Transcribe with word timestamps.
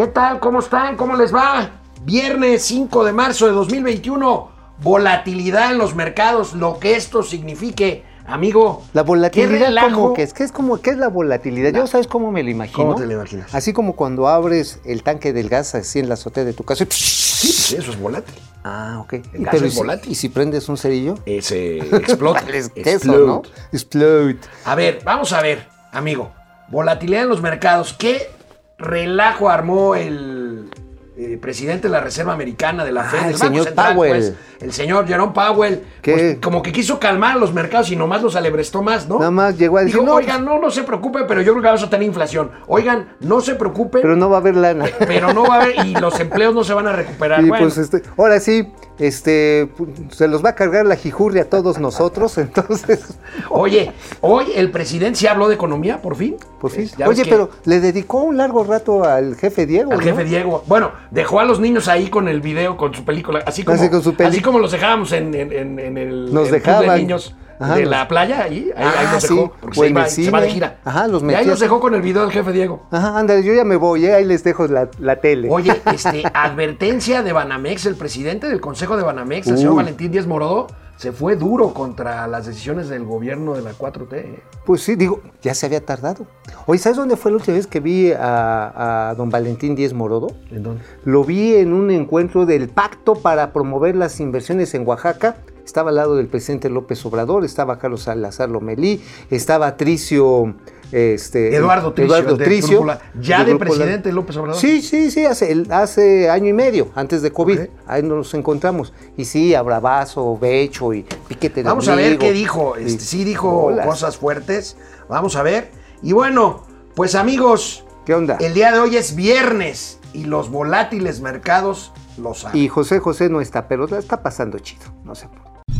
¿Qué 0.00 0.06
tal? 0.06 0.40
¿Cómo 0.40 0.60
están? 0.60 0.96
¿Cómo 0.96 1.14
les 1.14 1.30
va? 1.34 1.72
Viernes 2.06 2.62
5 2.62 3.04
de 3.04 3.12
marzo 3.12 3.44
de 3.44 3.52
2021. 3.52 4.50
Volatilidad 4.82 5.72
en 5.72 5.76
los 5.76 5.94
mercados, 5.94 6.54
lo 6.54 6.78
que 6.78 6.96
esto 6.96 7.22
signifique. 7.22 8.02
Amigo, 8.26 8.82
La 8.94 9.02
¿qué 9.02 9.06
volatilidad? 9.08 9.90
¿cómo 9.92 10.14
que 10.14 10.22
es? 10.22 10.32
¿Qué 10.32 10.44
es, 10.44 10.52
como, 10.52 10.80
¿Qué 10.80 10.88
es 10.88 10.96
la 10.96 11.08
volatilidad? 11.08 11.74
Yo, 11.74 11.86
¿sabes 11.86 12.06
cómo 12.06 12.32
me 12.32 12.42
lo 12.42 12.48
imagino? 12.48 12.78
¿Cómo 12.78 12.94
te 12.94 13.04
lo 13.04 13.12
imaginas? 13.12 13.54
Así 13.54 13.74
como 13.74 13.94
cuando 13.94 14.26
abres 14.26 14.80
el 14.86 15.02
tanque 15.02 15.34
del 15.34 15.50
gas 15.50 15.74
así 15.74 15.98
en 15.98 16.08
la 16.08 16.14
azotea 16.14 16.44
de 16.44 16.54
tu 16.54 16.64
casa. 16.64 16.84
y- 16.84 16.86
Sí, 16.92 17.48
pues 17.48 17.72
eso 17.82 17.90
es 17.90 18.00
volátil. 18.00 18.34
Ah, 18.64 19.00
ok. 19.02 19.12
El 19.12 19.22
Y- 19.34 19.44
gas 19.44 19.48
pero 19.52 19.66
es 19.66 19.72
¿y 19.72 19.74
si- 19.74 19.78
volátil. 19.80 20.12
¿Y 20.12 20.14
si 20.14 20.28
prendes 20.30 20.66
un 20.70 20.78
cerillo? 20.78 21.16
Ese 21.26 21.76
explota. 21.96 22.42
Es 22.74 23.04
¿no? 23.04 23.42
Explode. 23.70 24.38
A 24.64 24.74
ver, 24.74 25.00
vamos 25.04 25.34
a 25.34 25.42
ver, 25.42 25.68
amigo. 25.92 26.32
Volatilidad 26.68 27.24
en 27.24 27.28
los 27.28 27.42
mercados. 27.42 27.92
¿Qué 27.92 28.39
relajo 28.80 29.48
armó 29.48 29.94
el 29.94 30.68
eh, 31.16 31.38
presidente 31.40 31.88
de 31.88 31.92
la 31.92 32.00
Reserva 32.00 32.32
Americana 32.32 32.82
de 32.84 32.92
la 32.92 33.02
Ah, 33.02 33.04
Fed? 33.04 33.18
el 33.18 33.24
del 33.24 33.32
Banco 33.34 33.46
señor 33.46 33.64
Central, 33.66 33.94
Powell. 33.94 34.10
pues, 34.10 34.34
el 34.60 34.72
señor 34.72 35.06
Jerome 35.06 35.32
Powell. 35.34 35.82
Pues, 36.02 36.38
como 36.40 36.62
que 36.62 36.72
quiso 36.72 36.98
calmar 36.98 37.36
a 37.36 37.38
los 37.38 37.52
mercados 37.52 37.90
y 37.90 37.96
nomás 37.96 38.22
los 38.22 38.36
alebrestó 38.36 38.82
más, 38.82 39.06
¿no? 39.06 39.18
Nada 39.18 39.30
más 39.30 39.58
llegó 39.58 39.76
a 39.76 39.80
decir, 39.82 39.96
Dijo, 39.96 40.06
no, 40.06 40.14
oigan, 40.14 40.44
no, 40.46 40.58
no 40.58 40.70
se 40.70 40.82
preocupe, 40.82 41.20
pero 41.28 41.42
yo 41.42 41.52
creo 41.52 41.62
que 41.62 41.68
vamos 41.68 41.82
a 41.82 41.90
tener 41.90 42.06
inflación. 42.06 42.50
Oigan, 42.68 43.16
no 43.20 43.40
se 43.42 43.54
preocupen, 43.54 44.00
Pero 44.00 44.16
no 44.16 44.30
va 44.30 44.38
a 44.38 44.40
haber 44.40 44.56
lana. 44.56 44.86
pero 45.06 45.32
no 45.34 45.44
va 45.44 45.56
a 45.56 45.62
haber, 45.62 45.86
y 45.86 45.94
los 45.94 46.18
empleos 46.20 46.54
no 46.54 46.64
se 46.64 46.72
van 46.72 46.86
a 46.86 46.92
recuperar. 46.92 47.44
Y 47.44 47.48
Bueno, 47.48 47.64
pues 47.66 47.76
este, 47.76 48.02
ahora 48.16 48.40
sí, 48.40 48.72
este, 49.00 49.68
se 50.10 50.28
los 50.28 50.44
va 50.44 50.50
a 50.50 50.54
cargar 50.54 50.86
la 50.86 50.94
jijurria 50.96 51.42
a 51.42 51.44
todos 51.46 51.78
nosotros, 51.78 52.36
entonces, 52.38 53.16
Oye, 53.48 53.92
hoy 54.20 54.46
el 54.54 54.70
presidente 54.70 55.18
sí 55.18 55.26
habló 55.26 55.48
de 55.48 55.54
economía, 55.54 56.00
por 56.02 56.14
fin. 56.16 56.36
por 56.60 56.70
fin. 56.70 56.88
Oye, 57.06 57.22
que- 57.24 57.30
pero 57.30 57.50
le 57.64 57.80
dedicó 57.80 58.22
un 58.22 58.36
largo 58.36 58.62
rato 58.64 59.04
al 59.04 59.34
jefe 59.36 59.66
Diego, 59.66 59.92
Al 59.92 59.98
¿no? 59.98 60.04
jefe 60.04 60.24
Diego. 60.24 60.62
Bueno, 60.66 60.92
dejó 61.10 61.40
a 61.40 61.44
los 61.44 61.58
niños 61.60 61.88
ahí 61.88 62.08
con 62.10 62.28
el 62.28 62.40
video, 62.40 62.76
con 62.76 62.94
su 62.94 63.04
película. 63.04 63.42
Así 63.46 63.64
como, 63.64 63.76
Así 63.78 63.88
con 63.88 64.02
su 64.02 64.14
peli- 64.14 64.28
así 64.28 64.40
como 64.42 64.58
los 64.58 64.70
dejábamos 64.72 65.12
en, 65.12 65.34
en- 65.34 65.52
en- 65.52 65.78
en 65.78 65.98
el, 65.98 66.24
Nos 66.26 66.30
club 66.32 66.44
de 66.44 66.50
dejaban. 66.52 66.98
niños 66.98 67.34
Ajá, 67.60 67.76
de 67.76 67.86
la 67.86 68.08
playa. 68.08 68.42
Ahí, 68.42 68.70
ahí, 68.74 68.84
ahí 68.84 69.06
Ah, 69.06 69.12
los 69.12 69.22
sí, 69.22 69.34
dejó. 69.34 69.52
Porque 69.60 69.76
se, 70.08 70.22
iba, 70.22 70.32
va 70.32 70.40
de 70.40 70.50
gira. 70.50 70.80
Ajá, 70.84 71.06
los 71.06 71.22
y 71.22 71.34
ahí 71.34 71.44
los 71.46 71.60
dejó 71.60 71.78
con 71.78 71.94
el 71.94 72.00
video 72.02 72.22
del 72.22 72.32
jefe 72.32 72.52
Diego. 72.52 72.86
Ajá, 72.90 73.18
ándale, 73.18 73.42
yo 73.44 73.52
ya 73.52 73.64
me 73.64 73.76
voy, 73.76 74.06
¿eh? 74.06 74.14
ahí 74.14 74.24
les 74.24 74.42
dejo 74.42 74.66
la, 74.66 74.88
la 74.98 75.16
tele. 75.20 75.48
Oye, 75.50 75.80
este, 75.92 76.22
advertencia 76.32 77.22
de 77.22 77.32
Banamex, 77.32 77.86
el 77.86 77.96
presidente 77.96 78.48
del 78.48 78.60
Consejo 78.60 78.96
de 78.96 79.02
Banamex, 79.02 79.46
el 79.46 79.58
señor. 79.58 79.76
Valentín 79.76 80.10
Díaz 80.10 80.26
Morodo, 80.26 80.66
se 80.96 81.12
fue 81.12 81.36
duro 81.36 81.72
contra 81.72 82.26
las 82.26 82.44
decisiones 82.46 82.88
del 82.90 83.04
gobierno 83.04 83.54
de 83.54 83.62
la 83.62 83.72
4T. 83.72 84.12
¿eh? 84.12 84.42
Pues 84.66 84.82
sí, 84.82 84.96
digo, 84.96 85.22
ya 85.40 85.54
se 85.54 85.64
había 85.66 85.84
tardado. 85.84 86.26
Oye, 86.66 86.78
¿sabes 86.78 86.98
dónde 86.98 87.16
fue 87.16 87.30
la 87.30 87.38
última 87.38 87.56
vez 87.56 87.66
que 87.66 87.80
vi 87.80 88.12
a, 88.12 89.08
a 89.10 89.14
don 89.14 89.30
Valentín 89.30 89.74
Díez 89.74 89.94
Morodo? 89.94 90.28
¿En 90.50 90.62
dónde? 90.62 90.82
Lo 91.04 91.24
vi 91.24 91.54
en 91.56 91.72
un 91.72 91.90
encuentro 91.90 92.44
del 92.44 92.68
Pacto 92.68 93.14
para 93.14 93.52
promover 93.52 93.96
las 93.96 94.20
inversiones 94.20 94.74
en 94.74 94.86
Oaxaca. 94.86 95.36
Estaba 95.70 95.90
al 95.90 95.96
lado 95.96 96.16
del 96.16 96.26
presidente 96.26 96.68
López 96.68 97.06
Obrador, 97.06 97.44
estaba 97.44 97.78
Carlos 97.78 98.02
Salazar 98.02 98.48
Lomelí, 98.48 99.00
estaba 99.30 99.76
Tricio. 99.76 100.56
Este, 100.90 101.54
Eduardo 101.54 101.92
Tricio, 101.92 102.16
Eduardo 102.16 102.36
Tricio, 102.36 102.86
ya 103.20 103.44
de 103.44 103.54
presidente 103.54 104.10
López 104.10 104.36
Obrador. 104.36 104.60
Sí, 104.60 104.82
sí, 104.82 105.12
sí, 105.12 105.24
hace, 105.24 106.28
año 106.28 106.48
y 106.48 106.52
medio, 106.52 106.88
antes 106.96 107.22
de 107.22 107.30
COVID. 107.30 107.60
Ahí 107.86 108.02
nos 108.02 108.34
encontramos. 108.34 108.92
Y 109.16 109.26
sí, 109.26 109.54
abrazo, 109.54 110.36
becho 110.36 110.92
y 110.92 111.06
piquete 111.28 111.62
de 111.62 111.68
Vamos 111.68 111.86
a 111.86 111.94
ver 111.94 112.18
qué 112.18 112.32
dijo. 112.32 112.74
Este, 112.74 113.04
sí 113.04 113.22
dijo 113.22 113.70
cosas 113.84 114.16
fuertes. 114.16 114.76
Vamos 115.08 115.36
a 115.36 115.44
ver. 115.44 115.70
Y 116.02 116.10
bueno, 116.14 116.64
pues 116.96 117.14
amigos, 117.14 117.84
¿Qué 118.04 118.12
onda? 118.12 118.38
el 118.40 118.54
día 118.54 118.72
de 118.72 118.80
hoy 118.80 118.96
es 118.96 119.14
viernes 119.14 120.00
y 120.12 120.24
los 120.24 120.50
volátiles 120.50 121.20
mercados 121.20 121.92
lo 122.18 122.34
saben. 122.34 122.60
Y 122.60 122.66
José 122.66 122.98
José 122.98 123.28
no 123.28 123.40
está, 123.40 123.68
pero 123.68 123.86
la 123.86 123.98
está 124.00 124.20
pasando 124.20 124.58
chido. 124.58 124.86
No 125.04 125.14
sé. 125.14 125.28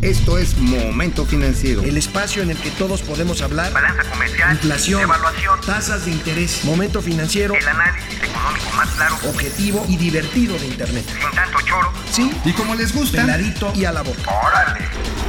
Esto 0.01 0.39
es 0.39 0.57
Momento 0.57 1.25
Financiero. 1.27 1.83
El 1.83 1.95
espacio 1.95 2.41
en 2.41 2.49
el 2.49 2.57
que 2.57 2.71
todos 2.71 3.03
podemos 3.03 3.41
hablar. 3.43 3.71
balanza 3.71 4.03
comercial, 4.09 4.53
Inflación, 4.53 5.01
evaluación, 5.01 5.61
tasas 5.63 6.05
de 6.05 6.11
interés, 6.11 6.65
momento 6.65 7.03
financiero, 7.03 7.53
el 7.53 7.67
análisis 7.67 8.17
económico 8.23 8.65
más 8.75 8.89
claro, 8.95 9.15
objetivo 9.29 9.85
y 9.87 9.97
divertido 9.97 10.57
de 10.57 10.65
Internet. 10.65 11.05
sin 11.05 11.35
tanto 11.35 11.59
choro. 11.61 11.91
Sí, 12.11 12.31
Y 12.45 12.51
como 12.53 12.73
les 12.73 12.95
gusta, 12.95 13.21
peladito 13.21 13.71
y 13.75 13.85
a 13.85 13.91
la 13.91 14.01
boca. 14.01 14.21
¡Órale! 14.43 14.79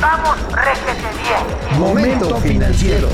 ¡Vamos, 0.00 0.38
réjete 0.52 1.08
bien! 1.22 1.78
Momento 1.78 2.36
financiero. 2.38 3.08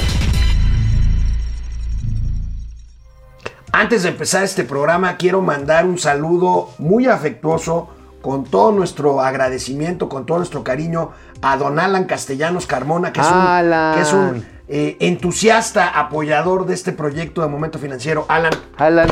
Antes 3.73 4.05
de 4.05 4.11
empezar 4.11 4.45
este 4.45 4.63
programa, 4.63 5.17
quiero 5.17 5.43
mandar 5.43 5.87
un 5.87 5.99
saludo 5.99 6.73
muy 6.79 7.07
afectuoso, 7.07 7.91
con 8.23 8.45
todo 8.45 8.73
nuestro 8.73 9.21
agradecimiento, 9.21 10.09
con 10.09 10.27
todo 10.27 10.39
nuestro 10.39 10.65
cariño, 10.65 11.13
a 11.43 11.57
don 11.57 11.79
Alan 11.79 12.05
Castellanos 12.05 12.67
Carmona, 12.67 13.13
que 13.13 13.21
es 13.21 13.27
un, 13.27 13.33
Alan. 13.33 13.95
que 13.95 14.01
es 14.03 14.13
un, 14.13 14.45
eh, 14.69 14.97
entusiasta 15.01 15.89
apoyador 15.89 16.67
de 16.67 16.75
este 16.75 16.93
proyecto 16.93 17.43
de 17.43 17.49
Momento 17.49 17.79
Financiero. 17.79 18.27
Alan, 18.29 18.53
Alan, 18.77 19.09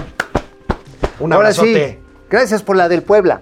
un 1.21 1.33
ahora 1.33 1.49
abrazote. 1.49 1.89
sí, 1.89 1.99
gracias 2.31 2.63
por 2.63 2.77
la 2.77 2.89
del 2.89 3.03
Puebla. 3.03 3.41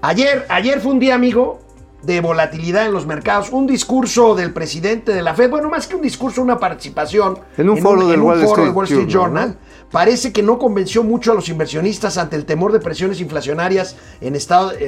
Ayer, 0.00 0.46
ayer 0.48 0.80
fue 0.80 0.92
un 0.92 1.00
día, 1.00 1.14
amigo, 1.14 1.60
de 2.02 2.20
volatilidad 2.20 2.86
en 2.86 2.92
los 2.92 3.06
mercados. 3.06 3.50
Un 3.50 3.66
discurso 3.66 4.34
del 4.34 4.52
presidente 4.52 5.12
de 5.12 5.22
la 5.22 5.34
Fed, 5.34 5.50
bueno, 5.50 5.68
más 5.68 5.86
que 5.86 5.96
un 5.96 6.02
discurso, 6.02 6.40
una 6.42 6.58
participación 6.58 7.38
En 7.56 7.68
un 7.68 7.78
foro 7.78 8.06
del 8.06 8.20
en 8.20 8.22
Wall 8.22 8.36
foro 8.38 8.48
Street 8.50 8.66
del 8.66 8.76
Wall 8.76 8.84
Street 8.84 9.08
Journal, 9.08 9.48
Journal. 9.48 9.58
Parece 9.90 10.32
que 10.32 10.42
no 10.42 10.58
convenció 10.58 11.02
mucho 11.02 11.32
a 11.32 11.34
los 11.34 11.48
inversionistas 11.48 12.18
ante 12.18 12.36
el 12.36 12.44
temor 12.44 12.72
de 12.72 12.80
presiones 12.80 13.20
inflacionarias 13.20 13.96
en 14.20 14.34
eh, 14.34 14.38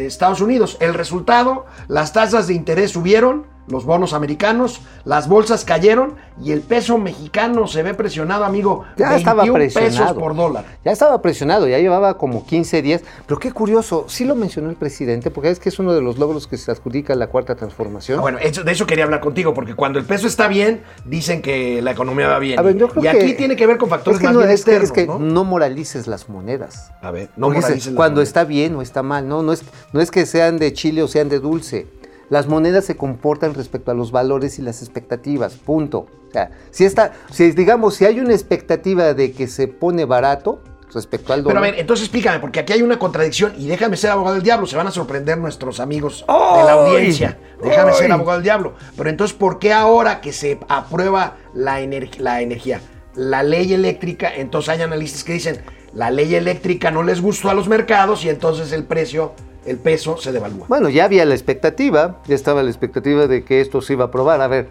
Estados 0.07 0.41
Unidos. 0.41 0.77
El 0.81 0.95
resultado, 0.95 1.65
las 1.89 2.13
tasas 2.13 2.47
de 2.47 2.55
interés 2.55 2.91
subieron, 2.91 3.47
los 3.71 3.85
bonos 3.85 4.13
americanos, 4.13 4.81
las 5.05 5.29
bolsas 5.29 5.65
cayeron 5.65 6.17
y 6.43 6.53
el 6.53 6.61
peso 6.61 6.99
mexicano 6.99 7.67
se 7.67 7.83
ve 7.83 7.95
presionado, 7.95 8.45
amigo. 8.45 8.85
Ya 8.97 9.17
estaba 9.17 9.43
21 9.43 9.55
presionado. 9.55 9.91
pesos 9.91 10.13
por 10.19 10.37
dólar. 10.37 10.65
Ya 10.85 10.93
estaba 10.93 11.21
presionado, 11.23 11.69
ya 11.69 11.79
llevaba 11.79 12.17
como 12.19 12.45
15 12.45 12.83
días. 12.83 13.03
Pero 13.27 13.39
qué 13.39 13.53
curioso, 13.53 14.07
sí 14.09 14.25
lo 14.25 14.35
mencionó 14.35 14.71
el 14.71 14.77
presidente, 14.77 15.31
porque 15.31 15.51
es 15.51 15.59
que 15.59 15.69
es 15.69 15.79
uno 15.79 15.93
de 15.93 16.01
los 16.01 16.19
logros 16.19 16.47
que 16.47 16.57
se 16.57 16.71
adjudica 16.71 17.13
a 17.13 17.17
la 17.17 17.29
cuarta 17.29 17.55
transformación. 17.55 18.19
Ah, 18.19 18.23
bueno, 18.23 18.39
de 18.39 18.73
eso 18.73 18.87
quería 18.87 19.05
hablar 19.05 19.21
contigo, 19.21 19.55
porque 19.55 19.75
cuando 19.75 19.99
el 19.99 20.05
peso 20.05 20.27
está 20.27 20.49
bien, 20.49 20.83
dicen 21.05 21.43
que 21.43 21.83
la 21.83 21.93
economía 21.93 22.29
va 22.29 22.39
bien. 22.39 22.59
A 22.59 22.63
ver, 22.63 22.77
yo 22.77 22.89
creo 22.89 23.05
y 23.05 23.07
aquí 23.07 23.35
tiene 23.35 23.57
que 23.57 23.67
ver 23.67 23.79
con 23.79 23.89
factores 23.89 24.17
es 24.17 24.21
que 24.21 24.27
más 24.27 24.35
no, 24.35 24.41
bien 24.41 24.51
es 24.51 24.65
que, 24.65 24.77
es 24.77 24.93
que 24.93 25.07
¿no? 25.07 25.19
no 25.19 25.45
moralices 25.45 26.07
las 26.07 26.29
monedas. 26.29 26.93
A 27.03 27.11
ver, 27.11 27.31
no 27.37 27.49
moralices 27.49 27.87
las 27.87 27.95
cuando 27.95 28.17
monedas. 28.17 28.29
está 28.29 28.45
bien 28.45 28.75
o 28.77 28.83
está 28.83 29.03
mal, 29.03 29.29
no, 29.29 29.43
no 29.43 29.53
es, 29.53 29.63
no 29.93 30.01
es 30.01 30.11
que 30.11 30.27
sean 30.27 30.59
de 30.59 30.73
chile 30.73 31.03
o 31.03 31.09
sean 31.09 31.29
de 31.29 31.39
dulce. 31.39 31.87
Las 32.31 32.47
monedas 32.47 32.85
se 32.87 32.97
comportan 32.97 33.53
respecto 33.55 33.91
a 33.91 33.95
los 33.95 34.11
valores 34.13 34.59
y 34.59 34.63
las 34.63 34.81
expectativas, 34.83 35.55
punto. 35.57 35.99
O 35.99 36.33
sea, 36.33 36.51
si 36.71 36.85
está, 36.85 37.13
si 37.31 37.51
digamos, 37.51 37.95
si 37.97 38.07
hay 38.07 38.21
una 38.21 38.33
expectativa 38.33 39.13
de 39.15 39.33
que 39.33 39.47
se 39.49 39.69
pone 39.69 40.05
barato 40.07 40.63
respecto 40.95 41.33
al 41.33 41.41
Pero 41.43 41.51
a 41.51 41.55
dólar. 41.61 41.73
ver, 41.73 41.81
entonces 41.81 42.05
explícame, 42.07 42.39
porque 42.41 42.61
aquí 42.61 42.73
hay 42.73 42.83
una 42.83 42.99
contradicción 42.99 43.53
y 43.59 43.67
déjame 43.67 43.97
ser 43.97 44.11
abogado 44.11 44.35
del 44.35 44.43
diablo, 44.45 44.67
se 44.67 44.77
van 44.77 44.87
a 44.87 44.91
sorprender 44.91 45.39
nuestros 45.39 45.79
amigos 45.81 46.25
de 46.27 46.65
la 46.65 46.73
audiencia. 46.73 47.39
Déjame 47.63 47.93
ser 47.93 48.11
abogado 48.13 48.39
del 48.39 48.45
diablo. 48.45 48.75
Pero 48.97 49.11
entonces, 49.11 49.37
¿por 49.37 49.59
qué 49.59 49.73
ahora 49.73 50.21
que 50.21 50.33
se 50.33 50.59
aprueba 50.69 51.37
la, 51.53 51.81
ener- 51.81 52.17
la 52.19 52.43
energía, 52.43 52.81
la 53.15 53.43
ley 53.43 53.73
eléctrica, 53.75 54.33
entonces 54.35 54.69
hay 54.69 54.83
analistas 54.83 55.25
que 55.25 55.33
dicen, 55.33 55.61
la 55.95 56.11
ley 56.13 56.35
eléctrica 56.37 56.93
no 56.93 57.03
les 57.03 57.21
gustó 57.21 57.51
a 57.51 57.55
los 57.55 57.69
mercados 57.69 58.25
y 58.25 58.29
entonces 58.29 58.71
el 58.73 58.85
precio, 58.85 59.33
el 59.65 59.79
peso 59.79 60.17
se 60.17 60.33
devalúa? 60.33 60.67
Bueno, 60.69 60.89
ya 60.89 61.05
había 61.05 61.25
la 61.25 61.35
expectativa, 61.35 62.21
ya 62.27 62.35
estaba 62.35 62.63
la 62.63 62.71
expectativa 62.71 63.27
de 63.27 63.45
que 63.45 63.61
esto 63.61 63.81
se 63.81 63.95
iba 63.95 64.05
a 64.05 64.09
aprobar. 64.09 64.41
A 64.41 64.49
ver, 64.49 64.69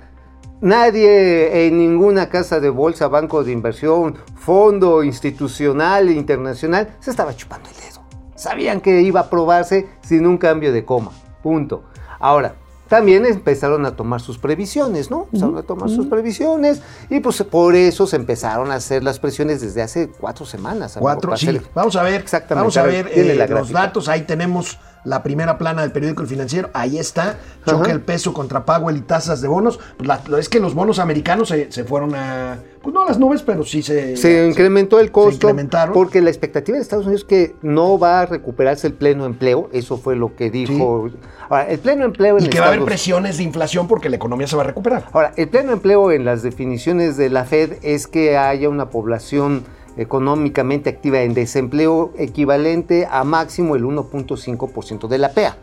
nadie 0.61 1.67
en 1.67 1.77
ninguna 1.77 2.29
casa 2.29 2.59
de 2.59 2.69
bolsa, 2.69 3.07
banco 3.07 3.44
de 3.44 3.51
inversión, 3.51 4.16
fondo 4.35 5.03
institucional 5.03 6.09
internacional 6.09 6.96
se 6.99 7.11
estaba 7.11 7.35
chupando 7.35 7.69
el 7.69 7.75
dedo. 7.75 8.02
Sabían 8.35 8.81
que 8.81 9.02
iba 9.02 9.19
a 9.19 9.23
aprobarse 9.23 9.87
sin 10.02 10.25
un 10.25 10.37
cambio 10.37 10.72
de 10.72 10.85
coma. 10.85 11.11
Punto. 11.43 11.84
Ahora, 12.19 12.55
también 12.90 13.26
empezaron 13.26 13.86
a 13.86 13.96
tomar 13.96 14.20
sus 14.20 14.38
previsiones, 14.40 15.12
¿no? 15.12 15.26
Empezaron 15.26 15.58
a 15.58 15.64
tomar 15.64 15.90
sus 15.90 16.08
previsiones 16.08 16.82
y 17.09 17.20
pues 17.20 17.41
por 17.44 17.76
eso 17.76 18.08
se 18.08 18.16
empezaron 18.16 18.72
a 18.72 18.76
hacer 18.76 19.03
las 19.03 19.20
presiones 19.20 19.62
desde 19.62 19.84
hace 19.84 20.09
cuatro 20.09 20.46
semanas. 20.46 20.97
Cuatro, 21.00 21.38
sí. 21.38 21.62
Vamos 21.76 21.96
a 21.96 22.03
ver. 22.03 22.20
Exactamente. 22.22 22.56
Vamos 22.56 22.78
a 22.78 22.84
ver, 22.84 23.09
eh, 23.14 23.47
los 23.47 23.72
datos. 23.72 24.09
Ahí 24.09 24.22
tenemos 24.22 24.80
la 25.03 25.23
primera 25.23 25.57
plana 25.57 25.81
del 25.81 25.91
periódico 25.91 26.22
El 26.23 26.28
Financiero. 26.28 26.69
Ahí 26.73 26.97
está. 26.97 27.37
Choca 27.66 27.84
Ajá. 27.84 27.91
el 27.91 28.01
peso 28.01 28.34
contra 28.34 28.66
Powell 28.66 28.97
y 28.97 29.01
tasas 29.01 29.41
de 29.41 29.47
bonos. 29.47 29.79
Pues 29.97 30.07
la- 30.07 30.22
es 30.40 30.49
que 30.49 30.59
los 30.59 30.73
bonos 30.73 30.99
americanos 30.99 31.49
se, 31.49 31.72
se 31.72 31.84
fueron 31.84 32.16
a. 32.16 32.59
Pues 32.81 32.93
no 32.93 33.01
a 33.01 33.05
las 33.05 33.19
nubes, 33.19 33.41
pero 33.41 33.66
sí 33.66 33.81
se. 33.81 34.16
Se 34.16 34.47
incrementó 34.47 34.99
el 34.99 35.11
costo 35.11 35.47
incrementaron. 35.49 35.93
porque 35.93 36.22
la 36.22 36.29
expectativa 36.29 36.78
de 36.78 36.81
Estados 36.81 37.05
Unidos 37.05 37.22
es 37.23 37.28
que 37.28 37.55
no 37.61 37.99
va 37.99 38.22
a 38.22 38.25
recuperarse 38.25 38.87
el 38.87 38.93
pleno 38.93 39.25
empleo, 39.25 39.69
eso 39.73 39.97
fue 39.97 40.16
lo 40.16 40.35
que 40.35 40.49
dijo. 40.49 41.09
Ahora, 41.49 41.67
el 41.67 41.79
pleno 41.79 42.05
empleo 42.05 42.37
en 42.37 42.45
Y 42.45 42.49
que 42.49 42.59
va 42.59 42.67
a 42.67 42.69
haber 42.69 42.85
presiones 42.85 43.37
de 43.37 43.43
inflación 43.43 43.87
porque 43.87 44.07
la 44.09 44.16
economía 44.16 44.47
se 44.47 44.55
va 44.55 44.61
a 44.63 44.66
recuperar. 44.67 45.05
Ahora, 45.11 45.34
el 45.35 45.49
pleno 45.49 45.73
empleo 45.73 46.11
en 46.11 46.23
las 46.23 46.41
definiciones 46.41 47.17
de 47.17 47.29
la 47.29 47.43
Fed 47.43 47.73
es 47.81 48.07
que 48.07 48.37
haya 48.37 48.69
una 48.69 48.90
población 48.90 49.63
económicamente 49.99 50.90
activa 50.90 51.22
en 51.22 51.34
desempleo 51.34 52.11
equivalente 52.17 53.07
a 53.09 53.23
máximo 53.23 53.75
el 53.75 53.84
1.5% 53.84 55.07
de 55.07 55.17
la 55.17 55.34
PEA. 55.34 55.57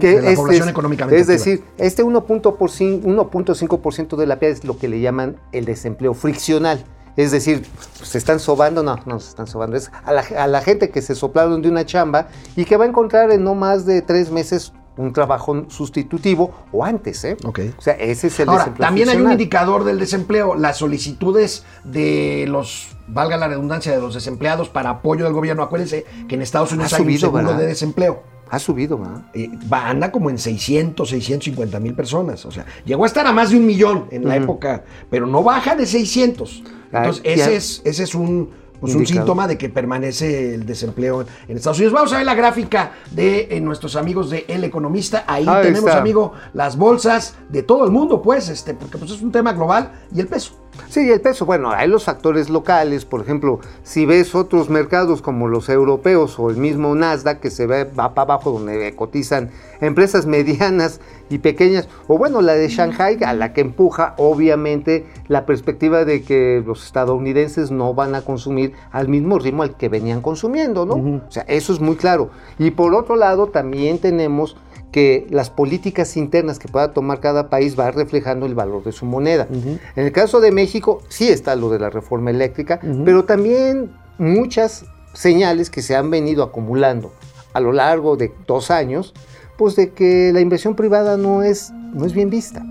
Que 0.00 0.16
de 0.16 0.22
la 0.22 0.28
este 0.30 0.36
población 0.36 0.68
es- 0.68 0.72
económicamente 0.72 1.16
Es 1.20 1.28
activa. 1.28 1.38
decir, 1.38 1.64
este 1.78 2.02
1.5% 2.04 3.02
1.5% 3.04 4.16
de 4.16 4.26
la 4.26 4.38
PEA 4.38 4.48
es 4.50 4.64
lo 4.64 4.78
que 4.78 4.88
le 4.88 5.00
llaman 5.00 5.36
el 5.52 5.64
desempleo 5.64 6.14
friccional. 6.14 6.84
Es 7.16 7.30
decir, 7.30 7.64
se 8.02 8.18
están 8.18 8.40
sobando, 8.40 8.82
no, 8.82 8.96
no 9.06 9.20
se 9.20 9.28
están 9.28 9.46
sobando, 9.46 9.76
es 9.76 9.90
a 10.04 10.12
la, 10.12 10.24
a 10.36 10.46
la 10.48 10.60
gente 10.62 10.90
que 10.90 11.00
se 11.00 11.14
soplaron 11.14 11.62
de 11.62 11.68
una 11.68 11.86
chamba 11.86 12.26
y 12.56 12.64
que 12.64 12.76
va 12.76 12.84
a 12.84 12.88
encontrar 12.88 13.30
en 13.30 13.44
no 13.44 13.54
más 13.54 13.86
de 13.86 14.02
tres 14.02 14.32
meses 14.32 14.72
un 14.96 15.12
trabajo 15.12 15.66
sustitutivo 15.68 16.52
o 16.72 16.84
antes, 16.84 17.24
¿eh? 17.24 17.36
Ok. 17.44 17.60
O 17.76 17.80
sea, 17.80 17.94
ese 17.94 18.28
es 18.28 18.40
el 18.40 18.48
Ahora, 18.48 18.64
desempleo 18.64 18.86
también 18.86 19.08
hay 19.08 19.16
un 19.16 19.32
indicador 19.32 19.84
del 19.84 19.98
desempleo, 19.98 20.54
las 20.54 20.78
solicitudes 20.78 21.64
de 21.82 22.46
los, 22.48 22.88
valga 23.08 23.36
la 23.36 23.48
redundancia, 23.48 23.92
de 23.92 24.00
los 24.00 24.14
desempleados 24.14 24.68
para 24.68 24.90
apoyo 24.90 25.24
del 25.24 25.32
gobierno. 25.32 25.62
Acuérdense 25.62 26.04
que 26.28 26.36
en 26.36 26.42
Estados 26.42 26.72
Unidos 26.72 26.92
Ha 26.92 26.96
hay 26.96 27.02
subido, 27.02 27.14
un 27.14 27.20
seguro 27.20 27.44
¿verdad? 27.44 27.58
de 27.58 27.66
desempleo. 27.66 28.22
Ha 28.50 28.58
subido, 28.58 28.98
¿verdad? 28.98 29.22
Eh, 29.34 29.50
va, 29.72 29.88
anda 29.88 30.12
como 30.12 30.30
en 30.30 30.38
600, 30.38 31.08
650 31.08 31.80
mil 31.80 31.94
personas. 31.94 32.44
O 32.44 32.52
sea, 32.52 32.66
llegó 32.84 33.04
a 33.04 33.06
estar 33.06 33.26
a 33.26 33.32
más 33.32 33.50
de 33.50 33.56
un 33.56 33.66
millón 33.66 34.06
en 34.10 34.28
la 34.28 34.36
época, 34.36 34.84
pero 35.10 35.26
no 35.26 35.42
baja 35.42 35.74
de 35.74 35.86
600. 35.86 36.62
Ah, 36.92 36.98
Entonces, 36.98 37.22
ese 37.24 37.56
es, 37.56 37.82
ese 37.84 38.04
es 38.04 38.14
un, 38.14 38.50
pues, 38.84 38.94
un 38.96 39.06
síntoma 39.06 39.46
de 39.46 39.58
que 39.58 39.68
permanece 39.68 40.54
el 40.54 40.66
desempleo 40.66 41.24
en 41.48 41.56
Estados 41.56 41.78
Unidos. 41.78 41.92
Vamos 41.92 42.12
a 42.12 42.18
ver 42.18 42.26
la 42.26 42.34
gráfica 42.34 42.92
de 43.10 43.48
eh, 43.50 43.60
nuestros 43.60 43.96
amigos 43.96 44.30
de 44.30 44.44
El 44.48 44.64
Economista. 44.64 45.24
Ahí 45.26 45.44
Ahí 45.46 45.62
tenemos, 45.62 45.88
está. 45.88 46.00
amigo, 46.00 46.32
las 46.52 46.76
bolsas 46.76 47.34
de 47.48 47.62
todo 47.62 47.84
el 47.84 47.90
mundo, 47.90 48.22
pues, 48.22 48.48
este, 48.48 48.74
porque 48.74 48.98
pues, 48.98 49.10
es 49.10 49.22
un 49.22 49.32
tema 49.32 49.52
global 49.52 49.92
y 50.14 50.20
el 50.20 50.26
peso. 50.26 50.63
Sí, 50.88 51.10
el 51.10 51.20
peso, 51.20 51.44
bueno, 51.46 51.70
hay 51.70 51.88
los 51.88 52.04
factores 52.04 52.50
locales, 52.50 53.04
por 53.04 53.20
ejemplo, 53.20 53.60
si 53.82 54.06
ves 54.06 54.34
otros 54.34 54.70
mercados 54.70 55.22
como 55.22 55.48
los 55.48 55.68
europeos 55.68 56.38
o 56.38 56.50
el 56.50 56.56
mismo 56.56 56.94
Nasdaq 56.94 57.40
que 57.40 57.50
se 57.50 57.66
ve, 57.66 57.84
va 57.84 58.14
para 58.14 58.34
abajo 58.34 58.52
donde 58.52 58.94
cotizan 58.94 59.50
empresas 59.80 60.26
medianas 60.26 61.00
y 61.30 61.38
pequeñas, 61.38 61.88
o 62.06 62.18
bueno, 62.18 62.42
la 62.42 62.54
de 62.54 62.68
Shanghai 62.68 63.18
a 63.24 63.32
la 63.32 63.52
que 63.52 63.62
empuja 63.62 64.14
obviamente 64.18 65.06
la 65.28 65.46
perspectiva 65.46 66.04
de 66.04 66.22
que 66.22 66.62
los 66.64 66.84
estadounidenses 66.84 67.70
no 67.70 67.94
van 67.94 68.14
a 68.14 68.22
consumir 68.22 68.72
al 68.92 69.08
mismo 69.08 69.38
ritmo 69.38 69.62
al 69.62 69.76
que 69.76 69.88
venían 69.88 70.20
consumiendo, 70.20 70.86
¿no? 70.86 70.94
O 70.94 71.30
sea, 71.30 71.44
eso 71.48 71.72
es 71.72 71.80
muy 71.80 71.96
claro. 71.96 72.30
Y 72.58 72.70
por 72.70 72.94
otro 72.94 73.16
lado, 73.16 73.48
también 73.48 73.98
tenemos 73.98 74.56
que 74.94 75.26
las 75.28 75.50
políticas 75.50 76.16
internas 76.16 76.60
que 76.60 76.68
pueda 76.68 76.92
tomar 76.92 77.18
cada 77.18 77.50
país 77.50 77.76
va 77.76 77.90
reflejando 77.90 78.46
el 78.46 78.54
valor 78.54 78.84
de 78.84 78.92
su 78.92 79.06
moneda. 79.06 79.48
En 79.50 79.80
el 79.96 80.12
caso 80.12 80.40
de 80.40 80.52
México 80.52 81.02
sí 81.08 81.28
está 81.28 81.56
lo 81.56 81.68
de 81.68 81.80
la 81.80 81.90
reforma 81.90 82.30
eléctrica, 82.30 82.78
pero 83.04 83.24
también 83.24 83.90
muchas 84.18 84.84
señales 85.12 85.68
que 85.68 85.82
se 85.82 85.96
han 85.96 86.12
venido 86.12 86.44
acumulando 86.44 87.10
a 87.54 87.58
lo 87.58 87.72
largo 87.72 88.16
de 88.16 88.32
dos 88.46 88.70
años, 88.70 89.14
pues 89.58 89.74
de 89.74 89.90
que 89.90 90.30
la 90.32 90.38
inversión 90.38 90.76
privada 90.76 91.16
no 91.16 91.42
es, 91.42 91.72
no 91.72 92.06
es 92.06 92.12
bien 92.12 92.30
vista. 92.30 92.64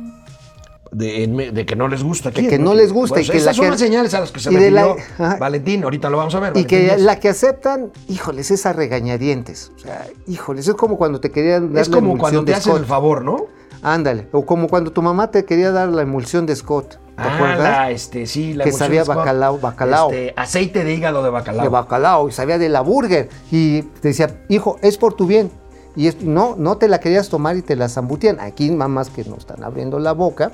De, 0.94 1.66
que 1.66 1.76
no 1.76 1.88
les 1.88 2.04
gusta. 2.04 2.30
De 2.32 2.48
que 2.48 2.60
no 2.60 2.74
les 2.74 2.94
gusta 2.94 3.20
y 3.22 3.26
que 3.26 3.38
esas 3.38 3.46
la 3.46 3.54
son 3.54 3.66
que- 3.66 3.72
las 3.72 3.80
señales 3.80 4.14
a 4.14 4.20
las 4.22 4.32
que 4.32 4.40
se 4.40 4.50
refirió 4.52 4.72
la- 4.72 4.96
ajá. 5.26 5.38
Valentín. 5.40 5.84
Ahorita 5.84 6.10
lo 6.10 6.18
vamos 6.18 6.36
a 6.36 6.40
ver. 6.40 6.54
Y 6.56 6.66
que 6.66 6.76
Valentín 6.76 6.98
Díaz. 6.98 7.02
la 7.02 7.20
que 7.20 7.30
aceptan, 7.30 7.92
híjoles, 8.08 8.52
es 8.52 8.66
a 8.66 8.74
regañadientes. 8.74 9.72
O 9.76 9.80
sea, 9.80 10.06
híjoles, 10.28 10.68
es 10.68 10.76
como 10.76 10.98
cuando 10.98 11.20
te 11.20 11.32
querían 11.32 11.74
dar 11.74 11.82
es 11.82 11.90
como 11.90 12.18
cuando 12.18 12.44
te 12.46 12.52
de 12.52 12.58
hacen 12.58 12.72
el 12.74 12.78
Scott. 12.80 12.88
favor, 12.88 13.24
¿no? 13.24 13.46
Ándale, 13.82 14.28
o 14.32 14.46
como 14.46 14.68
cuando 14.70 14.92
tu 14.92 15.02
mamá 15.02 15.30
te 15.30 15.44
quería 15.44 15.72
dar 15.72 15.90
la 15.90 16.04
emulsión 16.04 16.46
de 16.46 16.56
Scott. 16.56 16.92
¿Te 16.92 17.00
Ah, 17.18 17.36
acuerdas? 17.36 17.60
la, 17.60 17.92
este, 17.92 18.26
sí, 18.26 18.54
la 18.54 18.64
Que 18.64 18.72
sabía 18.72 19.04
Scott. 19.04 19.18
bacalao, 19.18 19.60
bacalao. 19.60 20.10
Este, 20.12 20.34
aceite 20.38 20.84
de 20.84 20.94
hígado 20.94 21.22
de 21.24 21.30
bacalao. 21.30 21.64
de 21.64 21.70
bacalao 21.70 22.30
y 22.30 22.32
sabía 22.32 22.58
de 22.58 22.70
la 22.70 22.82
burger 22.82 23.30
y 23.52 23.82
te 23.82 24.08
decía, 24.10 24.44
hijo, 24.50 24.78
es 24.82 24.98
por 24.98 25.14
tu 25.16 25.28
bien. 25.28 25.52
Y 25.96 26.08
es- 26.08 26.24
no, 26.24 26.56
no 26.58 26.78
te 26.78 26.88
la 26.88 27.00
querías 27.00 27.30
tomar 27.30 27.56
y 27.58 27.62
te 27.62 27.76
la 27.76 27.88
zambutían. 27.90 28.40
Aquí 28.40 28.72
mamás 28.72 29.10
que 29.10 29.26
no 29.26 29.36
están 29.36 29.64
abriendo 29.64 30.00
la 30.00 30.14
boca, 30.14 30.52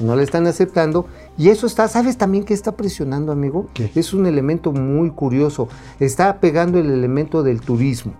no 0.00 0.16
le 0.16 0.22
están 0.22 0.46
aceptando. 0.46 1.06
Y 1.36 1.48
eso 1.48 1.66
está, 1.66 1.88
¿sabes 1.88 2.16
también 2.16 2.44
qué 2.44 2.54
está 2.54 2.72
presionando, 2.72 3.32
amigo? 3.32 3.68
¿Qué? 3.74 3.90
Es 3.94 4.12
un 4.12 4.26
elemento 4.26 4.72
muy 4.72 5.10
curioso. 5.10 5.68
Está 6.00 6.40
pegando 6.40 6.78
el 6.78 6.90
elemento 6.90 7.42
del 7.42 7.60
turismo. 7.60 8.14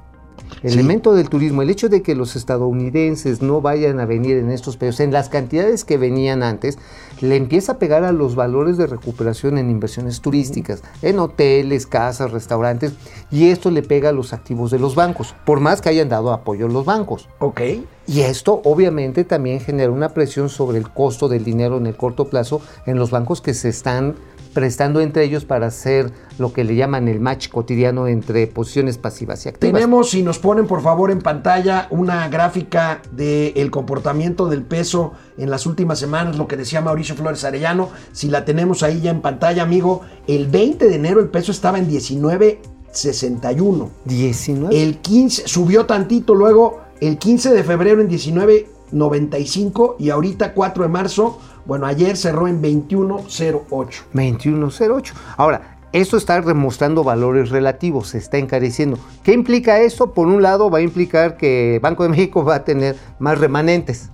Sí. 0.62 0.68
elemento 0.68 1.14
del 1.14 1.28
turismo, 1.28 1.62
el 1.62 1.70
hecho 1.70 1.88
de 1.88 2.02
que 2.02 2.14
los 2.14 2.34
estadounidenses 2.34 3.42
no 3.42 3.60
vayan 3.60 4.00
a 4.00 4.06
venir 4.06 4.36
en 4.38 4.50
estos 4.50 4.76
precios, 4.76 5.00
en 5.00 5.12
las 5.12 5.28
cantidades 5.28 5.84
que 5.84 5.98
venían 5.98 6.42
antes, 6.42 6.78
le 7.20 7.36
empieza 7.36 7.72
a 7.72 7.78
pegar 7.78 8.04
a 8.04 8.12
los 8.12 8.34
valores 8.34 8.76
de 8.76 8.86
recuperación 8.86 9.58
en 9.58 9.70
inversiones 9.70 10.20
turísticas, 10.20 10.82
en 11.02 11.18
hoteles, 11.18 11.86
casas, 11.86 12.32
restaurantes, 12.32 12.92
y 13.30 13.50
esto 13.50 13.70
le 13.70 13.82
pega 13.82 14.08
a 14.08 14.12
los 14.12 14.32
activos 14.32 14.70
de 14.70 14.78
los 14.78 14.94
bancos, 14.94 15.34
por 15.44 15.60
más 15.60 15.80
que 15.80 15.88
hayan 15.88 16.08
dado 16.08 16.32
apoyo 16.32 16.66
a 16.66 16.68
los 16.68 16.84
bancos. 16.84 17.28
Ok. 17.38 17.60
Y 18.06 18.22
esto 18.22 18.62
obviamente 18.64 19.24
también 19.24 19.60
genera 19.60 19.90
una 19.90 20.08
presión 20.08 20.48
sobre 20.48 20.78
el 20.78 20.88
costo 20.88 21.28
del 21.28 21.44
dinero 21.44 21.76
en 21.76 21.86
el 21.86 21.94
corto 21.96 22.24
plazo 22.28 22.62
en 22.86 22.98
los 22.98 23.10
bancos 23.10 23.42
que 23.42 23.52
se 23.52 23.68
están 23.68 24.16
prestando 24.58 25.00
entre 25.00 25.22
ellos 25.22 25.44
para 25.44 25.68
hacer 25.68 26.10
lo 26.36 26.52
que 26.52 26.64
le 26.64 26.74
llaman 26.74 27.06
el 27.06 27.20
match 27.20 27.48
cotidiano 27.48 28.08
entre 28.08 28.48
posiciones 28.48 28.98
pasivas 28.98 29.46
y 29.46 29.50
activas. 29.50 29.72
Tenemos, 29.72 30.10
si 30.10 30.24
nos 30.24 30.40
ponen 30.40 30.66
por 30.66 30.82
favor 30.82 31.12
en 31.12 31.20
pantalla, 31.20 31.86
una 31.90 32.26
gráfica 32.26 33.00
del 33.12 33.70
comportamiento 33.70 34.48
del 34.48 34.64
peso 34.64 35.12
en 35.36 35.48
las 35.48 35.64
últimas 35.64 36.00
semanas, 36.00 36.36
lo 36.36 36.48
que 36.48 36.56
decía 36.56 36.80
Mauricio 36.80 37.14
Flores 37.14 37.44
Arellano. 37.44 37.90
Si 38.10 38.26
la 38.26 38.44
tenemos 38.44 38.82
ahí 38.82 39.00
ya 39.00 39.12
en 39.12 39.20
pantalla, 39.20 39.62
amigo, 39.62 40.00
el 40.26 40.48
20 40.48 40.88
de 40.88 40.96
enero 40.96 41.20
el 41.20 41.28
peso 41.28 41.52
estaba 41.52 41.78
en 41.78 41.88
19.61. 41.88 43.90
19. 44.06 44.82
El 44.82 44.98
15 44.98 45.46
subió 45.46 45.86
tantito, 45.86 46.34
luego 46.34 46.80
el 47.00 47.18
15 47.18 47.54
de 47.54 47.62
febrero 47.62 48.00
en 48.00 48.10
19.95 48.10 49.94
y 50.00 50.10
ahorita 50.10 50.52
4 50.52 50.82
de 50.82 50.88
marzo, 50.88 51.38
bueno, 51.68 51.84
ayer 51.84 52.16
cerró 52.16 52.48
en 52.48 52.62
21.08. 52.62 53.88
21.08. 54.14 55.12
Ahora, 55.36 55.76
esto 55.92 56.16
está 56.16 56.40
demostrando 56.40 57.04
valores 57.04 57.50
relativos, 57.50 58.08
se 58.08 58.18
está 58.18 58.38
encareciendo. 58.38 58.98
¿Qué 59.22 59.34
implica 59.34 59.78
esto? 59.80 60.14
Por 60.14 60.28
un 60.28 60.42
lado, 60.42 60.70
va 60.70 60.78
a 60.78 60.80
implicar 60.80 61.36
que 61.36 61.78
Banco 61.82 62.04
de 62.04 62.08
México 62.08 62.42
va 62.42 62.54
a 62.54 62.64
tener 62.64 62.96
más 63.18 63.38
remanentes. 63.38 64.10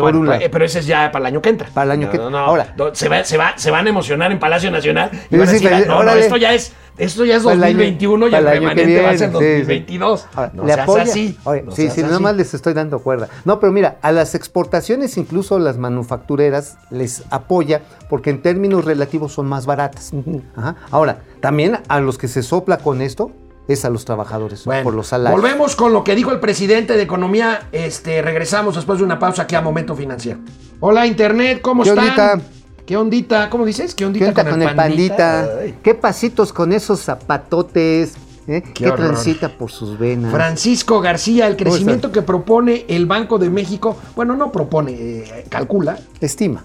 Bueno, 0.00 0.20
un 0.20 0.26
lado. 0.28 0.40
eh, 0.40 0.48
pero 0.50 0.64
ese 0.64 0.78
es 0.80 0.86
ya 0.86 1.10
para 1.12 1.24
el 1.24 1.26
año 1.34 1.42
que 1.42 1.48
entra. 1.50 1.68
Para 1.74 1.84
el 1.84 1.90
año 1.92 2.10
que- 2.10 2.18
No, 2.18 2.30
no, 2.30 2.38
ahora. 2.38 2.74
no, 2.76 2.94
se, 2.94 3.08
va- 3.08 3.24
se, 3.24 3.36
va- 3.36 3.54
se 3.56 3.70
van 3.70 3.86
a 3.86 3.90
emocionar 3.90 4.32
en 4.32 4.38
Palacio 4.38 4.70
Nacional 4.70 5.10
y 5.30 5.36
van 5.36 5.48
a 5.48 5.52
decir, 5.52 5.68
"Ah, 5.72 5.80
no, 5.86 6.02
no, 6.02 6.10
esto 6.12 6.36
ya 6.36 6.54
es, 6.54 6.72
esto 6.98 7.24
ya 7.24 7.36
es 7.36 7.42
Para 7.42 7.54
el 7.56 7.62
año- 7.64 7.72
2021 7.78 8.28
y 8.28 8.34
el 8.34 8.44
que 8.44 8.50
remanente 8.50 9.02
va 9.02 9.10
a 9.10 9.18
ser 9.18 9.30
viene, 9.30 9.38
sí, 9.38 9.52
sí. 9.54 9.58
2022. 9.60 10.26
Ahora, 10.34 10.50
no 10.54 10.62
le 10.64 10.74
seas 10.74 10.88
apoya- 10.88 11.02
así. 11.02 11.38
Oye, 11.44 11.62
no 11.62 11.72
sí, 11.72 11.82
seas 11.82 11.94
sí, 11.94 12.02
nada 12.02 12.18
más 12.20 12.36
les 12.36 12.54
estoy 12.54 12.74
dando 12.74 12.98
cuerda. 13.00 13.28
No, 13.44 13.60
pero 13.60 13.72
mira, 13.72 13.96
a 14.02 14.12
las 14.12 14.34
exportaciones, 14.34 15.16
incluso 15.16 15.58
las 15.58 15.78
manufactureras, 15.78 16.78
les 16.90 17.24
apoya 17.30 17.82
porque 18.08 18.30
en 18.30 18.42
términos 18.42 18.84
relativos 18.84 19.32
son 19.32 19.46
más 19.46 19.66
baratas. 19.66 20.12
Ajá. 20.56 20.76
Ahora, 20.90 21.18
también 21.40 21.78
a 21.88 22.00
los 22.00 22.18
que 22.18 22.28
se 22.28 22.42
sopla 22.42 22.78
con 22.78 23.00
esto 23.00 23.30
es 23.68 23.84
a 23.84 23.90
los 23.90 24.04
trabajadores 24.04 24.64
Bueno, 24.64 24.82
por 24.82 24.94
los 24.94 25.08
salarios. 25.08 25.40
volvemos 25.40 25.76
con 25.76 25.92
lo 25.92 26.04
que 26.04 26.14
dijo 26.14 26.30
el 26.32 26.40
presidente 26.40 26.94
de 26.96 27.02
Economía. 27.02 27.68
Este, 27.72 28.22
regresamos 28.22 28.74
después 28.74 28.98
de 28.98 29.04
una 29.04 29.18
pausa 29.18 29.42
aquí 29.42 29.54
a 29.54 29.60
Momento 29.60 29.94
Financiero. 29.94 30.40
Hola, 30.80 31.06
Internet, 31.06 31.60
¿cómo 31.62 31.82
¿Qué 31.82 31.90
están? 31.90 32.04
ondita? 32.04 32.40
¿Qué 32.84 32.96
ondita? 32.96 33.50
¿Cómo 33.50 33.64
dices? 33.64 33.94
¿Qué 33.94 34.04
ondita, 34.04 34.32
¿Qué 34.34 34.40
onda 34.40 34.50
con 34.50 34.62
el 34.62 34.74
pandita? 34.74 35.48
¿Qué 35.82 35.94
pasitos 35.94 36.52
con 36.52 36.72
esos 36.72 37.00
zapatotes? 37.00 38.14
¿Eh? 38.48 38.60
Qué 38.74 38.84
¿Qué, 38.86 38.90
transita 38.90 39.56
por 39.56 39.70
sus 39.70 39.96
venas? 39.96 40.32
Francisco 40.32 41.00
García, 41.00 41.46
el 41.46 41.56
¿Cómo 41.56 41.70
crecimiento 41.70 42.10
que 42.10 42.22
propone 42.22 42.84
el 42.88 43.06
Banco 43.06 43.38
de 43.38 43.48
México, 43.50 43.96
bueno, 44.16 44.36
no 44.36 44.50
propone, 44.50 44.92
eh, 44.92 45.44
calcula, 45.48 45.96
Estima. 46.20 46.64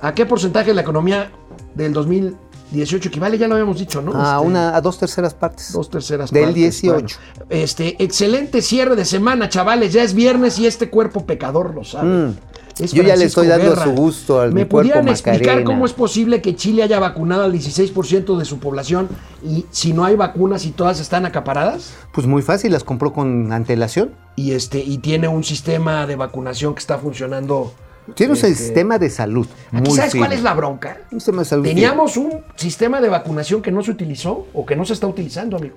¿a 0.00 0.14
qué 0.14 0.24
porcentaje 0.24 0.68
de 0.68 0.74
la 0.74 0.80
economía 0.80 1.30
del 1.74 1.92
2018 2.70 3.08
equivale? 3.08 3.38
Ya 3.38 3.48
lo 3.48 3.54
habíamos 3.54 3.78
dicho, 3.78 4.02
¿no? 4.02 4.12
A, 4.14 4.36
Este, 4.36 4.46
una, 4.46 4.76
a 4.76 4.80
dos 4.80 4.98
terceras 4.98 5.34
partes. 5.34 5.72
Dos 5.72 5.88
terceras 5.90 6.30
Del 6.30 6.44
partes, 6.44 6.62
18. 6.82 6.92
bueno. 6.92 7.08
este, 7.50 8.02
excelente 8.02 8.62
cierre 8.62 8.96
de 8.96 9.04
semana, 9.04 9.48
chavales. 9.48 9.92
Ya 9.92 10.02
es 10.02 10.14
viernes 10.14 10.58
y 10.58 10.66
este 10.66 10.90
cuerpo 10.90 11.24
pecador 11.26 11.74
lo 11.74 11.84
sabe. 11.84 12.08
Mm. 12.08 12.36
Yo 12.92 13.02
ya 13.02 13.16
le 13.16 13.24
estoy 13.24 13.48
dando 13.48 13.70
Guerra. 13.70 13.82
su 13.86 13.90
gusto 13.90 14.40
al 14.40 14.52
¿Me 14.52 14.62
mi 14.62 14.68
cuerpo 14.68 14.90
pudieran 14.90 15.08
explicar 15.08 15.40
Macarena? 15.40 15.64
cómo 15.64 15.84
es 15.84 15.92
posible 15.92 16.40
que 16.40 16.54
Chile 16.54 16.84
haya 16.84 17.00
vacunado 17.00 17.42
al 17.42 17.52
16% 17.52 18.36
de 18.38 18.44
su 18.44 18.60
población 18.60 19.08
y 19.44 19.66
si 19.72 19.92
no 19.92 20.04
hay 20.04 20.14
vacunas 20.14 20.64
y 20.64 20.70
todas 20.70 21.00
están 21.00 21.26
acaparadas? 21.26 21.94
Pues 22.12 22.28
muy 22.28 22.40
fácil, 22.40 22.70
las 22.70 22.84
compró 22.84 23.12
con 23.12 23.52
antelación. 23.52 24.10
Y, 24.36 24.52
este, 24.52 24.78
y 24.78 24.98
tiene 24.98 25.26
un 25.26 25.42
sistema 25.42 26.06
de 26.06 26.14
vacunación 26.14 26.74
que 26.74 26.78
está 26.78 26.98
funcionando. 26.98 27.72
Tiene 28.14 28.32
un 28.32 28.36
este, 28.36 28.54
sistema 28.54 28.98
de 28.98 29.10
salud. 29.10 29.46
Aquí, 29.72 29.88
muy 29.88 29.96
¿Sabes 29.96 30.14
cuál 30.14 30.32
es 30.32 30.42
la 30.42 30.54
bronca? 30.54 30.98
Un 31.12 31.20
sistema 31.20 31.42
de 31.42 31.44
salud. 31.44 31.64
Teníamos 31.64 32.16
un 32.16 32.32
sistema 32.56 33.00
de 33.00 33.08
vacunación 33.08 33.62
que 33.62 33.70
no 33.70 33.82
se 33.82 33.90
utilizó 33.90 34.46
o 34.52 34.64
que 34.66 34.76
no 34.76 34.84
se 34.84 34.92
está 34.94 35.06
utilizando, 35.06 35.56
amigo. 35.56 35.76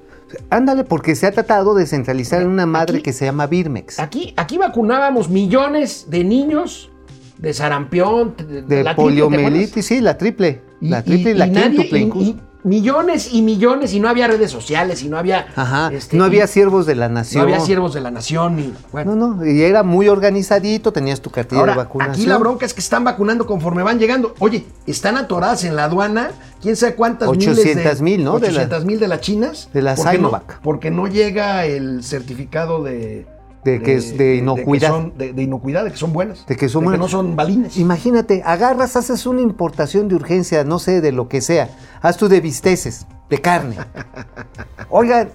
Ándale, 0.50 0.84
porque 0.84 1.16
se 1.16 1.28
ha 1.28 1.32
tratado 1.32 1.74
de 1.76 1.86
centralizar 1.86 2.42
en 2.42 2.48
una 2.48 2.66
madre 2.66 2.96
Aquí- 2.98 3.04
que 3.04 3.14
se 3.14 3.26
llama 3.26 3.48
Birmex. 3.48 4.00
Aquí, 4.00 4.34
aquí 4.38 4.58
vacunábamos 4.58 5.30
millones 5.30 6.06
de 6.10 6.24
niños 6.24 6.90
de 7.38 7.54
sarampión, 7.54 8.36
de, 8.38 8.62
De 8.62 8.84
la 8.84 8.96
triple, 8.96 9.24
poliomielitis, 9.24 9.86
sí, 9.86 10.00
la 10.00 10.18
triple. 10.18 10.62
La 10.80 11.04
triple 11.04 11.32
y, 11.32 11.34
la 11.36 11.50
quíntuple 11.50 12.00
y- 12.00 12.02
incluso. 12.04 12.36
Millones 12.64 13.34
y 13.34 13.42
millones 13.42 13.94
y 13.94 14.00
no 14.00 14.08
había 14.10 14.28
redes 14.28 14.52
sociales 14.52 15.04
y 15.04 15.10
no 15.10 15.18
había... 15.18 15.48
Ajá. 15.56 15.90
este, 15.94 16.16
no 16.18 16.24
había 16.26 16.48
siervos 16.48 16.86
de 16.86 16.96
la 16.96 17.08
no 17.08 17.16
nación. 17.16 17.44
había 17.44 17.60
siervos 17.60 17.94
de 17.94 18.02
la 18.02 18.12
nación 18.12 18.60
y... 18.60 18.74
Bueno, 18.92 19.16
No, 19.16 19.34
no, 19.36 19.46
y 19.46 19.62
era 19.64 19.84
muy 19.84 20.08
organizadito, 20.10 20.92
tenías 20.94 21.22
tu 21.22 21.30
cartilla 21.30 21.64
de 21.64 21.70
Ahora, 21.72 21.84
vacunación. 21.84 22.14
aquí 22.16 22.26
la 22.26 22.38
bronca 22.38 22.66
es 22.66 22.74
que 22.74 22.82
están 22.82 23.04
vacunando 23.04 23.46
conforme 23.46 23.84
van 23.84 24.00
llegando. 24.00 24.34
Oye, 24.40 24.66
están 24.86 25.18
atoradas 25.18 25.64
en 25.64 25.76
la 25.76 25.86
aduana, 25.86 26.32
quién 26.62 26.76
sabe 26.76 26.96
cuántas 26.96 27.28
800 27.30 27.66
miles 27.76 28.02
mil, 28.02 28.24
¿no? 28.24 28.40
De 28.40 28.48
la- 28.52 28.62
800 28.62 28.86
mil 28.86 29.00
de 29.00 29.08
las 29.08 29.22
chinas. 29.22 29.70
de 29.74 29.82
la 29.82 29.96
¿Por 29.96 30.06
qué 30.06 30.12
no? 30.12 30.18
Sinovac. 30.30 30.60
porque 30.62 30.92
no 30.92 31.08
llega 31.08 31.66
el 31.66 32.04
certificado 32.04 32.84
de... 32.84 33.26
De 33.64 33.80
que 33.82 33.96
es 33.96 34.18
de 34.18 34.38
inocuidad. 34.38 34.88
que 34.90 34.94
son- 34.96 35.18
de, 35.18 35.34
de 35.34 35.44
inocuidad, 35.44 35.84
de 35.86 35.92
que 35.92 35.98
son 35.98 36.14
buenas. 36.14 36.46
De 36.48 36.56
que 36.56 36.68
son 36.68 36.84
no 36.84 36.90
buenas. 36.90 37.12
son 37.12 37.36
balines. 37.36 37.78
Imagínate, 37.78 38.42
agarras, 38.44 38.96
haces 38.96 39.26
una 39.28 39.42
importación 39.42 40.08
de 40.08 40.16
urgencia, 40.16 40.64
no 40.64 40.80
sé, 40.80 41.00
de 41.02 41.12
lo 41.12 41.28
que 41.28 41.42
sea. 41.42 41.70
Haz 42.02 42.18
tú 42.18 42.28
de 42.28 42.42
bisteces, 42.42 43.06
de 43.30 43.40
carne. 43.40 43.76
Oiga, 44.90 45.30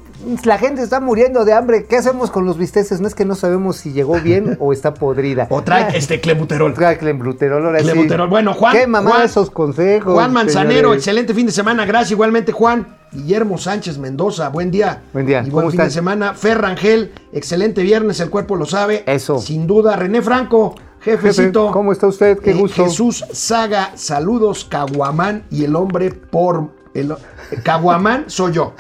la 0.45 0.59
gente 0.59 0.83
está 0.83 1.01
muriendo 1.01 1.45
de 1.45 1.53
hambre. 1.53 1.87
¿Qué 1.87 1.97
hacemos 1.97 2.31
con 2.31 2.45
los 2.45 2.59
bisteces? 2.59 3.01
No 3.01 3.07
es 3.09 3.15
que 3.15 3.25
no 3.25 3.35
sabemos 3.35 3.77
si 3.77 3.93
llegó 3.93 4.21
bien 4.21 4.57
o 4.61 4.73
está 4.73 4.93
podrida. 4.95 5.47
O 5.51 5.63
trae 5.63 5.97
este 5.97 6.21
clebuterol. 6.21 6.75
trae 6.75 6.99
clenbuterol, 6.99 7.65
ahora 7.65 7.79
sí. 7.79 7.85
Clenbuterol. 7.85 8.29
Bueno, 8.29 8.55
Juan- 8.55 8.77
Qué 8.77 8.87
mamá 8.87 9.11
Juan- 9.11 9.23
esos 9.23 9.51
consejos. 9.51 10.13
Juan 10.15 10.33
Manzanero, 10.33 10.75
señores. 10.81 10.99
excelente 10.99 11.33
fin 11.33 11.47
de 11.47 11.53
semana. 11.53 11.87
Gracias 11.87 12.11
igualmente, 12.11 12.53
Juan. 12.53 12.96
Guillermo 13.13 13.57
Sánchez 13.59 13.99
Mendoza, 13.99 14.49
buen 14.49 14.71
día. 14.71 15.03
Buen 15.13 15.27
día. 15.27 15.39
Y 15.47 15.51
buen 15.51 15.65
¿Cómo 15.67 15.71
fin 15.71 15.81
de 15.81 15.91
semana. 15.91 16.35
Fer 16.35 16.59
Rangel, 16.61 17.13
excelente 17.33 17.83
viernes, 17.83 18.21
el 18.21 18.31
cuerpo 18.31 18.57
lo 18.57 18.67
sabe. 18.67 19.05
Eso. 19.07 19.39
Sin 19.39 19.67
duda. 19.67 19.97
René 19.97 20.21
Franco, 20.23 20.75
jefecito. 21.01 21.63
Jefe, 21.63 21.73
¿cómo 21.73 21.93
está 21.93 22.07
usted? 22.09 22.39
Qué 22.39 22.51
Eh, 22.51 22.55
gusto. 22.55 22.85
Jesús 22.85 23.25
Saga, 23.33 23.93
saludos, 23.95 24.65
Caguamán 24.65 25.45
y 25.51 25.65
el 25.65 25.77
hombre 25.77 26.11
por. 26.11 26.76
El, 27.01 27.15
Caguamán 27.63 28.25
soy 28.27 28.53
yo. 28.53 28.75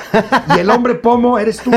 Y 0.57 0.59
el 0.59 0.71
hombre 0.71 0.95
pomo 0.95 1.39
eres 1.39 1.59
tú. 1.59 1.71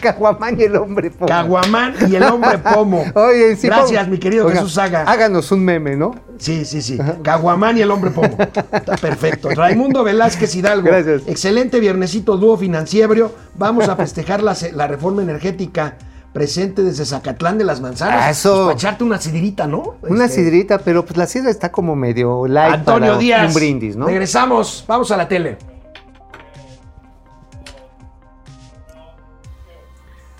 Caguamán 0.00 0.58
y 0.58 0.64
el 0.64 0.76
hombre 0.76 1.10
pobre. 1.10 1.32
Caguamán 1.32 1.94
y 2.08 2.16
el 2.16 2.22
hombre 2.24 2.58
pomo. 2.58 3.04
Oye, 3.14 3.56
sí, 3.56 3.68
Gracias, 3.68 4.08
mi 4.08 4.18
querido 4.18 4.46
Oiga, 4.46 4.56
Jesús 4.56 4.74
Saga. 4.74 5.02
Háganos 5.02 5.52
un 5.52 5.64
meme, 5.64 5.96
¿no? 5.96 6.14
Sí, 6.38 6.64
sí, 6.64 6.82
sí. 6.82 6.98
Caguamán 7.22 7.78
y 7.78 7.82
el 7.82 7.90
hombre 7.90 8.10
pomo. 8.10 8.36
Está 8.72 8.96
perfecto. 8.96 9.50
Raimundo 9.50 10.02
Velázquez 10.02 10.54
Hidalgo. 10.54 10.86
Gracias. 10.86 11.22
Excelente 11.26 11.80
viernesito 11.80 12.36
dúo 12.36 12.56
financiero. 12.56 13.32
Vamos 13.54 13.88
a 13.88 13.96
festejar 13.96 14.42
la 14.42 14.86
reforma 14.86 15.22
energética 15.22 15.96
presente 16.36 16.82
desde 16.82 17.06
Zacatlán 17.06 17.56
de 17.56 17.64
las 17.64 17.80
Manzanas. 17.80 18.30
Eso. 18.38 18.52
Pues, 18.52 18.60
para 18.66 18.72
echarte 18.74 19.04
una 19.04 19.18
sidrita, 19.18 19.66
¿no? 19.66 19.96
Una 20.02 20.26
Este, 20.26 20.44
sidrita, 20.44 20.78
pero 20.78 21.02
pues 21.04 21.16
la 21.16 21.26
sidra 21.26 21.50
está 21.50 21.72
como 21.72 21.96
medio 21.96 22.46
light 22.46 22.74
Antonio 22.74 23.08
para 23.12 23.18
Díaz. 23.18 23.48
un 23.48 23.54
brindis, 23.54 23.96
¿no? 23.96 24.06
Regresamos. 24.06 24.84
Vamos 24.86 25.10
a 25.10 25.16
la 25.16 25.26
tele. 25.28 25.56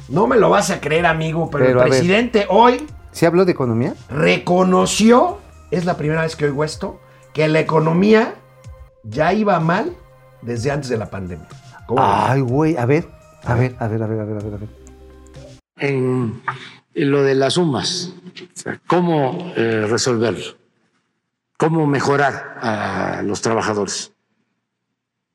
No 0.09 0.26
me 0.26 0.37
lo 0.37 0.50
vas 0.50 0.71
a 0.71 0.81
creer, 0.81 1.07
amigo, 1.07 1.50
pero, 1.50 1.67
el 1.67 1.76
presidente 1.88 2.47
hoy 2.49 2.87
¿Sí 3.11 3.25
habló 3.26 3.45
de 3.45 3.53
economía? 3.53 3.95
reconoció, 4.11 5.38
es 5.71 5.85
la 5.87 5.97
primera 5.97 6.23
vez 6.23 6.37
que 6.37 6.45
oigo 6.45 6.62
esto, 6.62 7.00
que 7.33 7.49
la 7.49 7.61
economía 7.61 8.35
ya 9.03 9.33
iba 9.33 9.59
mal 9.59 9.97
desde 10.43 10.71
antes 10.71 10.91
de 10.91 10.99
la 10.99 11.07
pandemia. 11.11 11.49
Ay, 11.97 12.41
güey, 12.43 12.76
a 12.76 12.85
ver, 12.85 13.09
a 13.45 13.55
ver, 13.55 13.75
a 13.79 13.88
ver, 13.88 14.03
a 14.03 14.07
ver, 14.07 14.21
a 14.21 14.25
ver, 14.25 14.37
a 14.37 14.43
ver, 14.45 14.55
a 14.55 14.57
ver. 14.59 14.86
En 15.78 16.42
lo 16.95 17.23
de 17.23 17.35
las 17.35 17.54
sumas, 17.54 18.14
cómo 18.87 19.52
eh, 19.56 19.87
resolverlo, 19.88 20.56
cómo 21.59 21.87
mejorar 21.87 22.59
a 22.61 23.23
los 23.23 23.42
trabajadores. 23.42 24.12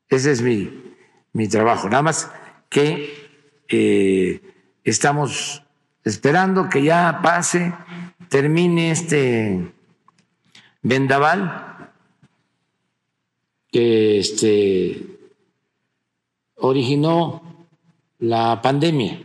Ese 0.09 0.31
es 0.31 0.41
mi, 0.41 0.95
mi 1.33 1.47
trabajo. 1.47 1.87
Nada 1.87 2.03
más 2.03 2.31
que 2.69 3.29
eh, 3.69 4.41
estamos 4.83 5.63
esperando 6.03 6.67
que 6.67 6.83
ya 6.83 7.19
pase, 7.21 7.73
termine 8.27 8.91
este 8.91 9.71
vendaval 10.81 11.91
que 13.71 14.19
este, 14.19 15.05
originó 16.55 17.67
la 18.19 18.61
pandemia 18.61 19.21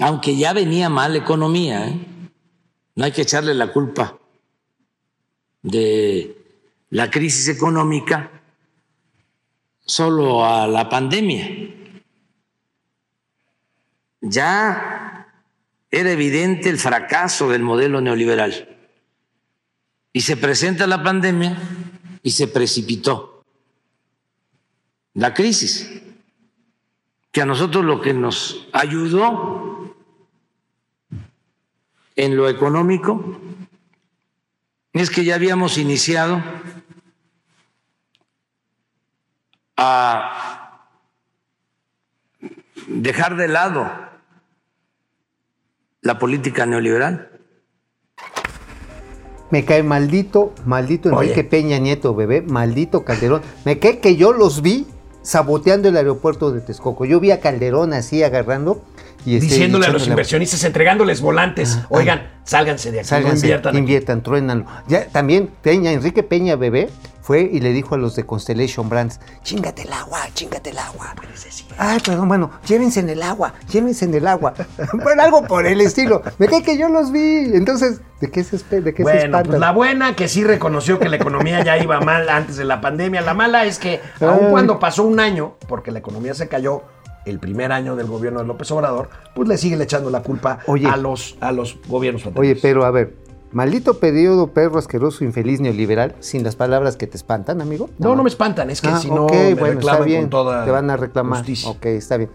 aunque 0.00 0.36
ya 0.36 0.52
venía 0.52 0.88
mal 0.88 1.12
la 1.12 1.18
economía, 1.18 1.88
¿eh? 1.88 1.98
no 2.94 3.04
hay 3.04 3.12
que 3.12 3.22
echarle 3.22 3.54
la 3.54 3.72
culpa 3.72 4.18
de 5.62 6.36
la 6.90 7.10
crisis 7.10 7.48
económica 7.48 8.30
solo 9.84 10.44
a 10.44 10.66
la 10.66 10.88
pandemia. 10.88 11.74
Ya 14.20 15.28
era 15.90 16.10
evidente 16.10 16.68
el 16.68 16.78
fracaso 16.78 17.48
del 17.48 17.62
modelo 17.62 18.00
neoliberal 18.00 18.76
y 20.12 20.20
se 20.22 20.36
presenta 20.36 20.86
la 20.86 21.02
pandemia 21.02 21.56
y 22.22 22.30
se 22.30 22.48
precipitó 22.48 23.44
la 25.14 25.32
crisis 25.32 26.02
que 27.30 27.42
a 27.42 27.46
nosotros 27.46 27.84
lo 27.84 28.00
que 28.00 28.14
nos 28.14 28.66
ayudó 28.72 29.75
en 32.16 32.36
lo 32.36 32.48
económico 32.48 33.38
es 34.92 35.10
que 35.10 35.24
ya 35.24 35.34
habíamos 35.34 35.76
iniciado 35.76 36.42
a 39.76 40.88
dejar 42.88 43.36
de 43.36 43.48
lado 43.48 43.90
la 46.00 46.18
política 46.18 46.64
neoliberal. 46.64 47.30
Me 49.50 49.64
cae 49.64 49.82
maldito, 49.82 50.54
maldito 50.64 51.10
Oye. 51.10 51.30
Enrique 51.30 51.44
Peña 51.48 51.78
Nieto, 51.78 52.14
bebé, 52.14 52.42
maldito 52.42 53.04
Calderón. 53.04 53.42
Me 53.64 53.78
cae 53.78 54.00
que 54.00 54.16
yo 54.16 54.32
los 54.32 54.62
vi 54.62 54.86
saboteando 55.22 55.88
el 55.88 55.96
aeropuerto 55.96 56.52
de 56.52 56.60
Texcoco. 56.62 57.04
Yo 57.04 57.20
vi 57.20 57.32
a 57.32 57.40
Calderón 57.40 57.92
así 57.92 58.22
agarrando 58.22 58.82
y 59.26 59.34
este, 59.36 59.48
Diciéndole 59.48 59.86
a 59.86 59.90
los 59.90 60.06
inversionistas, 60.06 60.62
entregándoles 60.64 61.20
volantes. 61.20 61.80
Oigan, 61.88 62.30
sálganse 62.44 62.92
de 62.92 63.00
aquí, 63.00 63.08
Sálganse, 63.08 63.34
no 63.34 63.40
inviertan. 63.46 63.70
aquí". 63.70 63.78
inviertan, 63.78 64.22
truénanlo. 64.22 64.66
Ya, 64.86 65.06
también 65.08 65.50
Peña, 65.62 65.90
Enrique 65.90 66.22
Peña, 66.22 66.54
bebé, 66.56 66.88
fue 67.20 67.40
y 67.40 67.58
le 67.58 67.72
dijo 67.72 67.96
a 67.96 67.98
los 67.98 68.14
de 68.14 68.24
Constellation 68.24 68.88
Brands, 68.88 69.18
chingate 69.42 69.82
el 69.82 69.92
agua, 69.92 70.20
chingate 70.32 70.70
el 70.70 70.78
agua. 70.78 71.12
Ay, 71.76 71.98
perdón, 71.98 72.28
bueno, 72.28 72.52
llévense 72.68 73.00
en 73.00 73.08
el 73.10 73.20
agua, 73.20 73.52
llévense 73.68 74.04
en 74.04 74.14
el 74.14 74.28
agua. 74.28 74.54
bueno, 75.02 75.22
algo 75.24 75.42
por 75.42 75.66
el 75.66 75.80
estilo. 75.80 76.22
Me 76.38 76.46
cae 76.46 76.62
que 76.62 76.78
yo 76.78 76.88
los 76.88 77.10
vi. 77.10 77.50
Entonces, 77.52 78.00
¿de 78.20 78.30
qué 78.30 78.44
se, 78.44 78.58
de 78.80 78.94
qué 78.94 78.98
se 78.98 79.02
Bueno, 79.02 79.18
espantan? 79.18 79.46
pues 79.48 79.58
la 79.58 79.72
buena 79.72 80.14
que 80.14 80.28
sí 80.28 80.44
reconoció 80.44 81.00
que 81.00 81.08
la 81.08 81.16
economía 81.16 81.64
ya 81.64 81.76
iba 81.78 82.00
mal 82.00 82.28
antes 82.28 82.56
de 82.56 82.64
la 82.64 82.80
pandemia. 82.80 83.20
La 83.22 83.34
mala 83.34 83.64
es 83.64 83.80
que, 83.80 84.00
aun 84.20 84.38
Ay. 84.44 84.50
cuando 84.52 84.78
pasó 84.78 85.02
un 85.02 85.18
año, 85.18 85.56
porque 85.66 85.90
la 85.90 85.98
economía 85.98 86.32
se 86.32 86.46
cayó 86.46 86.84
el 87.26 87.38
primer 87.38 87.72
año 87.72 87.94
del 87.96 88.06
gobierno 88.06 88.40
de 88.40 88.46
López 88.46 88.70
Obrador, 88.70 89.10
pues 89.34 89.48
le 89.48 89.58
siguen 89.58 89.82
echando 89.82 90.08
la 90.10 90.22
culpa 90.22 90.60
Oye. 90.66 90.86
a 90.86 90.96
los, 90.96 91.36
a 91.40 91.52
los 91.52 91.76
gobiernos 91.88 92.22
Oye, 92.22 92.28
anteriores. 92.30 92.62
pero 92.62 92.84
a 92.84 92.90
ver, 92.90 93.14
maldito 93.52 93.98
periodo 93.98 94.48
perro 94.52 94.78
asqueroso, 94.78 95.24
infeliz, 95.24 95.60
neoliberal, 95.60 96.14
sin 96.20 96.42
las 96.44 96.56
palabras 96.56 96.96
que 96.96 97.06
te 97.06 97.16
espantan, 97.16 97.60
amigo. 97.60 97.90
No, 97.98 98.14
no 98.16 98.22
me 98.22 98.28
espantan, 98.28 98.70
es 98.70 98.80
que 98.80 98.88
Ah, 98.88 98.98
si 98.98 99.10
no 99.10 99.24
ok, 99.26 99.32
me 99.32 99.54
bueno, 99.54 99.66
está 99.66 99.92
reclaman 99.92 100.04
bien. 100.06 100.20
con 100.22 100.30
toda 100.30 100.64
Te 100.64 100.70
van 100.70 100.88
a 100.90 100.96
reclamar. 100.96 101.38
justicia. 101.38 101.68
Ok, 101.70 101.86
está 101.86 102.16
bien. 102.16 102.30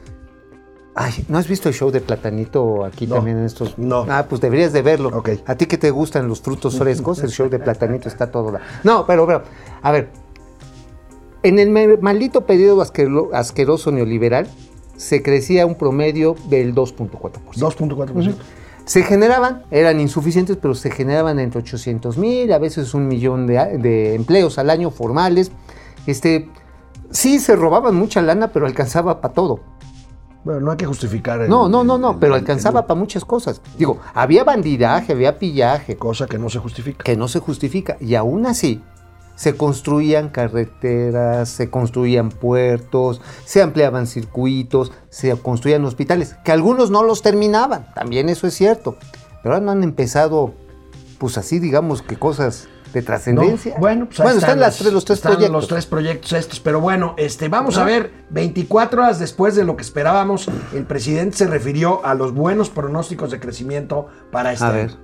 Ay, 0.93 1.25
¿no 1.29 1.38
has 1.38 1.48
visto 1.48 1.69
el 1.69 1.74
show 1.75 1.89
de 1.89 2.01
Platanito 2.01 2.83
aquí 2.83 3.07
No, 3.07 3.15
también 3.15 3.38
en 3.38 3.45
estos? 3.45 3.77
no. 3.77 4.05
Ah, 4.10 4.25
pues 4.27 4.41
deberías 4.41 4.74
de 4.74 4.81
verlo. 4.81 5.10
Ok. 5.13 5.29
A 5.45 5.55
ti 5.55 5.65
que 5.65 5.77
te 5.77 5.89
gustan 5.89 6.27
los 6.27 6.41
frutos 6.41 6.77
frescos, 6.79 7.24
el 7.24 7.29
show 7.29 7.48
de 7.48 7.60
Platanito 7.60 8.10
está 8.10 8.29
todo. 8.29 8.51
da- 8.51 8.60
No, 8.83 9.05
pero, 9.07 9.25
pero, 9.25 9.43
a 9.81 9.91
ver. 9.93 10.10
En 11.43 11.57
el 11.60 11.71
maldito 12.01 12.45
periodo 12.45 12.81
asquero- 12.81 13.29
asqueroso 13.33 13.91
neoliberal 13.91 14.48
se 15.01 15.24
crecía 15.24 15.65
un 15.65 15.74
promedio 15.75 16.36
del 16.48 16.75
2.4%. 16.75 17.10
2.4%. 17.55 18.36
Se 18.86 19.03
generaban, 19.03 19.63
eran 19.72 20.00
insuficientes, 20.00 20.58
pero 20.62 20.75
se 20.75 20.91
generaban 20.91 21.39
entre 21.39 21.60
800 21.62 22.17
mil, 22.17 22.51
a 22.53 22.60
veces 22.60 22.93
un 22.93 23.08
millón 23.08 23.48
de, 23.48 23.77
de 23.79 24.13
empleos 24.15 24.58
al 24.60 24.70
año 24.70 24.91
formales. 24.91 25.51
Este, 26.05 26.50
sí, 27.10 27.39
se 27.39 27.55
robaban 27.55 27.96
mucha 27.96 28.22
lana, 28.22 28.50
pero 28.50 28.65
alcanzaba 28.67 29.22
para 29.22 29.34
todo. 29.34 29.60
Bueno, 30.43 30.60
no 30.62 30.72
hay 30.72 30.77
que 30.77 30.86
justificar. 30.86 31.41
el- 31.41 31.50
No, 31.50 31.67
no, 31.70 31.84
no, 31.84 31.98
no, 31.98 32.12
el- 32.12 32.17
pero 32.17 32.34
alcanzaba 32.36 32.81
el- 32.81 32.86
para 32.88 33.00
muchas 33.00 33.24
cosas. 33.25 33.62
Digo, 33.77 34.00
había 34.13 34.43
bandidaje, 34.43 35.13
había 35.13 35.38
pillaje, 35.39 35.96
Cosa 35.98 36.25
que 36.27 36.38
no 36.39 36.50
se 36.50 36.60
justifica. 36.60 37.03
que 37.03 37.15
no 37.17 37.27
se 37.27 37.39
justifica. 37.39 37.98
Y 38.00 38.15
aún 38.15 38.46
así, 38.48 38.81
se 39.41 39.55
construían 39.57 40.29
carreteras, 40.29 41.50
se 41.50 41.71
construían 41.71 42.29
puertos, 42.29 43.21
se 43.43 43.63
ampliaban 43.63 44.05
circuitos, 44.05 44.91
se 45.10 45.36
construían 45.36 45.83
hospitales, 45.83 46.36
que 46.45 46.51
algunos 46.51 46.91
no 46.91 47.01
los 47.01 47.24
terminaban, 47.24 47.88
también 47.95 48.29
eso 48.29 48.45
es 48.45 48.53
cierto. 48.53 48.98
Pero 49.41 49.55
ahora 49.55 49.65
no 49.65 49.71
han 49.71 49.83
empezado, 49.83 50.53
pues 51.17 51.39
así 51.39 51.57
digamos 51.57 52.03
que 52.03 52.17
cosas 52.17 52.67
de 52.93 53.01
trascendencia. 53.01 53.74
No, 53.74 53.79
bueno, 53.79 54.05
pues 54.05 54.19
ahí 54.19 54.38
están 54.38 54.60
las 54.60 54.77
tres- 54.77 54.93
los 54.93 55.05
tres 55.05 55.17
están 55.17 55.31
proyectos. 55.31 55.55
los 55.62 55.67
tres 55.67 55.86
proyectos 55.88 56.33
estos, 56.33 56.60
pero 56.60 56.79
bueno, 56.79 57.15
este, 57.17 57.48
vamos 57.48 57.79
a 57.79 57.83
ver, 57.83 58.12
24 58.29 59.01
horas 59.01 59.17
después 59.17 59.55
de 59.55 59.63
lo 59.63 59.75
que 59.75 59.81
esperábamos, 59.81 60.48
el 60.75 60.86
presidente 60.86 61.38
se 61.38 61.48
refirió 61.48 62.05
a 62.05 62.13
los 62.13 62.31
buenos 62.33 62.69
pronósticos 62.69 63.31
de 63.31 63.39
crecimiento 63.39 64.05
para 64.31 64.53
este 64.53 64.65
A 64.65 64.69
año. 64.69 64.98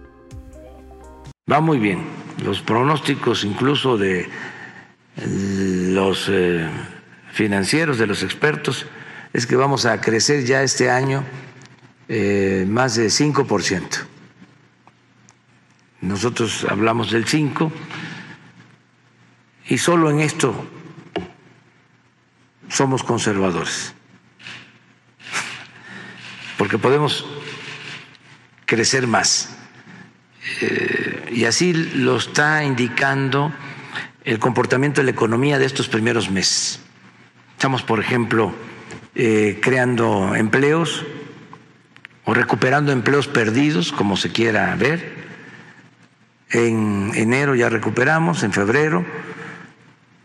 Va 1.50 1.62
muy 1.62 1.80
bien. 1.80 2.06
Los 2.44 2.62
pronósticos 2.62 3.46
incluso 3.46 3.98
de 3.98 4.22
eh, 4.22 4.27
los 5.16 6.27
eh, 6.30 6.68
financieros, 7.32 7.98
de 7.98 8.06
los 8.06 8.22
expertos, 8.22 8.86
es 9.32 9.48
que 9.48 9.56
vamos 9.56 9.86
a 9.86 10.01
crecer 10.01 10.44
ya 10.44 10.62
este 10.62 10.89
año 10.89 11.24
eh, 12.10 12.66
más 12.68 12.96
de 12.96 13.08
5%. 13.08 13.82
Nosotros 16.01 16.66
hablamos 16.70 17.12
del 17.12 17.25
5 17.25 17.72
y 19.70 19.77
solo 19.77 20.12
en 20.12 20.20
esto 20.20 20.54
somos 22.68 23.04
conservadores. 23.04 23.94
Porque 26.58 26.77
podemos 26.77 27.25
crecer 28.66 29.08
más 29.08 29.57
y 31.32 31.46
así 31.46 31.74
lo 31.74 32.18
está 32.18 32.63
indicando 32.63 33.54
el 34.24 34.39
comportamiento 34.39 35.01
de 35.01 35.06
la 35.06 35.12
economía 35.12 35.60
de 35.60 35.66
estos 35.66 35.88
primeros 35.88 36.30
meses. 36.30 36.80
Estamos, 37.54 37.82
por 37.82 38.00
ejemplo, 38.00 38.54
eh, 39.16 39.60
creando 39.62 40.36
empleos 40.36 41.06
o 42.25 42.34
recuperando 42.34 42.92
empleos 42.92 43.27
perdidos, 43.27 43.92
como 43.92 44.18
se 44.18 44.32
quiera 44.32 44.75
ver. 44.75 45.16
En 46.50 47.12
enero 47.16 47.56
ya 47.56 47.70
recuperamos, 47.70 48.44
en 48.44 48.51
febrero. 48.51 49.06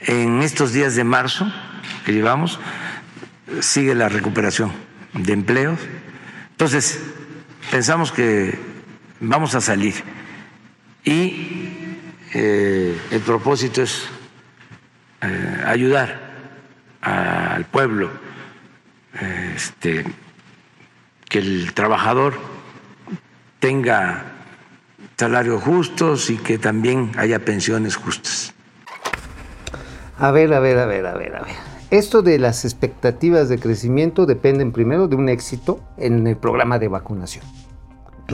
En 0.00 0.43
estos 0.43 0.73
días 0.73 0.97
de 0.97 1.05
marzo 1.05 1.52
que 2.05 2.12
llevamos, 2.12 2.59
sigue 3.61 3.95
la 3.95 4.09
recuperación 4.09 4.73
de 5.14 5.33
empleos. 5.33 5.79
Entonces, 6.50 7.00
pensamos 7.71 8.12
que 8.12 8.72
vamos 9.23 9.55
a 9.55 9.61
salir 9.61 9.95
y 11.05 11.97
eh, 12.35 12.99
el 13.11 13.21
propósito 13.21 13.83
es 13.83 14.07
eh, 15.21 15.62
ayudar 15.64 16.33
al 17.00 17.64
pueblo, 17.64 18.11
este, 19.57 20.05
que 21.29 21.38
el 21.38 21.75
trabajador 21.75 22.35
tenga 23.59 24.25
salarios 25.17 25.62
justos 25.62 26.31
y 26.31 26.37
que 26.37 26.59
también 26.59 27.11
haya 27.17 27.45
pensiones 27.45 27.97
justas. 27.97 28.55
A 30.19 30.31
ver, 30.31 30.52
a 30.55 30.61
ver, 30.61 30.79
a 30.79 30.87
ver, 30.87 31.07
a 31.07 31.14
ver, 31.14 31.37
a 31.37 31.43
ver. 31.43 31.55
Esto 31.91 32.23
de 32.23 32.38
las 32.38 32.64
expectativas 32.64 33.49
de 33.49 33.59
crecimiento 33.59 34.26
dependen 34.26 34.73
primero 34.73 35.09
de 35.09 35.17
un 35.17 35.29
éxito 35.29 35.81
en 35.97 36.26
el 36.26 36.37
programa 36.37 36.79
de 36.79 36.88
vacunación. 36.88 37.45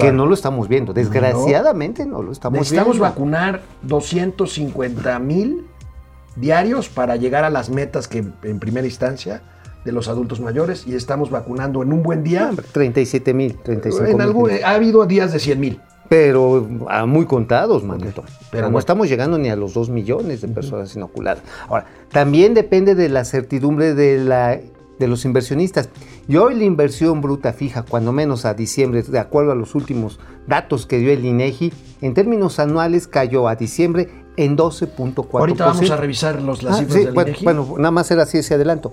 Que 0.01 0.13
no 0.13 0.27
lo 0.27 0.35
estamos 0.35 0.69
viendo. 0.69 0.93
Desgraciadamente 0.93 2.07
no, 2.07 2.23
lo 2.23 2.33
estamos 2.33 2.59
Necesitamos 2.59 2.93
viendo. 2.97 3.09
vacunar 3.09 3.61
250 3.83 5.19
mil 5.19 5.67
diarios 6.37 6.89
para 6.89 7.17
llegar 7.17 7.45
a 7.45 7.51
las 7.51 7.71
metas 7.71 8.09
que 8.09 8.19
en 8.43 8.59
primera 8.61 8.87
instancia 8.87 9.43
de 9.85 9.93
los 9.93 10.09
adultos 10.09 10.41
mayores 10.41 10.87
y 10.87 10.95
estamos 10.95 11.31
vacunando 11.31 11.83
en 11.83 11.93
un 11.93 12.03
buen 12.03 12.23
día. 12.23 12.51
37 12.73 13.35
mil, 13.35 13.57
35 13.59 14.05
En 14.07 14.13
mil. 14.13 14.23
algún, 14.23 14.51
ha 14.65 14.71
habido 14.71 15.07
días 15.07 15.33
de 15.33 15.39
100 15.39 15.61
mil. 15.61 15.81
Pero 16.09 16.67
a 16.89 17.05
muy 17.05 17.27
contados, 17.27 17.85
manito. 17.85 18.23
pero 18.23 18.37
Pero 18.51 18.63
no 18.63 18.69
bueno. 18.69 18.79
estamos 18.79 19.09
llegando 19.09 19.37
ni 19.37 19.51
a 19.51 19.57
los 19.57 19.75
2 19.75 19.91
millones 19.91 20.41
de 20.41 20.49
personas 20.49 20.95
inoculadas. 20.97 21.43
Ahora, 21.69 21.85
también 22.11 22.55
depende 22.55 22.95
de 22.95 23.11
la 23.11 23.25
certidumbre 23.25 23.95
de, 23.95 24.19
la, 24.25 24.59
de 24.99 25.09
los 25.09 25.25
inversionistas. 25.25 25.89
Y 26.27 26.37
hoy 26.37 26.55
la 26.57 26.65
inversión 26.65 27.21
bruta 27.21 27.53
fija, 27.53 27.83
cuando 27.83 28.13
menos 28.13 28.45
a 28.45 28.55
diciembre, 28.55 29.03
de 29.03 29.19
acuerdo 29.19 29.53
a 29.53 29.55
los 29.55 29.75
últimos 29.75 30.19
datos 30.47 30.87
que 30.87 30.99
dio 30.99 31.13
el 31.13 31.25
INEGI, 31.25 31.73
en 32.01 32.15
términos 32.15 32.59
anuales 32.59 33.07
cayó 33.09 33.49
a 33.49 33.57
diciembre 33.57 34.09
en 34.37 34.57
12.4%. 34.57 35.39
Ahorita 35.41 35.67
vamos 35.67 35.91
a 35.91 35.97
revisar 35.97 36.41
los, 36.43 36.63
las 36.63 36.77
Ah, 36.77 36.79
cifras 36.79 36.99
sí, 36.99 37.05
del 37.07 37.15
bueno, 37.15 37.29
INEGI. 37.31 37.45
bueno, 37.45 37.75
nada 37.79 37.91
más 37.91 38.11
era 38.11 38.23
así 38.23 38.39
ese 38.39 38.55
adelanto. 38.55 38.93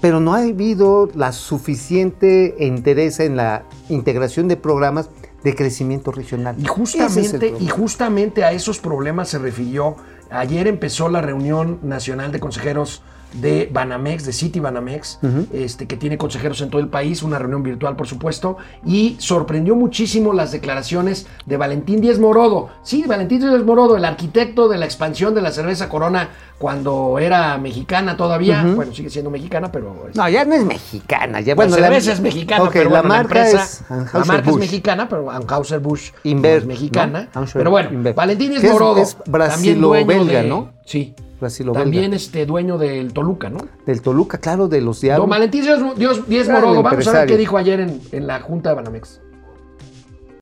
Pero 0.00 0.20
no 0.20 0.34
ha 0.34 0.40
habido 0.40 1.08
la 1.14 1.32
suficiente 1.32 2.54
interés 2.60 3.18
en 3.18 3.36
la 3.36 3.64
integración 3.88 4.46
de 4.46 4.56
programas 4.56 5.08
de 5.42 5.54
crecimiento 5.54 6.12
regional. 6.12 6.56
Y 6.58 6.64
es 6.64 6.70
justamente, 6.70 7.54
y 7.58 7.68
justamente 7.68 8.44
a 8.44 8.52
esos 8.52 8.78
problemas 8.78 9.28
se 9.28 9.38
refirió. 9.38 9.96
Ayer 10.30 10.66
empezó 10.66 11.08
la 11.08 11.22
reunión 11.22 11.78
nacional 11.82 12.32
de 12.32 12.40
consejeros 12.40 13.02
de 13.40 13.68
Banamex, 13.72 14.24
de 14.24 14.32
City 14.32 14.60
Banamex, 14.60 15.18
este, 15.52 15.86
que 15.86 15.96
tiene 15.96 16.16
consejeros 16.18 16.60
en 16.60 16.70
todo 16.70 16.80
el 16.80 16.88
país, 16.88 17.22
una 17.22 17.38
reunión 17.38 17.62
virtual, 17.62 17.96
por 17.96 18.06
supuesto, 18.06 18.56
y 18.84 19.16
sorprendió 19.18 19.76
muchísimo 19.76 20.32
las 20.32 20.52
declaraciones 20.52 21.26
de 21.44 21.56
Valentín 21.56 22.00
Díez 22.00 22.18
Morodo. 22.18 22.70
Sí, 22.82 23.04
Valentín 23.06 23.40
Díez 23.40 23.64
Morodo, 23.64 23.96
el 23.96 24.04
arquitecto 24.04 24.68
de 24.68 24.78
la 24.78 24.84
expansión 24.86 25.34
de 25.34 25.42
la 25.42 25.50
cerveza 25.52 25.88
Corona 25.88 26.30
cuando 26.58 27.18
era 27.18 27.58
mexicana 27.58 28.16
todavía. 28.16 28.64
Bueno, 28.74 28.92
sigue 28.94 29.10
siendo 29.10 29.30
mexicana, 29.30 29.70
pero. 29.70 30.08
No, 30.14 30.28
ya 30.28 30.44
no 30.44 30.54
es 30.54 30.64
mexicana. 30.64 31.40
Ya, 31.40 31.48
la 31.52 31.54
bueno, 31.56 31.74
cerveza 31.76 32.12
es 32.12 32.20
mexicana, 32.20 32.70
pero 32.72 32.90
la 32.90 33.02
bueno, 33.02 33.08
marca 33.14 33.46
empresa, 33.46 33.62
es 33.64 33.82
la 34.14 34.24
marca 34.24 34.50
es 34.50 34.56
mexicana, 34.56 35.08
pero 35.08 35.30
Anheuser-Busch 35.30 36.12
no 36.14 36.20
Inver, 36.30 36.58
es 36.58 36.66
mexicana. 36.66 37.28
¿no? 37.34 37.40
Anheuser- 37.42 37.52
Pero 37.54 37.70
bueno, 37.70 37.90
Inver. 37.92 38.14
Valentín 38.14 38.52
es 38.52 38.64
es- 38.64 38.72
Morodo, 38.72 39.02
es 39.02 39.16
también 39.16 39.80
dueño 39.80 40.06
brasilo-belga, 40.06 40.42
de- 40.42 40.48
¿no? 40.48 40.75
Sí. 40.86 41.14
Brasilo-belga. 41.38 41.82
También 41.84 42.14
este 42.14 42.46
dueño 42.46 42.78
del 42.78 43.12
Toluca, 43.12 43.50
¿no? 43.50 43.58
Del 43.84 44.00
Toluca, 44.00 44.38
claro, 44.38 44.68
de 44.68 44.80
los 44.80 45.00
Don 45.00 45.06
diablos. 45.08 45.28
Valentín 45.28 45.62
Díaz, 45.62 45.80
Dios- 45.98 46.26
Díaz 46.26 46.48
Gran 46.48 46.62
Morodo, 46.62 46.82
vamos 46.82 47.06
a 47.08 47.12
ver 47.12 47.28
qué 47.28 47.36
dijo 47.36 47.58
ayer 47.58 47.80
en, 47.80 48.00
en 48.12 48.26
la 48.26 48.40
junta 48.40 48.70
de 48.70 48.76
Banamex. 48.76 49.20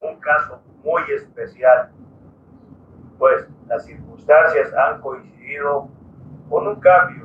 un 0.02 0.20
caso 0.20 0.60
muy 0.84 1.02
especial, 1.16 1.88
pues 3.18 3.46
las 3.68 3.84
circunstancias 3.86 4.68
han 4.74 5.00
coincidido 5.00 5.88
con 6.48 6.68
un 6.68 6.76
cambio 6.78 7.24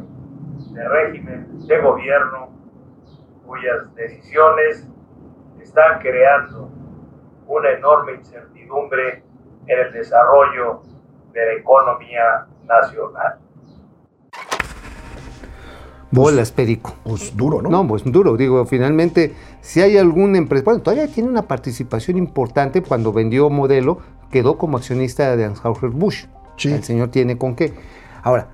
de 0.72 0.88
régimen 0.90 1.68
de 1.68 1.82
gobierno 1.82 2.50
cuyas 3.46 3.94
decisiones 3.96 4.88
están 5.62 6.00
creando 6.00 6.72
una 7.48 7.70
enorme 7.72 8.14
incertidumbre 8.14 9.24
en 9.68 9.80
el 9.80 9.92
desarrollo 9.94 10.82
de 11.34 11.46
la 11.46 11.54
economía 11.54 12.48
nacional. 12.70 13.40
Bolas, 16.12 16.52
Perico. 16.52 16.96
Pues 17.04 17.36
duro, 17.36 17.62
¿no? 17.62 17.70
No, 17.70 17.88
pues 17.88 18.04
duro. 18.04 18.36
Digo, 18.36 18.66
finalmente, 18.66 19.34
si 19.62 19.82
hay 19.82 19.98
algún 19.98 20.36
empresa, 20.36 20.66
bueno, 20.66 20.82
todavía 20.82 21.08
tiene 21.08 21.30
una 21.30 21.44
participación 21.44 22.18
importante 22.18 22.82
cuando 22.82 23.14
vendió 23.14 23.50
modelo, 23.50 24.00
quedó 24.32 24.58
como 24.58 24.78
accionista 24.78 25.36
de 25.36 25.46
Anheuser-Busch. 25.46 26.28
Sí. 26.58 26.72
El 26.72 26.84
señor 26.84 27.10
tiene 27.10 27.38
con 27.38 27.56
qué. 27.56 27.74
Ahora, 28.24 28.50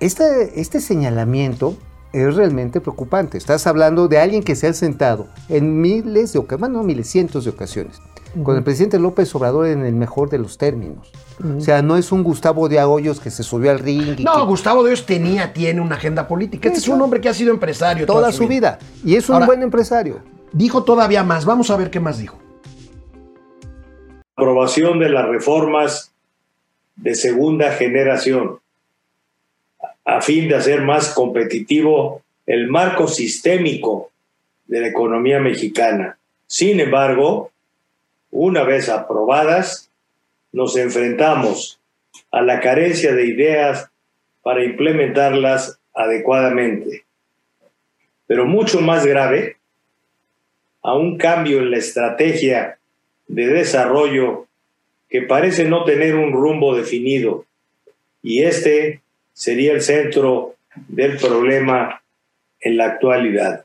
este, 0.00 0.60
este 0.60 0.80
señalamiento 0.80 1.74
es 2.12 2.36
realmente 2.36 2.80
preocupante. 2.80 3.38
Estás 3.38 3.66
hablando 3.66 4.08
de 4.08 4.18
alguien 4.18 4.42
que 4.42 4.54
se 4.54 4.66
ha 4.66 4.72
sentado 4.72 5.28
en 5.48 5.80
miles 5.80 6.32
de 6.32 6.38
ocasiones, 6.38 6.60
bueno, 6.60 6.78
no 6.78 6.84
miles, 6.84 7.08
cientos 7.08 7.44
de 7.44 7.50
ocasiones, 7.50 8.00
con 8.44 8.56
el 8.56 8.62
presidente 8.62 8.98
López 8.98 9.34
Obrador 9.34 9.66
en 9.66 9.84
el 9.84 9.94
mejor 9.94 10.28
de 10.30 10.38
los 10.38 10.58
términos. 10.58 11.10
O 11.56 11.60
sea, 11.60 11.82
no 11.82 11.96
es 11.96 12.10
un 12.10 12.22
Gustavo 12.24 12.68
de 12.68 12.78
Agoyos 12.80 13.20
que 13.20 13.30
se 13.30 13.42
subió 13.42 13.70
al 13.70 13.78
ring 13.78 14.18
y 14.18 14.24
No, 14.24 14.34
que- 14.34 14.42
Gustavo 14.46 14.84
Dios 14.84 15.06
tenía, 15.06 15.52
tiene 15.52 15.80
una 15.80 15.94
agenda 15.96 16.26
política. 16.26 16.68
Este 16.68 16.80
es 16.80 16.88
un 16.88 17.00
hombre 17.00 17.20
que 17.20 17.28
ha 17.28 17.34
sido 17.34 17.52
empresario 17.52 18.06
toda 18.06 18.32
su 18.32 18.48
vida. 18.48 18.78
Y 19.04 19.14
es 19.16 19.28
un 19.28 19.34
Ahora- 19.36 19.46
buen 19.46 19.62
empresario. 19.62 20.20
Dijo 20.52 20.82
todavía 20.82 21.22
más. 21.22 21.44
Vamos 21.44 21.70
a 21.70 21.76
ver 21.76 21.90
qué 21.90 22.00
más 22.00 22.18
dijo. 22.18 22.38
aprobación 24.36 24.98
de 25.00 25.08
las 25.10 25.26
reformas 25.28 26.12
de 26.96 27.14
segunda 27.16 27.72
generación 27.72 28.58
a 30.04 30.20
fin 30.20 30.48
de 30.48 30.54
hacer 30.56 30.82
más 30.82 31.08
competitivo 31.12 32.22
el 32.46 32.68
marco 32.68 33.08
sistémico 33.08 34.10
de 34.66 34.80
la 34.80 34.88
economía 34.88 35.38
mexicana. 35.40 36.18
Sin 36.46 36.78
embargo, 36.80 37.50
una 38.30 38.62
vez 38.62 38.88
aprobadas, 38.88 39.87
nos 40.52 40.76
enfrentamos 40.76 41.80
a 42.30 42.42
la 42.42 42.60
carencia 42.60 43.14
de 43.14 43.26
ideas 43.26 43.90
para 44.42 44.64
implementarlas 44.64 45.78
adecuadamente. 45.94 47.04
Pero 48.26 48.46
mucho 48.46 48.80
más 48.80 49.06
grave, 49.06 49.56
a 50.82 50.94
un 50.94 51.18
cambio 51.18 51.58
en 51.58 51.70
la 51.70 51.78
estrategia 51.78 52.78
de 53.26 53.46
desarrollo 53.46 54.46
que 55.08 55.22
parece 55.22 55.64
no 55.64 55.84
tener 55.84 56.14
un 56.14 56.32
rumbo 56.32 56.76
definido 56.76 57.46
y 58.22 58.42
este 58.42 59.02
sería 59.32 59.72
el 59.72 59.82
centro 59.82 60.56
del 60.88 61.16
problema 61.16 62.02
en 62.60 62.76
la 62.76 62.86
actualidad. 62.86 63.64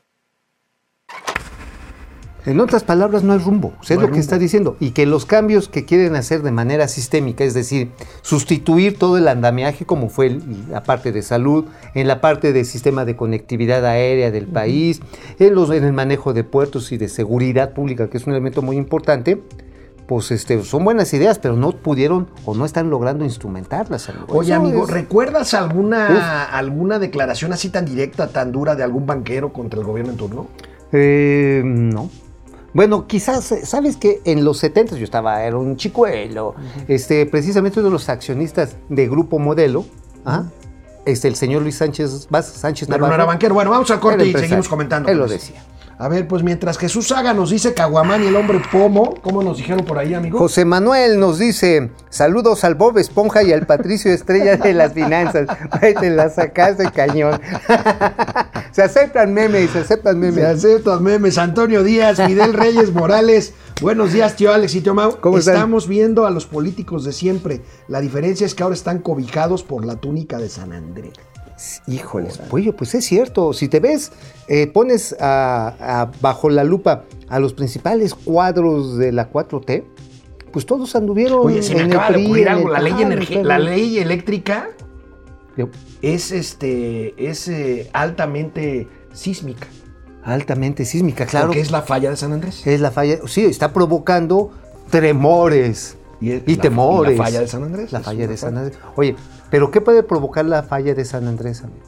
En 2.46 2.60
otras 2.60 2.84
palabras, 2.84 3.22
no 3.22 3.32
hay 3.32 3.38
rumbo. 3.38 3.72
O 3.80 3.84
sea, 3.84 3.94
es 3.96 4.02
No 4.02 4.08
lo 4.08 4.12
que 4.12 4.20
está 4.20 4.36
diciendo. 4.38 4.76
Y 4.80 4.90
que 4.90 5.06
los 5.06 5.24
cambios 5.24 5.68
que 5.68 5.84
quieren 5.86 6.14
hacer 6.14 6.42
de 6.42 6.50
manera 6.50 6.88
sistémica, 6.88 7.42
es 7.42 7.54
decir, 7.54 7.90
sustituir 8.22 8.98
todo 8.98 9.16
el 9.16 9.28
andamiaje, 9.28 9.86
como 9.86 10.08
fue 10.10 10.26
el- 10.26 10.42
la 10.70 10.82
parte 10.82 11.10
de 11.12 11.22
salud, 11.22 11.64
en 11.94 12.06
la 12.06 12.20
parte 12.20 12.52
del 12.52 12.66
sistema 12.66 13.04
de 13.04 13.16
conectividad 13.16 13.84
aérea 13.86 14.30
del 14.30 14.46
país, 14.46 15.00
en, 15.38 15.54
los, 15.54 15.70
en 15.70 15.84
el 15.84 15.92
manejo 15.94 16.32
de 16.34 16.44
puertos 16.44 16.92
y 16.92 16.98
de 16.98 17.08
seguridad 17.08 17.72
pública, 17.72 18.08
que 18.10 18.18
es 18.18 18.26
un 18.26 18.32
elemento 18.34 18.60
muy 18.62 18.76
importante, 18.76 19.40
pues 20.06 20.30
este, 20.30 20.62
son 20.64 20.84
buenas 20.84 21.14
ideas, 21.14 21.38
pero 21.38 21.56
no 21.56 21.72
pudieron 21.72 22.28
o 22.44 22.54
no 22.54 22.66
están 22.66 22.90
logrando 22.90 23.24
instrumentarlas. 23.24 24.10
amigo. 24.10 24.26
Oye, 24.28 24.52
Eso 24.52 24.60
amigo, 24.60 24.84
es- 24.84 24.90
¿recuerdas 24.90 25.54
alguna, 25.54 26.44
alguna 26.44 26.98
declaración 26.98 27.54
así 27.54 27.70
tan 27.70 27.86
directa, 27.86 28.28
tan 28.28 28.52
dura 28.52 28.74
de 28.76 28.82
algún 28.82 29.06
banquero 29.06 29.50
contra 29.52 29.80
el 29.80 29.86
gobierno 29.86 30.12
en 30.12 30.18
turno? 30.18 30.46
Eh, 30.92 31.62
no. 31.64 32.10
Bueno, 32.74 33.06
quizás, 33.06 33.50
eh, 33.52 33.64
¿sabes 33.64 33.96
que 33.96 34.20
En 34.24 34.44
los 34.44 34.58
70 34.58 34.96
yo 34.96 35.04
estaba, 35.04 35.42
era 35.44 35.56
un 35.56 35.76
chicuelo, 35.76 36.54
este, 36.88 37.24
precisamente 37.24 37.78
uno 37.78 37.88
de 37.88 37.92
los 37.92 38.08
accionistas 38.08 38.76
de 38.88 39.08
Grupo 39.08 39.38
Modelo, 39.38 39.86
¿ah? 40.26 40.44
este, 41.06 41.28
el 41.28 41.36
señor 41.36 41.62
Luis 41.62 41.76
Sánchez, 41.76 42.26
Sánchez 42.42 42.88
Pero 42.88 42.98
no 42.98 43.06
Navarro. 43.06 43.14
era 43.14 43.24
banquero. 43.26 43.54
Bueno, 43.54 43.70
vamos 43.70 43.90
al 43.90 44.00
corte 44.00 44.26
y 44.26 44.32
seguimos 44.32 44.68
comentando. 44.68 45.08
Él 45.08 45.18
lo 45.18 45.28
decía. 45.28 45.62
A 45.96 46.08
ver, 46.08 46.26
pues 46.26 46.42
mientras 46.42 46.76
Jesús 46.76 47.08
Saga 47.08 47.32
nos 47.34 47.50
dice 47.50 47.72
Caguamán 47.72 48.24
y 48.24 48.26
el 48.26 48.34
hombre 48.36 48.60
pomo, 48.72 49.14
¿cómo 49.22 49.42
nos 49.42 49.58
dijeron 49.58 49.84
por 49.84 49.98
ahí, 49.98 50.12
amigo? 50.12 50.38
José 50.38 50.64
Manuel 50.64 51.20
nos 51.20 51.38
dice, 51.38 51.90
saludos 52.10 52.64
al 52.64 52.74
Bob 52.74 52.98
Esponja 52.98 53.44
y 53.44 53.52
al 53.52 53.66
Patricio 53.66 54.12
Estrella 54.12 54.56
de 54.56 54.72
las 54.72 54.92
finanzas. 54.92 55.46
Güey, 55.80 55.94
te 55.94 56.10
la 56.10 56.30
sacaste 56.30 56.90
cañón. 56.90 57.40
se 58.72 58.82
aceptan 58.82 59.32
memes, 59.32 59.70
se 59.70 59.80
aceptan 59.80 60.18
Me 60.18 60.30
memes. 60.32 60.44
aceptas 60.44 61.00
memes. 61.00 61.38
Antonio 61.38 61.82
Díaz, 61.82 62.20
Fidel 62.20 62.52
Reyes 62.54 62.92
Morales. 62.92 63.54
Buenos 63.80 64.12
días, 64.12 64.36
tío 64.36 64.52
Alex 64.52 64.74
y 64.74 64.80
tío 64.80 64.94
Mau. 64.94 65.20
¿Cómo 65.20 65.38
están? 65.38 65.54
Estamos 65.54 65.86
viendo 65.88 66.26
a 66.26 66.30
los 66.30 66.46
políticos 66.46 67.04
de 67.04 67.12
siempre. 67.12 67.60
La 67.88 68.00
diferencia 68.00 68.46
es 68.46 68.54
que 68.54 68.62
ahora 68.62 68.74
están 68.74 68.98
cobijados 68.98 69.62
por 69.62 69.84
la 69.84 69.96
túnica 69.96 70.38
de 70.38 70.48
San 70.48 70.72
Andrés. 70.72 71.12
Híjoles, 71.86 72.38
pollo, 72.38 72.74
pues 72.76 72.94
es 72.94 73.04
cierto. 73.04 73.52
Si 73.52 73.68
te 73.68 73.80
ves, 73.80 74.12
eh, 74.48 74.66
pones 74.66 75.14
a- 75.20 75.74
a- 76.02 76.10
bajo 76.20 76.50
la 76.50 76.64
lupa 76.64 77.04
a 77.28 77.38
los 77.38 77.52
principales 77.54 78.14
cuadros 78.14 78.96
de 78.98 79.12
la 79.12 79.30
4T, 79.30 79.84
pues 80.52 80.66
todos 80.66 80.94
anduvieron. 80.96 81.40
Oye, 81.46 81.62
se 81.62 81.74
me 81.74 81.80
en 81.82 81.86
el 81.90 81.96
acaba 81.96 82.16
de 82.16 82.24
ocurrir 82.24 82.48
algo. 82.48 82.66
el 82.68 82.72
La 82.74 82.80
ley, 82.80 82.92
energi- 82.94 83.26
pero- 83.28 83.44
la 83.44 83.58
ley 83.58 83.98
eléctrica 83.98 84.68
Yo- 85.56 85.68
es, 86.02 86.30
este, 86.32 87.14
es 87.30 87.48
eh, 87.48 87.88
altamente 87.92 88.88
sísmica. 89.12 89.66
Altamente 90.24 90.84
sísmica, 90.84 91.26
claro. 91.26 91.48
Porque 91.48 91.60
es 91.60 91.70
la 91.70 91.82
falla 91.82 92.10
de 92.10 92.16
San 92.16 92.32
Andrés. 92.32 92.66
Es 92.66 92.80
la 92.80 92.90
falla. 92.90 93.18
Sí, 93.26 93.44
está 93.44 93.72
provocando 93.72 94.52
tremores 94.90 95.96
y, 96.20 96.32
es 96.32 96.42
la- 96.56 96.62
temores. 96.62 97.14
y 97.14 97.18
la 97.18 97.24
falla 97.24 97.40
de 97.40 97.48
San 97.48 97.62
Andrés. 97.64 97.92
La 97.92 98.00
falla 98.00 98.26
de 98.26 98.36
San 98.36 98.56
Andrés. 98.58 98.78
Oye, 98.96 99.16
¿pero 99.50 99.70
qué 99.70 99.80
puede 99.80 100.02
provocar 100.02 100.44
la 100.44 100.62
falla 100.62 100.94
de 100.94 101.04
San 101.04 101.26
Andrés, 101.28 101.62
amigo? 101.62 101.84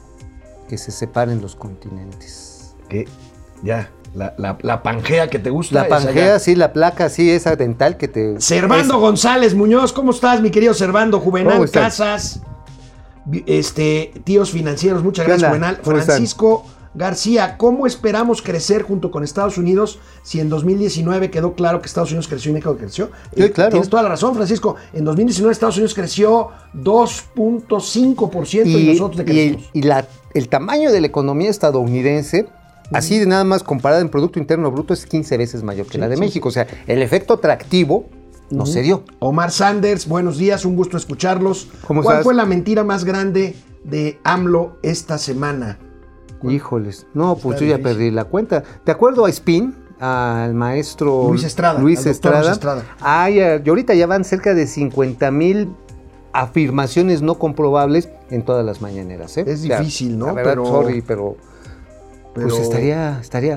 Que 0.69 0.77
se 0.77 0.91
separen 0.91 1.41
los 1.41 1.55
continentes. 1.55 2.75
Que 2.89 3.07
ya, 3.63 3.89
la, 4.13 4.33
la- 4.37 4.57
la 4.61 4.83
pangea 4.83 5.29
que 5.29 5.39
te 5.39 5.49
gusta. 5.49 5.83
La 5.83 5.87
pangea, 5.87 6.39
sí, 6.39 6.55
la 6.55 6.73
placa, 6.73 7.09
sí, 7.09 7.29
esa 7.31 7.55
dental 7.55 7.97
que 7.97 8.07
te. 8.07 8.39
Servando 8.41 8.95
es- 8.95 8.99
González 8.99 9.55
Muñoz, 9.55 9.93
¿cómo 9.93 10.11
estás, 10.11 10.41
mi 10.41 10.51
querido 10.51 10.73
Servando? 10.73 11.19
Juvenal. 11.19 11.69
Casas, 11.71 12.41
este, 13.45 14.13
tíos 14.23 14.51
financieros, 14.51 15.03
muchas 15.03 15.25
¿Qué 15.25 15.31
gracias? 15.31 15.49
Juvenal. 15.49 15.79
¿Cómo 15.83 15.97
están? 15.97 16.23
García, 16.97 17.57
¿cómo 17.57 17.85
esperamos 17.85 18.41
crecer 18.41 18.81
junto 18.81 19.11
con 19.11 19.23
Estados 19.23 19.59
Unidos 19.59 19.99
si 20.23 20.39
en 20.39 20.49
2019 20.49 21.29
quedó 21.29 21.53
claro 21.53 21.79
que 21.79 21.85
Estados 21.85 22.09
Unidos 22.09 22.27
creció 22.27 22.49
y 22.49 22.55
México 22.55 22.75
creció? 22.75 23.11
Sí, 23.35 23.43
Eh, 23.43 23.51
claro. 23.51 23.69
Tienes 23.69 23.87
toda 23.89 24.01
la 24.01 24.09
razón, 24.09 24.33
Francisco. 24.33 24.75
En 24.93 25.05
2019 25.05 25.51
Estados 25.53 25.77
Unidos 25.77 25.93
creció 25.93 26.49
2.5% 26.73 28.65
y, 28.65 28.87
nosotros 28.87 29.17
y 29.17 29.19
el, 29.21 29.25
decrecimos. 29.25 29.69
y 29.73 29.81
la- 29.83 30.07
el 30.33 30.49
tamaño 30.49 30.91
de 30.91 31.01
la 31.01 31.07
economía 31.07 31.49
estadounidense, 31.51 32.47
así 32.91 33.19
de 33.19 33.27
nada 33.27 33.43
más 33.43 33.61
comparada 33.63 34.01
en 34.01 34.09
Producto 34.09 34.39
Interno 34.39 34.71
Bruto, 34.71 34.93
es 34.93 35.05
15 35.05 35.37
veces 35.37 35.61
mayor 35.63 35.85
que 35.87 35.99
la 35.99 36.07
de 36.09 36.15
sí, 36.15 36.19
México. 36.21 36.49
O 36.49 36.51
sea, 36.51 36.65
el 36.87 37.01
efecto 37.03 37.35
atractivo 37.35 38.09
no 38.49 38.65
se 38.65 38.81
dio. 38.81 39.03
Omar 39.19 39.51
Sanders, 39.51 40.07
buenos 40.07 40.37
días, 40.37 40.65
un 40.65 40.75
gusto 40.75 40.97
escucharlos. 40.97 41.67
¿Cómo 41.85 42.01
¿Cuál 42.01 42.23
fue 42.23 42.33
la 42.33 42.45
mentira 42.45 42.83
más 42.83 43.03
grande 43.03 43.55
de 43.83 44.19
AMLO 44.23 44.77
esta 44.83 45.17
semana? 45.17 45.77
Híjoles, 46.43 47.07
no, 47.13 47.35
pues 47.35 47.59
yo 47.59 47.65
ya 47.65 47.77
perdí 47.79 48.11
la 48.11 48.25
cuenta. 48.25 48.63
¿Te 48.83 48.91
acuerdo 48.91 49.25
a 49.25 49.29
Spin? 49.29 49.73
Al 49.99 50.53
maestro 50.53 51.29
Luis 51.29 51.43
Estrada, 51.43 51.79
Luis 51.79 52.05
Estrada. 52.05 52.39
Luis 52.41 52.51
Estrada. 52.51 52.83
Ya, 53.01 53.29
y 53.31 53.67
ahorita 53.67 53.95
ya 53.95 54.05
van 54.05 54.23
cerca 54.23 54.53
de 54.53 54.67
50 54.67 55.31
mil 55.31 55.69
afirmaciones 56.33 57.23
no 57.23 57.39
comprobables 57.39 58.09
en 58.29 58.43
todas 58.45 58.63
las 58.63 58.79
mañaneras. 58.81 59.35
¿eh? 59.37 59.45
Es 59.47 59.61
O 59.61 59.65
sea, 59.65 59.79
difícil, 59.79 60.19
¿no? 60.19 60.35
Verdad, 60.35 60.51
Pero- 60.51 60.65
sorry, 60.67 61.01
pero, 61.01 61.35
Pero- 62.35 62.47
pues 62.49 62.59
estaría, 62.61 63.19
estaría, 63.19 63.55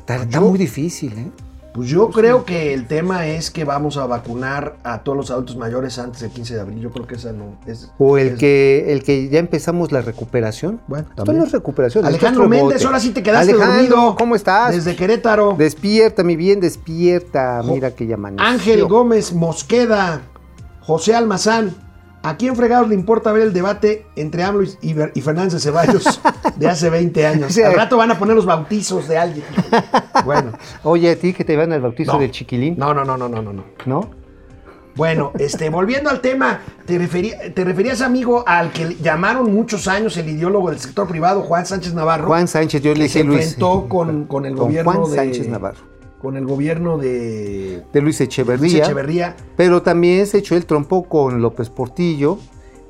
está, 0.00 0.16
está 0.16 0.40
Yo- 0.40 0.40
muy 0.48 0.58
difícil, 0.58 1.12
¿eh? 1.16 1.30
Pues 1.76 1.88
yo 1.90 2.10
creo 2.10 2.44
que 2.46 2.72
el 2.72 2.86
tema 2.86 3.26
es 3.26 3.50
que 3.50 3.64
vamos 3.64 3.98
a 3.98 4.06
vacunar 4.06 4.76
a 4.82 5.00
todos 5.04 5.16
los 5.16 5.30
adultos 5.30 5.56
mayores 5.56 5.98
antes 5.98 6.22
del 6.22 6.30
15 6.30 6.54
de 6.54 6.60
abril. 6.62 6.80
Yo 6.80 6.90
creo 6.90 7.06
que 7.06 7.16
esa 7.16 7.32
no 7.32 7.56
es. 7.66 7.90
O 7.98 8.16
el 8.16 8.28
es- 8.28 8.38
que, 8.38 8.92
el 8.92 9.04
que 9.04 9.28
ya 9.28 9.38
empezamos 9.38 9.92
la 9.92 10.00
recuperación. 10.00 10.80
Bueno, 10.88 11.06
esto 11.16 11.32
no 11.32 11.44
es 11.44 11.52
recuperación. 11.52 12.06
Alejandro. 12.06 12.48
Méndez, 12.48 12.84
ahora 12.84 12.98
sí 12.98 13.10
te 13.10 13.22
quedaste 13.22 13.52
Alejandro, 13.52 13.96
dormido. 13.96 14.16
¿cómo 14.16 14.34
estás? 14.36 14.74
Desde 14.74 14.96
Querétaro. 14.96 15.54
Despierta, 15.58 16.22
mi 16.24 16.34
bien, 16.34 16.60
despierta. 16.60 17.60
Jo- 17.62 17.74
Mira 17.74 17.90
que 17.90 18.12
amaneció. 18.12 18.46
Ángel 18.46 18.84
Gómez 18.86 19.32
Mosqueda, 19.34 20.22
José 20.80 21.14
Almazán. 21.14 21.74
¿A 22.22 22.36
quién 22.36 22.56
fregados 22.56 22.88
le 22.88 22.96
importa 22.96 23.30
ver 23.30 23.42
el 23.42 23.52
debate 23.52 24.04
entre 24.16 24.42
AMLO 24.42 24.64
y, 24.64 24.96
y 25.14 25.20
Fernández 25.20 25.52
de 25.52 25.60
Ceballos 25.60 26.20
de 26.56 26.66
hace 26.68 26.90
20 26.90 27.24
años? 27.24 27.56
Al 27.58 27.74
rato 27.74 27.96
van 27.96 28.10
a 28.10 28.18
poner 28.18 28.34
los 28.34 28.44
bautizos 28.46 29.06
de 29.06 29.16
alguien. 29.16 29.44
Bueno, 30.26 30.52
Oye, 30.82 31.10
a 31.10 31.16
ti 31.16 31.32
que 31.32 31.44
te 31.44 31.56
van 31.56 31.72
al 31.72 31.80
bautizo 31.80 32.12
No. 32.12 32.18
del 32.18 32.30
chiquilín, 32.30 32.74
no, 32.76 32.92
no, 32.92 33.04
no, 33.04 33.16
no, 33.16 33.28
no, 33.28 33.40
no. 33.42 33.52
no. 33.52 33.64
¿no? 33.86 34.10
Bueno, 34.94 35.32
este, 35.38 35.68
volviendo 35.68 36.08
al 36.08 36.20
tema, 36.22 36.60
te, 36.86 36.98
referí- 36.98 37.52
te 37.52 37.64
referías, 37.64 38.00
amigo, 38.00 38.44
al 38.46 38.72
que 38.72 38.96
llamaron 39.02 39.52
muchos 39.52 39.88
años 39.88 40.16
el 40.16 40.28
ideólogo 40.30 40.70
del 40.70 40.78
sector 40.78 41.06
privado, 41.06 41.42
Juan 41.42 41.66
Sánchez 41.66 41.92
Navarro. 41.92 42.26
Juan 42.28 42.48
Sánchez, 42.48 42.80
yo 42.82 42.94
le 42.94 43.06
se 43.08 43.18
dije 43.18 43.24
Luis. 43.24 43.40
enfrentó 43.42 43.88
con, 43.88 44.24
con 44.24 44.46
el 44.46 44.54
Con 44.54 44.68
gobierno 44.68 44.92
Juan 44.92 45.10
de 45.10 45.16
Sánchez 45.16 45.48
Navarro. 45.48 45.80
Con 46.18 46.38
el 46.38 46.46
gobierno 46.46 46.96
de 46.96 47.84
De 47.92 48.00
Luis 48.00 48.18
Echeverría. 48.22 48.62
Luis 48.62 48.74
Echeverría. 48.82 49.36
Pero 49.54 49.82
también 49.82 50.26
se 50.26 50.38
echó 50.38 50.56
el 50.56 50.64
trompo 50.64 51.04
con 51.04 51.42
López 51.42 51.68
Portillo. 51.68 52.38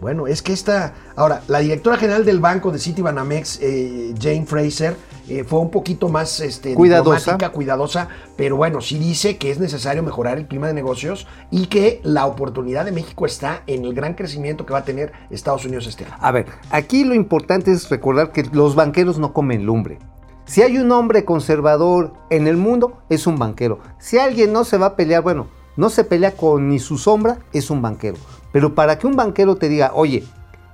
Bueno, 0.01 0.27
es 0.27 0.43
que 0.43 0.53
esta. 0.53 0.95
Ahora, 1.17 1.43
la 1.49 1.61
directora 1.61 1.97
general 1.97 2.25
del 2.25 2.39
banco 2.41 2.71
de 2.71 2.79
Citibanamex, 2.79 3.61
eh, 3.63 4.15
Jane 4.21 4.45
Fraser, 4.45 4.97
eh, 5.29 5.43
fue 5.43 5.59
un 5.59 5.71
poquito 5.71 6.09
más 6.09 6.41
este, 6.41 6.75
Cuidadosa. 6.75 7.19
diplomática, 7.19 7.51
cuidadosa, 7.51 8.09
pero 8.37 8.57
bueno, 8.57 8.81
sí 8.81 8.99
dice 8.99 9.39
que 9.39 9.51
es 9.51 9.59
necesario 9.59 10.03
mejorar 10.03 10.39
el 10.39 10.47
clima 10.47 10.69
de 10.69 10.75
negocios 10.75 11.27
y 11.51 11.67
que 11.67 12.01
la 12.05 12.27
oportunidad 12.27 12.85
de 12.85 12.93
México 12.93 13.27
está 13.27 13.63
en 13.67 13.85
el 13.85 13.95
gran 13.95 14.15
crecimiento 14.15 14.67
que 14.67 14.73
va 14.73 14.81
a 14.81 14.85
tener 14.85 15.13
Estados 15.31 15.65
Unidos 15.65 15.87
este 15.87 16.05
año. 16.05 16.15
A 16.21 16.31
ver, 16.31 16.47
aquí 16.71 17.05
lo 17.05 17.15
importante 17.15 17.73
es 17.73 17.89
recordar 17.89 18.33
que 18.33 18.45
los 18.53 18.75
banqueros 18.75 19.19
no 19.19 19.33
comen 19.33 19.65
lumbre. 19.65 19.99
Si 20.45 20.63
hay 20.63 20.79
un 20.79 20.93
hombre 20.93 21.25
conservador 21.25 22.13
en 22.31 22.47
el 22.47 22.57
mundo, 22.57 23.03
es 23.09 23.27
un 23.27 23.37
banquero. 23.37 23.81
Si 23.99 24.19
alguien 24.19 24.53
no 24.53 24.63
se 24.63 24.79
va 24.79 24.87
a 24.87 24.97
pelear, 24.97 25.23
bueno, 25.23 25.49
no 25.77 25.91
se 25.91 26.05
pelea 26.05 26.33
con 26.33 26.69
ni 26.69 26.79
su 26.79 26.99
sombra, 26.99 27.39
es 27.53 27.71
un 27.71 27.83
banquero. 27.83 28.17
Pero 28.53 28.75
para 28.75 28.99
que 28.99 29.07
un 29.07 29.17
banquero 29.17 29.57
te 29.57 29.69
diga, 29.69 29.93
oye, 29.95 30.25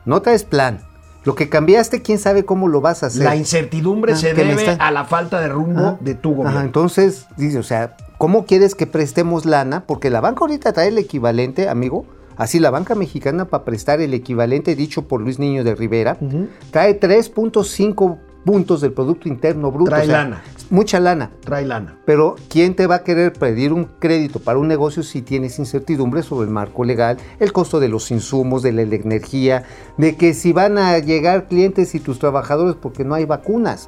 no 0.05 0.23
traes 0.23 0.45
plan, 0.45 0.81
lo 1.25 1.35
que 1.35 1.49
cambiaste, 1.49 2.03
quién 2.03 2.19
sabe 2.19 2.45
cómo 2.45 2.69
lo 2.69 2.81
vas 2.81 3.03
a 3.03 3.07
hacer. 3.07 3.23
La 3.25 3.37
incertidumbre 3.37 4.13
Ah, 4.13 4.17
se 4.17 4.35
debe 4.35 4.53
está- 4.55 4.73
a 4.87 4.91
la 4.91 5.05
falta 5.05 5.41
de 5.41 5.49
rumbo 5.49 5.99
de 6.01 6.15
tu 6.15 6.35
gobierno. 6.35 6.61
Entonces, 6.61 7.27
dice, 7.37 7.59
o 7.59 7.63
sea, 7.63 7.97
¿cómo 8.19 8.45
quieres 8.45 8.75
que 8.75 8.87
prestemos 8.87 9.45
lana? 9.47 9.85
Porque 9.87 10.11
la 10.11 10.21
banca 10.21 10.41
ahorita 10.41 10.73
trae 10.73 10.89
el 10.89 10.99
equivalente, 10.99 11.69
amigo. 11.69 12.05
Así, 12.37 12.59
la 12.59 12.71
banca 12.71 12.95
mexicana 12.95 13.45
para 13.45 13.65
prestar 13.65 14.01
el 14.01 14.15
equivalente 14.15 14.75
dicho 14.75 15.03
por 15.07 15.21
Luis 15.21 15.39
Niño 15.39 15.65
de 15.65 15.75
Rivera, 15.75 16.17
Ujú. 16.21 16.49
trae 16.71 16.95
3.5 16.95 18.19
puntos 18.45 18.81
del 18.81 18.93
Producto 18.93 19.29
Interno 19.29 19.71
Bruto. 19.71 19.91
Trae 19.91 20.07
lana. 20.07 20.43
Mucha 20.71 21.01
lana. 21.01 21.31
Trae 21.45 21.67
lana. 21.67 21.97
Pero 22.05 22.37
¿quién 22.49 22.75
te 22.75 22.87
va 22.87 22.97
a 22.97 23.05
querer 23.05 23.33
pedir 23.33 23.73
un 23.73 23.85
crédito 23.85 24.39
para 24.39 24.59
un 24.59 24.69
negocio 24.69 25.03
si 25.03 25.23
tienes 25.23 25.59
incertidumbre 25.59 26.23
sobre 26.23 26.47
el 26.47 26.53
marco 26.53 26.85
legal, 26.85 27.19
el 27.41 27.53
costo 27.53 27.79
de 27.79 27.89
los 27.89 28.11
insumos, 28.11 28.63
de 28.63 28.73
la 28.73 28.83
energía, 28.83 29.65
de 29.99 30.17
que 30.17 30.35
si 30.35 30.53
van 30.53 30.79
a 30.79 30.99
llegar 30.99 31.47
clientes 31.47 31.95
y 31.95 32.01
tus 32.01 32.19
trabajadores 32.19 32.75
porque 32.81 33.05
no 33.05 33.15
hay 33.15 33.25
vacunas? 33.25 33.87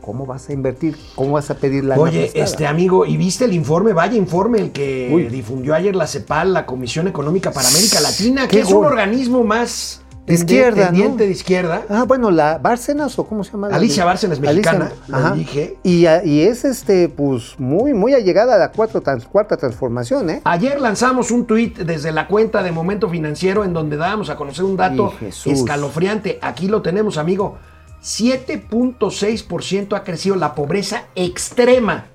¿Cómo 0.00 0.24
vas 0.24 0.48
a 0.48 0.52
invertir? 0.52 0.96
¿Cómo 1.16 1.32
vas 1.32 1.50
a 1.50 1.56
pedir 1.56 1.84
la 1.84 1.98
Oye, 1.98 2.30
este 2.34 2.66
amigo, 2.66 3.06
¿y 3.06 3.16
viste 3.16 3.44
el 3.44 3.52
informe? 3.52 3.92
Vaya 3.92 4.16
informe 4.16 4.58
el 4.60 4.70
que 4.70 5.10
Uy. 5.12 5.24
difundió 5.24 5.74
ayer 5.74 5.96
la 5.96 6.06
CEPAL, 6.06 6.52
la 6.52 6.64
Comisión 6.64 7.08
Económica 7.08 7.50
para 7.50 7.66
América 7.66 8.00
Latina, 8.00 8.46
que 8.46 8.60
es 8.60 8.70
un 8.70 8.84
organismo 8.84 9.42
más 9.42 10.05
De 10.26 10.34
izquierda, 10.34 10.90
¿no? 10.90 11.14
de 11.16 11.26
izquierda. 11.30 11.82
Ah, 11.88 12.04
bueno, 12.06 12.30
la 12.32 12.58
Bárcenas 12.58 13.16
o 13.18 13.24
cómo 13.26 13.44
se 13.44 13.52
llama. 13.52 13.68
La 13.68 13.76
Alicia 13.76 14.04
Bárcenas, 14.04 14.38
Alicia, 14.38 14.52
mexicana, 14.72 14.92
la 15.06 15.18
ajá. 15.18 15.30
dije. 15.34 15.76
Y, 15.84 16.06
y 16.24 16.40
es 16.42 16.64
este, 16.64 17.08
pues, 17.08 17.54
muy, 17.58 17.94
muy 17.94 18.12
allegada 18.12 18.56
a 18.56 18.58
la 18.58 18.72
cuatro 18.72 19.00
trans- 19.02 19.26
cuarta 19.26 19.56
transformación, 19.56 20.28
¿eh? 20.30 20.40
Ayer 20.44 20.80
lanzamos 20.80 21.30
un 21.30 21.46
tuit 21.46 21.78
desde 21.78 22.10
la 22.10 22.26
cuenta 22.26 22.62
de 22.64 22.72
Momento 22.72 23.08
Financiero 23.08 23.64
en 23.64 23.72
donde 23.72 23.96
dábamos 23.96 24.28
a 24.28 24.34
conocer 24.36 24.64
un 24.64 24.76
dato 24.76 25.12
escalofriante. 25.44 26.38
Aquí 26.42 26.66
lo 26.66 26.82
tenemos, 26.82 27.18
amigo. 27.18 27.56
7.6% 28.02 29.96
ha 29.96 30.04
crecido 30.04 30.36
la 30.36 30.54
pobreza 30.54 31.04
extrema 31.14 32.06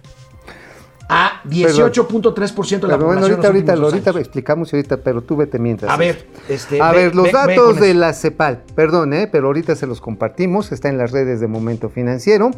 a 1.13 1.41
18.3% 1.43 2.80
de 2.80 2.88
la 2.88 2.95
Pero 2.95 3.06
bueno, 3.08 3.21
ahorita, 3.24 3.47
ahorita, 3.47 3.74
ahorita 3.74 4.12
explicamos 4.12 4.71
y 4.71 4.78
ahorita, 4.78 4.97
pero 4.97 5.21
tú 5.21 5.36
vete 5.36 5.60
mientras. 5.60 5.91
A 5.91 5.97
ver, 5.97 6.26
este, 6.47 6.82
A 6.82 6.91
ve- 6.91 6.97
ver, 7.04 7.15
los 7.15 7.26
ve- 7.26 7.32
datos 7.34 7.80
de 7.82 7.93
la 7.93 8.13
CEPAL, 8.13 8.63
perdón, 8.76 9.13
¿eh? 9.13 9.28
pero 9.32 9.47
ahorita 9.47 9.76
se 9.76 9.88
los 9.88 10.00
compartimos, 10.00 10.71
está 10.71 10.88
en 10.89 10.97
las 10.97 11.12
redes 11.12 11.41
de 11.41 11.47
Momento 11.47 11.89
Financiero. 11.89 12.52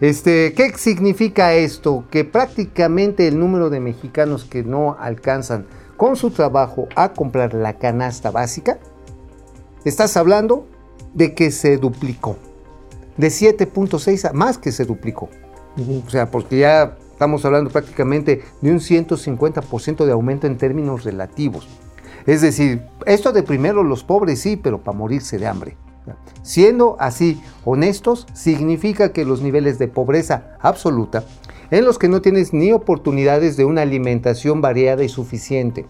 Este, 0.00 0.52
¿Qué 0.54 0.72
significa 0.76 1.52
esto? 1.54 2.04
Que 2.10 2.24
prácticamente 2.24 3.26
el 3.26 3.38
número 3.40 3.70
de 3.70 3.80
mexicanos 3.80 4.44
que 4.44 4.62
no 4.62 4.96
alcanzan 5.00 5.66
con 5.96 6.14
su 6.16 6.30
trabajo 6.30 6.86
a 6.94 7.12
comprar 7.12 7.54
la 7.54 7.78
canasta 7.78 8.30
básica, 8.30 8.78
estás 9.84 10.16
hablando 10.16 10.66
de 11.14 11.34
que 11.34 11.50
se 11.50 11.76
duplicó. 11.78 12.36
De 13.16 13.28
7.6 13.28 14.28
a 14.28 14.32
más 14.32 14.58
que 14.58 14.70
se 14.72 14.84
duplicó. 14.84 15.28
O 16.06 16.10
sea, 16.10 16.30
porque 16.30 16.58
ya 16.58 16.96
estamos 17.16 17.46
hablando 17.46 17.70
prácticamente 17.70 18.42
de 18.60 18.70
un 18.70 18.78
150% 18.78 20.04
de 20.04 20.12
aumento 20.12 20.46
en 20.46 20.58
términos 20.58 21.02
relativos. 21.02 21.66
Es 22.26 22.42
decir, 22.42 22.82
esto 23.06 23.32
de 23.32 23.42
primero 23.42 23.82
los 23.82 24.04
pobres 24.04 24.42
sí, 24.42 24.58
pero 24.58 24.82
para 24.82 24.98
morirse 24.98 25.38
de 25.38 25.46
hambre. 25.46 25.78
Siendo 26.42 26.94
así 27.00 27.40
honestos, 27.64 28.26
significa 28.34 29.12
que 29.12 29.24
los 29.24 29.40
niveles 29.40 29.78
de 29.78 29.88
pobreza 29.88 30.58
absoluta, 30.60 31.24
en 31.70 31.86
los 31.86 31.98
que 31.98 32.08
no 32.08 32.20
tienes 32.20 32.52
ni 32.52 32.70
oportunidades 32.72 33.56
de 33.56 33.64
una 33.64 33.80
alimentación 33.80 34.60
variada 34.60 35.02
y 35.02 35.08
suficiente, 35.08 35.86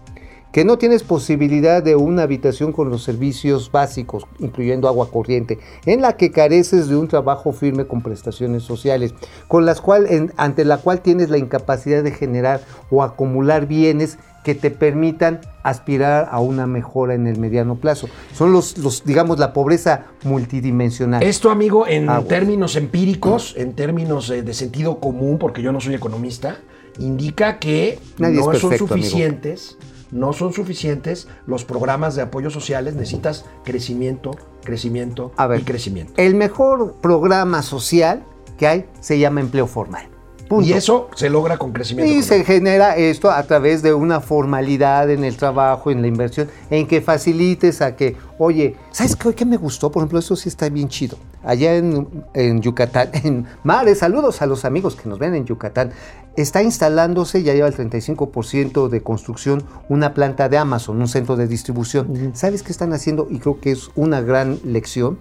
que 0.51 0.63
no 0.65 0.77
tienes 0.77 1.03
posibilidad 1.03 1.83
de 1.83 1.95
una 1.95 2.23
habitación 2.23 2.71
con 2.71 2.89
los 2.89 3.03
servicios 3.03 3.71
básicos, 3.71 4.25
incluyendo 4.39 4.87
agua 4.87 5.11
corriente, 5.11 5.59
en 5.85 6.01
la 6.01 6.13
que 6.17 6.31
careces 6.31 6.87
de 6.87 6.95
un 6.95 7.07
trabajo 7.07 7.51
firme 7.51 7.85
con 7.85 8.01
prestaciones 8.01 8.63
sociales, 8.63 9.13
con 9.47 9.65
las 9.65 9.81
cual, 9.81 10.07
en- 10.09 10.33
ante 10.37 10.65
la 10.65 10.77
cual 10.77 11.01
tienes 11.01 11.29
la 11.29 11.37
incapacidad 11.37 12.03
de 12.03 12.11
generar 12.11 12.61
o 12.89 13.03
acumular 13.03 13.67
bienes 13.67 14.17
que 14.43 14.55
te 14.55 14.71
permitan 14.71 15.41
aspirar 15.61 16.29
a 16.31 16.39
una 16.39 16.65
mejora 16.67 17.13
en 17.13 17.27
el 17.27 17.37
mediano 17.37 17.75
plazo. 17.75 18.07
Son 18.33 18.53
los, 18.53 18.77
los 18.77 19.03
digamos, 19.03 19.39
la 19.39 19.51
pobreza 19.51 20.05
multidimensional. 20.23 21.21
Esto, 21.21 21.49
amigo, 21.51 21.85
en 21.85 22.09
Aguas. 22.09 22.29
términos 22.29 22.75
empíricos, 22.77 23.53
en 23.57 23.73
términos 23.73 24.29
eh, 24.29 24.43
de 24.43 24.53
sentido 24.53 24.99
común, 25.01 25.37
porque 25.37 25.61
yo 25.61 25.73
no 25.73 25.81
soy 25.81 25.95
economista, 25.95 26.59
indica 26.97 27.59
que 27.59 27.99
Nadie 28.17 28.37
no 28.37 28.43
son 28.53 28.73
amigo. 28.73 28.87
No 30.11 30.33
son 30.33 30.53
suficientes 30.53 31.27
los 31.45 31.65
programas 31.65 32.15
de 32.15 32.21
apoyo 32.21 32.49
sociales. 32.49 32.95
Necesitas 32.95 33.45
crecimiento, 33.63 34.31
crecimiento 34.63 35.31
A 35.37 35.47
ver, 35.47 35.61
y 35.61 35.63
crecimiento. 35.63 36.13
El 36.17 36.35
mejor 36.35 36.95
programa 37.01 37.61
social 37.61 38.23
que 38.57 38.67
hay 38.67 38.85
se 38.99 39.19
llama 39.19 39.41
empleo 39.41 39.67
formal. 39.67 40.07
Punto. 40.47 40.65
Y 40.65 40.73
eso 40.73 41.09
se 41.13 41.29
logra 41.29 41.57
con 41.57 41.73
crecimiento. 41.73 42.13
Y 42.13 42.23
se 42.23 42.45
genera 42.45 42.95
esto 42.95 43.29
a 43.29 43.43
través 43.43 43.81
de 43.81 43.93
una 43.93 44.21
formalidad 44.21 45.09
en 45.09 45.25
el 45.25 45.35
trabajo, 45.35 45.91
en 45.91 46.01
la 46.01 46.07
inversión, 46.07 46.49
en 46.69 46.87
que 46.87 47.01
facilites 47.01 47.81
a 47.81 47.97
que, 47.97 48.15
oye, 48.37 48.77
¿sabes 48.91 49.17
qué, 49.17 49.35
qué 49.35 49.45
me 49.45 49.57
gustó? 49.57 49.91
Por 49.91 50.01
ejemplo, 50.01 50.19
eso 50.19 50.37
sí 50.37 50.47
está 50.47 50.69
bien 50.69 50.87
chido. 50.87 51.17
Allá 51.47 51.77
en, 51.77 52.25
en 52.33 52.61
Yucatán, 52.61 53.09
en 53.23 53.45
Mares, 53.63 53.99
saludos 53.99 54.41
a 54.41 54.45
los 54.45 54.65
amigos 54.65 54.97
que 54.97 55.07
nos 55.07 55.17
ven 55.17 55.33
en 55.33 55.45
Yucatán, 55.45 55.91
está 56.35 56.61
instalándose, 56.61 57.41
ya 57.41 57.53
lleva 57.53 57.69
el 57.69 57.75
35% 57.75 58.89
de 58.89 59.01
construcción, 59.01 59.63
una 59.87 60.13
planta 60.13 60.49
de 60.49 60.57
Amazon, 60.57 60.99
un 60.99 61.07
centro 61.07 61.37
de 61.37 61.47
distribución. 61.47 62.31
¿Sabes 62.35 62.63
qué 62.63 62.73
están 62.73 62.91
haciendo? 62.91 63.27
Y 63.31 63.39
creo 63.39 63.61
que 63.61 63.71
es 63.71 63.89
una 63.95 64.19
gran 64.19 64.59
lección. 64.65 65.19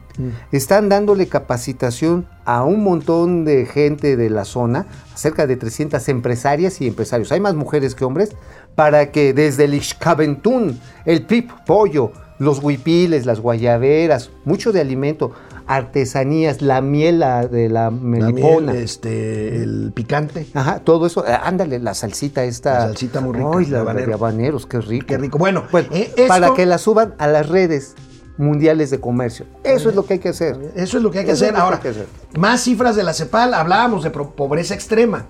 Están 0.51 0.89
dándole 0.89 1.29
capacitación 1.29 2.27
a 2.45 2.65
un 2.65 2.83
montón 2.83 3.45
de 3.45 3.65
gente 3.65 4.17
de 4.17 4.29
la 4.29 4.45
zona, 4.45 4.87
cerca 5.15 5.47
de 5.47 5.57
300 5.57 6.09
empresarias 6.09 6.81
y 6.81 6.89
empresarios. 6.89 7.31
Hay 7.31 7.41
más 7.41 7.55
mujeres 7.55 7.95
que 7.95 8.05
hombres, 8.05 8.35
para 8.75 9.13
que 9.13 9.33
desde 9.33 9.65
el 9.65 9.75
Ixcaventún, 9.75 10.81
el 11.05 11.25
pip 11.25 11.53
pollo, 11.65 12.11
los 12.39 12.63
huipiles, 12.63 13.27
las 13.27 13.41
guayaberas, 13.41 14.31
mucho 14.45 14.73
de 14.73 14.81
alimento, 14.81 15.33
artesanías, 15.67 16.63
la 16.63 16.81
miel 16.81 17.19
la 17.21 17.47
de 17.47 17.69
la 17.69 17.85
La 17.85 17.91
melipona. 17.91 18.73
miel, 18.73 18.83
este, 18.85 19.63
el 19.63 19.93
picante. 19.95 20.47
Ajá, 20.55 20.81
todo 20.81 21.07
eso. 21.07 21.27
eh, 21.27 21.37
ándale, 21.43 21.79
la 21.79 21.95
salsita 21.95 22.45
esta. 22.45 22.75
La 22.75 22.81
salsita 22.87 23.21
muy 23.21 23.37
rica, 23.37 23.51
Ay, 23.59 23.67
la 23.67 23.81
habanero. 23.81 24.07
de 24.07 24.15
habaneros, 24.15 24.67
qué 24.67 24.81
rico. 24.81 25.07
Qué 25.07 25.19
rico. 25.19 25.39
Bueno, 25.39 25.65
Bueno, 25.73 25.89
eh, 25.93 26.11
esto- 26.17 26.27
para 26.29 26.55
que 26.55 26.67
la 26.67 26.79
suban 26.79 27.15
a 27.19 27.27
las 27.27 27.49
redes 27.49 27.95
mundiales 28.39 28.91
de 28.91 29.01
comercio. 29.01 29.47
Eso 29.65 29.89
es 29.89 29.95
lo 29.95 30.05
que 30.05 30.15
hay 30.15 30.19
que 30.19 30.29
hacer. 30.29 30.73
Eso 30.75 30.99
es 30.99 31.03
lo 31.03 31.11
que 31.11 31.21
hay 31.21 31.25
que 31.25 31.33
hacer. 31.33 31.55
que 31.55 31.59
Ahora, 31.61 31.77
hay 31.77 31.83
que 31.83 31.89
hacer. 31.89 32.07
más 32.39 32.61
cifras 32.63 32.95
de 32.95 33.03
la 33.03 33.15
CEPAL. 33.15 33.55
Hablábamos 33.55 34.05
de 34.05 34.11
pobreza 34.11 34.75
extrema. 34.75 35.27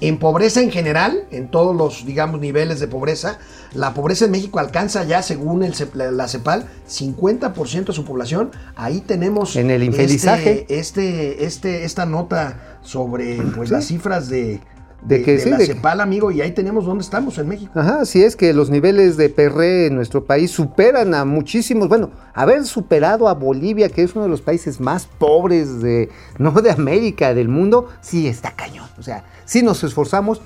En 0.00 0.18
pobreza 0.18 0.60
en 0.60 0.70
general, 0.70 1.24
en 1.32 1.48
todos 1.50 1.74
los, 1.74 2.06
digamos, 2.06 2.40
niveles 2.40 2.78
de 2.78 2.86
pobreza, 2.86 3.38
la 3.74 3.94
pobreza 3.94 4.26
en 4.26 4.30
México 4.30 4.60
alcanza 4.60 5.02
ya, 5.04 5.22
según 5.22 5.64
el 5.64 5.74
la, 5.94 6.28
CEPAL, 6.28 6.66
50% 6.88 7.86
de 7.86 7.92
su 7.92 8.04
población. 8.04 8.52
Ahí 8.76 9.00
tenemos 9.00 9.56
En 9.56 9.70
el 9.70 9.82
infelizaje. 9.82 10.66
este, 10.68 10.78
este, 10.78 11.44
este- 11.44 11.84
esta 11.84 12.06
nota 12.06 12.78
sobre 12.82 13.42
pues, 13.56 13.70
las 13.70 13.86
cifras 13.86 14.28
de, 14.28 14.60
De 15.02 15.18
de- 15.18 15.24
que 15.24 15.32
de 15.34 15.38
sí, 15.40 15.50
la 15.50 15.58
de 15.58 15.66
CEPAL, 15.66 16.00
amigo, 16.00 16.30
y 16.30 16.40
ahí 16.40 16.50
tenemos 16.52 16.84
dónde 16.84 17.02
estamos 17.04 17.38
en 17.38 17.48
México. 17.48 17.70
Ajá, 17.74 18.04
si 18.04 18.22
es 18.24 18.34
que 18.34 18.52
los 18.52 18.68
niveles 18.68 19.16
de 19.16 19.28
PRE 19.28 19.86
en 19.86 19.94
nuestro 19.94 20.24
país 20.24 20.50
superan 20.50 21.14
a 21.14 21.24
muchísimos, 21.24 21.88
bueno, 21.88 22.10
haber 22.34 22.64
superado 22.66 23.28
a 23.28 23.34
Bolivia, 23.34 23.88
que 23.88 24.02
es 24.02 24.14
uno 24.14 24.24
de 24.24 24.30
los 24.30 24.42
países 24.42 24.80
más 24.80 25.06
pobres 25.06 25.80
de, 25.80 26.08
no 26.38 26.50
de 26.50 26.70
América, 26.72 27.32
del 27.32 27.48
mundo, 27.48 27.88
sí 28.00 28.26
está 28.26 28.52
cañón. 28.56 28.88
O 28.98 29.02
sea, 29.02 29.24
sí 29.44 29.62
nos 29.62 29.84
esforzamos, 29.84 30.42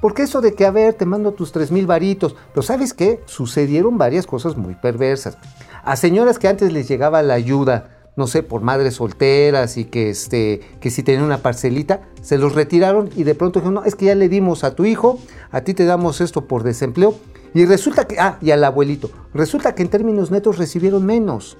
porque 0.00 0.22
eso 0.22 0.40
de 0.40 0.54
que, 0.54 0.66
a 0.66 0.70
ver, 0.70 0.94
te 0.94 1.04
mando 1.04 1.32
tus 1.32 1.50
tres 1.50 1.72
mil 1.72 1.86
varitos, 1.86 2.36
pero 2.54 2.62
¿sabes 2.62 2.94
qué? 2.94 3.20
Sucedieron 3.26 3.98
varias 3.98 4.26
cosas 4.26 4.56
muy 4.56 4.74
perversas. 4.76 5.36
A 5.82 5.96
señoras 5.96 6.38
que 6.38 6.46
antes 6.48 6.72
les 6.72 6.86
llegaba 6.88 7.22
la 7.22 7.34
ayuda, 7.34 7.95
no 8.16 8.26
sé, 8.26 8.42
por 8.42 8.62
madres 8.62 8.94
solteras 8.94 9.76
y 9.76 9.84
que, 9.84 10.08
este, 10.08 10.60
que 10.80 10.90
si 10.90 11.02
tenían 11.02 11.22
una 11.22 11.38
parcelita, 11.38 12.00
se 12.22 12.38
los 12.38 12.54
retiraron 12.54 13.10
y 13.14 13.24
de 13.24 13.34
pronto 13.34 13.60
dijeron, 13.60 13.74
no, 13.74 13.84
es 13.84 13.94
que 13.94 14.06
ya 14.06 14.14
le 14.14 14.30
dimos 14.30 14.64
a 14.64 14.74
tu 14.74 14.86
hijo, 14.86 15.18
a 15.50 15.60
ti 15.60 15.74
te 15.74 15.84
damos 15.84 16.22
esto 16.22 16.46
por 16.46 16.62
desempleo. 16.62 17.14
Y 17.52 17.66
resulta 17.66 18.06
que, 18.06 18.18
ah, 18.18 18.38
y 18.40 18.50
al 18.50 18.64
abuelito, 18.64 19.10
resulta 19.34 19.74
que 19.74 19.82
en 19.82 19.88
términos 19.88 20.30
netos 20.30 20.58
recibieron 20.58 21.04
menos. 21.04 21.58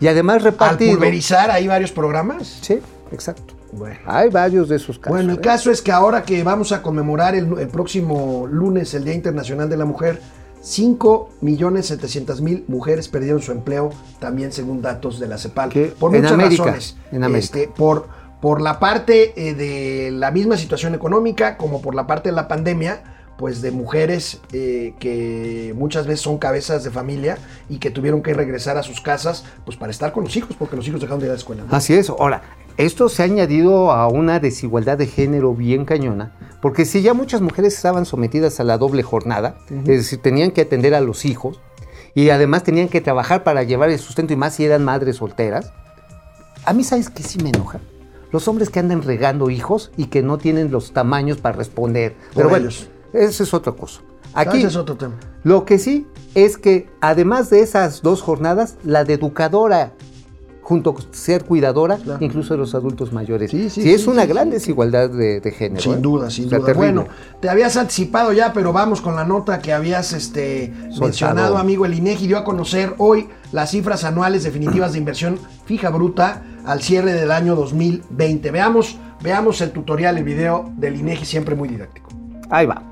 Y 0.00 0.08
además 0.08 0.36
Al 0.36 0.44
repartido. 0.44 0.92
pulverizar 0.92 1.50
hay 1.50 1.68
varios 1.68 1.92
programas. 1.92 2.58
Sí, 2.62 2.80
exacto. 3.12 3.54
Bueno. 3.70 4.00
Hay 4.06 4.30
varios 4.30 4.68
de 4.68 4.76
esos 4.76 4.98
casos. 4.98 5.16
Bueno, 5.16 5.32
el 5.32 5.38
¿eh? 5.38 5.42
caso 5.42 5.70
es 5.70 5.80
que 5.80 5.92
ahora 5.92 6.22
que 6.24 6.42
vamos 6.42 6.72
a 6.72 6.82
conmemorar 6.82 7.34
el, 7.34 7.58
el 7.58 7.68
próximo 7.68 8.46
lunes, 8.50 8.92
el 8.94 9.04
Día 9.04 9.14
Internacional 9.14 9.68
de 9.70 9.76
la 9.76 9.84
Mujer, 9.84 10.20
5.700.000 10.62 12.64
mujeres 12.68 13.08
perdieron 13.08 13.42
su 13.42 13.52
empleo, 13.52 13.90
también 14.18 14.52
según 14.52 14.82
datos 14.82 15.18
de 15.18 15.28
la 15.28 15.38
CEPAL. 15.38 15.70
Por 15.98 16.14
En 16.14 16.22
muchas 16.22 16.32
América, 16.32 16.64
razones. 16.64 16.96
en 17.10 17.24
América. 17.24 17.44
Este, 17.44 17.68
por, 17.68 18.08
por 18.40 18.60
la 18.60 18.78
parte 18.78 19.32
eh, 19.36 19.54
de 19.54 20.10
la 20.12 20.30
misma 20.30 20.56
situación 20.56 20.94
económica, 20.94 21.56
como 21.56 21.82
por 21.82 21.94
la 21.94 22.06
parte 22.06 22.30
de 22.30 22.36
la 22.36 22.48
pandemia, 22.48 23.02
pues 23.38 23.60
de 23.60 23.72
mujeres 23.72 24.40
eh, 24.52 24.94
que 25.00 25.74
muchas 25.76 26.06
veces 26.06 26.20
son 26.20 26.38
cabezas 26.38 26.84
de 26.84 26.90
familia 26.90 27.38
y 27.68 27.78
que 27.78 27.90
tuvieron 27.90 28.22
que 28.22 28.34
regresar 28.34 28.76
a 28.76 28.84
sus 28.84 29.00
casas 29.00 29.44
pues 29.64 29.76
para 29.76 29.90
estar 29.90 30.12
con 30.12 30.22
los 30.24 30.36
hijos, 30.36 30.54
porque 30.56 30.76
los 30.76 30.86
hijos 30.86 31.00
dejaron 31.00 31.18
de 31.18 31.26
ir 31.26 31.30
a 31.30 31.34
la 31.34 31.38
escuela. 31.38 31.64
¿no? 31.68 31.76
Así 31.76 31.94
es. 31.94 32.08
Ahora, 32.08 32.42
esto 32.86 33.08
se 33.08 33.22
ha 33.22 33.26
añadido 33.26 33.92
a 33.92 34.08
una 34.08 34.40
desigualdad 34.40 34.98
de 34.98 35.06
género 35.06 35.54
bien 35.54 35.84
cañona, 35.84 36.32
porque 36.60 36.84
si 36.84 37.00
ya 37.02 37.14
muchas 37.14 37.40
mujeres 37.40 37.74
estaban 37.74 38.06
sometidas 38.06 38.58
a 38.60 38.64
la 38.64 38.78
doble 38.78 39.02
jornada, 39.02 39.56
es 39.70 39.84
decir, 39.86 40.20
tenían 40.20 40.50
que 40.50 40.62
atender 40.62 40.94
a 40.94 41.00
los 41.00 41.24
hijos 41.24 41.60
y 42.14 42.30
además 42.30 42.64
tenían 42.64 42.88
que 42.88 43.00
trabajar 43.00 43.44
para 43.44 43.62
llevar 43.62 43.90
el 43.90 43.98
sustento 43.98 44.32
y 44.32 44.36
más 44.36 44.54
si 44.54 44.64
eran 44.64 44.84
madres 44.84 45.16
solteras, 45.16 45.72
a 46.64 46.72
mí 46.72 46.84
sabes 46.84 47.08
que 47.08 47.22
sí 47.22 47.38
me 47.42 47.50
enoja. 47.50 47.80
Los 48.30 48.48
hombres 48.48 48.70
que 48.70 48.80
andan 48.80 49.02
regando 49.02 49.50
hijos 49.50 49.92
y 49.96 50.06
que 50.06 50.22
no 50.22 50.38
tienen 50.38 50.70
los 50.70 50.92
tamaños 50.92 51.38
para 51.38 51.56
responder. 51.56 52.16
Pero 52.34 52.48
bueno, 52.48 52.68
eso 52.68 53.42
es 53.42 53.54
otra 53.54 53.72
cosa. 53.72 54.00
Aquí, 54.34 54.58
Ese 54.58 54.68
es 54.68 54.76
otro 54.76 54.96
tema. 54.96 55.14
lo 55.44 55.66
que 55.66 55.78
sí 55.78 56.06
es 56.34 56.56
que 56.56 56.88
además 57.02 57.50
de 57.50 57.60
esas 57.60 58.00
dos 58.00 58.22
jornadas, 58.22 58.76
la 58.82 59.04
de 59.04 59.14
educadora 59.14 59.92
junto 60.72 60.94
con 60.94 61.04
ser 61.12 61.44
cuidadora, 61.44 61.98
incluso 62.20 62.54
de 62.54 62.58
los 62.58 62.74
adultos 62.74 63.12
mayores. 63.12 63.50
Sí, 63.50 63.64
sí, 63.68 63.68
Sí, 63.68 63.82
sí, 63.82 63.92
es 63.92 64.06
una 64.06 64.22
sí, 64.22 64.28
gran 64.28 64.46
sí. 64.46 64.52
desigualdad 64.52 65.10
de, 65.10 65.40
de 65.40 65.50
género. 65.50 65.80
¿eh? 65.80 65.82
Sin 65.82 66.00
duda, 66.00 66.30
sin 66.30 66.46
O 66.46 66.48
sea, 66.48 66.58
duda. 66.60 66.66
terrible. 66.68 66.92
Bueno, 66.92 67.08
te 67.40 67.50
habías 67.50 67.76
anticipado 67.76 68.32
ya, 68.32 68.54
pero 68.54 68.72
vamos 68.72 69.02
con 69.02 69.14
la 69.14 69.24
nota 69.24 69.58
que 69.60 69.74
habías 69.74 70.14
este, 70.14 70.72
mencionado, 70.98 71.58
amigo. 71.58 71.84
El 71.84 71.92
INEGI 71.92 72.26
dio 72.26 72.38
a 72.38 72.44
conocer 72.44 72.94
hoy 72.96 73.28
las 73.52 73.70
cifras 73.72 74.04
anuales 74.04 74.44
definitivas 74.44 74.92
de 74.92 74.98
inversión 74.98 75.38
fija 75.66 75.90
bruta 75.90 76.42
al 76.64 76.80
cierre 76.80 77.12
del 77.12 77.30
año 77.32 77.54
2020. 77.54 78.50
Veamos, 78.50 78.96
veamos 79.22 79.60
el 79.60 79.72
tutorial, 79.72 80.16
el 80.16 80.24
video 80.24 80.72
del 80.78 80.96
INEGI, 80.96 81.26
siempre 81.26 81.54
muy 81.54 81.68
didáctico. 81.68 82.08
Ahí 82.48 82.64
va. 82.64 82.82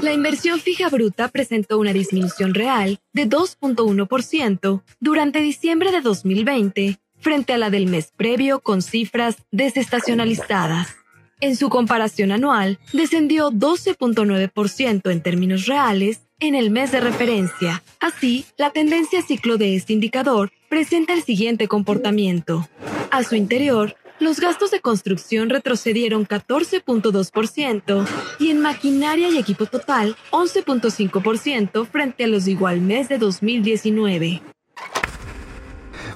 La 0.00 0.14
inversión 0.14 0.58
fija 0.60 0.88
bruta 0.88 1.28
presentó 1.28 1.78
una 1.78 1.92
disminución 1.92 2.54
real 2.54 2.98
de 3.12 3.28
2.1% 3.28 4.82
durante 5.00 5.40
diciembre 5.40 5.90
de 5.92 6.00
2020 6.00 6.98
frente 7.20 7.52
a 7.52 7.58
la 7.58 7.70
del 7.70 7.86
mes 7.86 8.12
previo 8.16 8.60
con 8.60 8.82
cifras 8.82 9.36
desestacionalizadas. 9.50 10.96
En 11.40 11.54
su 11.54 11.68
comparación 11.68 12.32
anual, 12.32 12.78
descendió 12.92 13.50
12.9% 13.50 15.10
en 15.10 15.22
términos 15.22 15.66
reales 15.66 16.22
en 16.40 16.54
el 16.54 16.70
mes 16.70 16.92
de 16.92 17.00
referencia. 17.00 17.82
Así, 18.00 18.46
la 18.56 18.70
tendencia 18.70 19.22
ciclo 19.22 19.58
de 19.58 19.74
este 19.76 19.92
indicador 19.92 20.50
presenta 20.68 21.12
el 21.12 21.22
siguiente 21.22 21.68
comportamiento. 21.68 22.68
A 23.10 23.22
su 23.22 23.34
interior, 23.34 23.96
los 24.18 24.40
gastos 24.40 24.70
de 24.70 24.80
construcción 24.80 25.50
retrocedieron 25.50 26.26
14.2% 26.26 28.06
y 28.38 28.50
en 28.50 28.60
maquinaria 28.60 29.28
y 29.28 29.36
equipo 29.36 29.66
total 29.66 30.16
11.5% 30.30 31.86
frente 31.86 32.24
a 32.24 32.28
los 32.28 32.46
de 32.46 32.52
igual 32.52 32.80
mes 32.80 33.10
de 33.10 33.18
2019. 33.18 34.40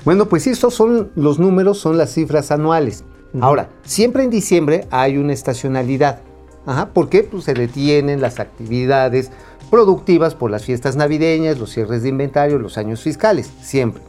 Bueno, 0.04 0.26
pues 0.26 0.46
estos 0.46 0.74
son 0.74 1.10
los 1.14 1.38
números, 1.38 1.78
son 1.78 1.98
las 1.98 2.12
cifras 2.14 2.50
anuales. 2.50 3.04
Ahora, 3.40 3.68
siempre 3.84 4.24
en 4.24 4.30
diciembre 4.30 4.86
hay 4.90 5.16
una 5.16 5.32
estacionalidad. 5.32 6.20
Ajá, 6.66 6.88
¿Por 6.88 7.08
qué? 7.08 7.22
Pues 7.22 7.44
se 7.44 7.54
detienen 7.54 8.20
las 8.20 8.40
actividades 8.40 9.30
productivas 9.70 10.34
por 10.34 10.50
las 10.50 10.64
fiestas 10.64 10.96
navideñas, 10.96 11.58
los 11.58 11.70
cierres 11.70 12.02
de 12.02 12.08
inventario, 12.08 12.58
los 12.58 12.76
años 12.76 13.02
fiscales, 13.02 13.50
siempre. 13.62 14.02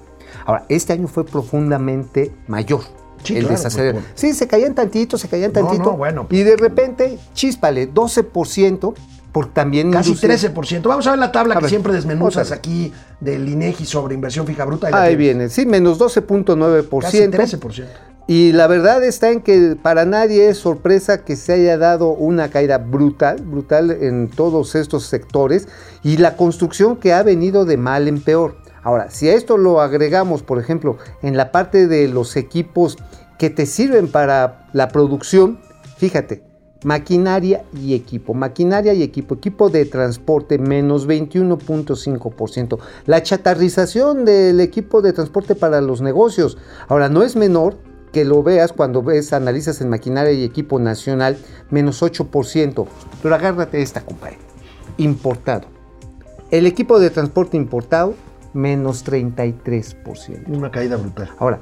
Ahora, 0.45 0.65
este 0.69 0.93
año 0.93 1.07
fue 1.07 1.23
profundamente 1.23 2.33
mayor. 2.47 2.81
Sí, 3.23 3.37
el 3.37 3.45
claro, 3.45 3.61
pues, 3.61 4.03
Sí, 4.15 4.33
se 4.33 4.47
caían 4.47 4.73
tantito, 4.73 5.17
se 5.17 5.27
caían 5.27 5.51
No, 5.53 5.61
tantito. 5.61 5.83
no, 5.91 5.97
bueno. 5.97 6.25
Y 6.31 6.41
de 6.41 6.57
repente, 6.57 7.19
chíspale, 7.35 7.93
12%, 7.93 8.95
por 9.31 9.53
también... 9.53 9.91
Casi 9.91 10.09
industria- 10.11 10.35
13%. 10.35 10.83
Vamos 10.83 11.07
a 11.07 11.11
ver 11.11 11.19
la 11.19 11.31
tabla 11.31 11.53
A 11.55 11.57
que 11.57 11.63
ver, 11.63 11.69
siempre 11.69 11.93
desmenuzas 11.93 12.51
aquí 12.51 12.91
del 13.19 13.47
INEGI 13.47 13.85
sobre 13.85 14.15
inversión 14.15 14.45
fija 14.45 14.65
bruta. 14.65 14.87
Ahí, 14.87 14.93
Ahí 14.93 15.15
viene, 15.15 15.49
sí, 15.49 15.65
menos 15.65 15.99
12.9%. 15.99 17.01
Casi 17.01 17.19
13%. 17.19 17.85
Y 18.27 18.51
la 18.53 18.67
verdad 18.67 19.03
está 19.03 19.31
en 19.31 19.41
que 19.41 19.75
para 19.81 20.05
nadie 20.05 20.47
es 20.49 20.57
sorpresa 20.57 21.25
que 21.25 21.35
se 21.35 21.53
haya 21.53 21.77
dado 21.77 22.09
una 22.09 22.49
caída 22.49 22.77
brutal, 22.77 23.41
brutal 23.41 23.91
en 23.91 24.29
todos 24.29 24.75
estos 24.75 25.05
sectores 25.05 25.67
y 26.03 26.17
la 26.17 26.37
construcción 26.37 26.97
que 26.97 27.13
ha 27.13 27.23
venido 27.23 27.65
de 27.65 27.77
mal 27.77 28.07
en 28.07 28.21
peor. 28.21 28.57
Ahora, 28.83 29.09
si 29.09 29.27
a 29.27 29.33
esto 29.33 29.57
lo 29.57 29.81
agregamos, 29.81 30.43
por 30.43 30.59
ejemplo, 30.59 30.97
en 31.21 31.35
la 31.35 31.51
parte 31.51 31.87
de 31.87 32.07
los 32.07 32.35
equipos 32.37 32.97
que 33.37 33.49
te 33.49 33.65
sirven 33.65 34.07
para 34.07 34.67
la 34.71 34.87
producción, 34.89 35.59
fíjate, 35.97 36.43
maquinaria 36.83 37.63
y 37.73 37.93
equipo, 37.93 38.33
maquinaria 38.33 38.93
y 38.93 39.03
equipo, 39.03 39.35
equipo 39.35 39.69
de 39.69 39.85
transporte 39.85 40.57
menos 40.57 41.07
21.5%. 41.07 42.79
La 43.05 43.21
chatarrización 43.23 44.25
del 44.25 44.59
equipo 44.59 45.01
de 45.01 45.13
transporte 45.13 45.55
para 45.55 45.81
los 45.81 46.01
negocios. 46.01 46.57
Ahora, 46.87 47.09
no 47.09 47.23
es 47.23 47.35
menor 47.35 47.77
que 48.11 48.25
lo 48.25 48.43
veas 48.43 48.73
cuando 48.73 49.01
ves, 49.01 49.33
analizas 49.33 49.81
en 49.81 49.89
maquinaria 49.89 50.33
y 50.33 50.43
equipo 50.43 50.79
nacional, 50.79 51.37
menos 51.69 52.01
8%. 52.01 52.87
Pero 53.21 53.35
agárrate 53.35 53.81
esta, 53.81 54.01
compadre. 54.01 54.37
Importado. 54.97 55.67
El 56.49 56.65
equipo 56.65 56.99
de 56.99 57.09
transporte 57.09 57.55
importado, 57.55 58.15
menos 58.53 59.05
33%. 59.05 60.47
Una 60.47 60.69
caída 60.69 60.97
brutal. 60.97 61.31
Ahora, 61.39 61.61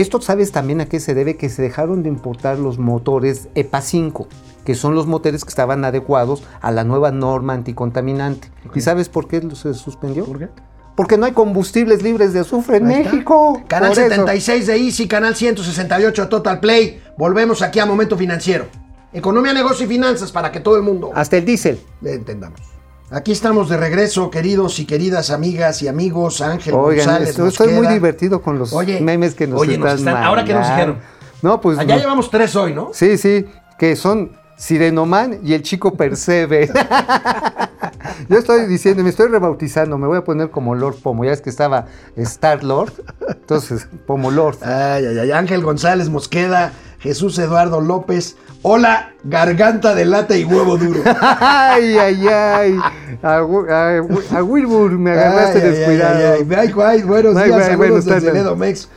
esto 0.00 0.20
sabes 0.20 0.52
también 0.52 0.80
a 0.80 0.86
qué 0.86 1.00
se 1.00 1.14
debe 1.14 1.36
que 1.36 1.48
se 1.48 1.62
dejaron 1.62 2.02
de 2.02 2.08
importar 2.08 2.58
los 2.58 2.78
motores 2.78 3.48
EPA 3.54 3.80
5, 3.80 4.28
que 4.64 4.74
son 4.74 4.94
los 4.94 5.06
motores 5.06 5.44
que 5.44 5.48
estaban 5.48 5.84
adecuados 5.84 6.42
a 6.60 6.70
la 6.70 6.84
nueva 6.84 7.10
norma 7.10 7.54
anticontaminante. 7.54 8.50
¿Y 8.74 8.80
sabes 8.80 9.08
por 9.08 9.28
qué 9.28 9.42
se 9.54 9.74
suspendió? 9.74 10.24
¿Por 10.24 10.38
qué? 10.38 10.48
Porque 10.96 11.18
no 11.18 11.26
hay 11.26 11.32
combustibles 11.32 12.02
libres 12.02 12.32
de 12.32 12.40
azufre 12.40 12.78
en. 12.78 12.86
México. 12.86 13.62
Canal 13.68 13.90
Por 13.90 13.98
eso. 13.98 14.08
76 14.08 14.66
de 14.66 14.76
Easy, 14.76 15.06
canal 15.06 15.36
168 15.36 16.22
de 16.22 16.28
Total 16.28 16.58
Play. 16.58 17.02
Volvemos 17.18 17.60
aquí 17.62 17.78
a 17.78 17.86
Momento 17.86 18.16
Financiero. 18.16 18.66
Economía, 19.12 19.52
negocio 19.52 19.86
y 19.86 19.88
finanzas 19.88 20.32
para 20.32 20.50
que 20.50 20.60
todo 20.60 20.76
el 20.76 20.82
mundo 20.82 21.10
Hasta 21.14 21.36
el 21.36 21.44
diésel. 21.44 21.80
le 22.00 22.14
entendamos. 22.14 22.75
Aquí 23.10 23.30
estamos 23.30 23.68
de 23.68 23.76
regreso, 23.76 24.30
queridos 24.30 24.80
y 24.80 24.84
queridas 24.84 25.30
amigas 25.30 25.80
y 25.82 25.88
amigos. 25.88 26.40
Ángel 26.40 26.74
Oigan, 26.74 27.06
González. 27.06 27.28
esto- 27.30 27.46
estoy 27.46 27.72
muy 27.72 27.86
divertido 27.86 28.42
con 28.42 28.58
los 28.58 28.72
Oye, 28.72 29.00
memes 29.00 29.34
que 29.36 29.46
nos 29.46 29.60
oye, 29.60 29.74
están, 29.74 29.90
nos 29.90 29.98
están- 30.00 30.16
¿ahora 30.24 30.44
qué 30.44 30.52
nos 30.54 30.66
dijeron? 30.68 30.98
No, 31.40 31.60
pues 31.60 31.78
Allá 31.78 31.94
no. 31.94 32.00
llevamos 32.00 32.30
tres 32.30 32.56
hoy, 32.56 32.74
¿no? 32.74 32.90
Sí, 32.92 33.16
sí, 33.16 33.46
que 33.78 33.94
son 33.94 34.32
Sirenoman 34.56 35.38
y 35.44 35.52
el 35.54 35.62
chico 35.62 35.94
Percebe. 35.94 36.68
Yo 38.28 38.38
estoy 38.38 38.66
diciendo, 38.66 39.04
me 39.04 39.10
estoy 39.10 39.28
rebautizando, 39.28 39.98
me 39.98 40.06
voy 40.08 40.18
a 40.18 40.24
poner 40.24 40.50
como 40.50 40.74
Lord 40.74 40.96
Pomo. 41.02 41.24
Ya 41.24 41.32
es 41.32 41.40
que 41.40 41.50
estaba 41.50 41.86
Star 42.16 42.64
Lord, 42.64 42.92
entonces 43.28 43.86
Pomo 44.06 44.30
Lord. 44.32 44.56
Ay, 44.64 45.04
ay, 45.06 45.18
ay. 45.20 45.30
Ángel 45.30 45.62
González 45.62 46.08
Mosqueda, 46.08 46.72
Jesús 47.06 47.38
Eduardo 47.38 47.80
López. 47.80 48.36
Hola, 48.62 49.12
garganta 49.22 49.94
de 49.94 50.04
lata 50.06 50.36
y 50.36 50.44
huevo 50.44 50.76
duro. 50.76 51.00
Ay, 51.40 51.96
ay, 51.98 52.26
ay. 52.28 52.78
A, 53.22 53.42
Wi- 53.44 53.70
a 53.70 54.02
Wi- 54.02 54.36
a 54.36 54.42
Wilbur 54.42 54.90
me 54.98 55.12
agarraste 55.12 55.62
Ay, 55.62 55.70
descuidado. 55.70 56.16
ay, 56.34 56.48
ay, 56.56 56.72
ay. 56.84 57.02
Buenos 57.02 57.34
días, 57.36 57.48
saludos 57.48 57.76
buenos 57.76 58.04
desde 58.04 58.20
tardes. 58.26 58.34
Ledo 58.34 58.56
Mex. 58.56 58.88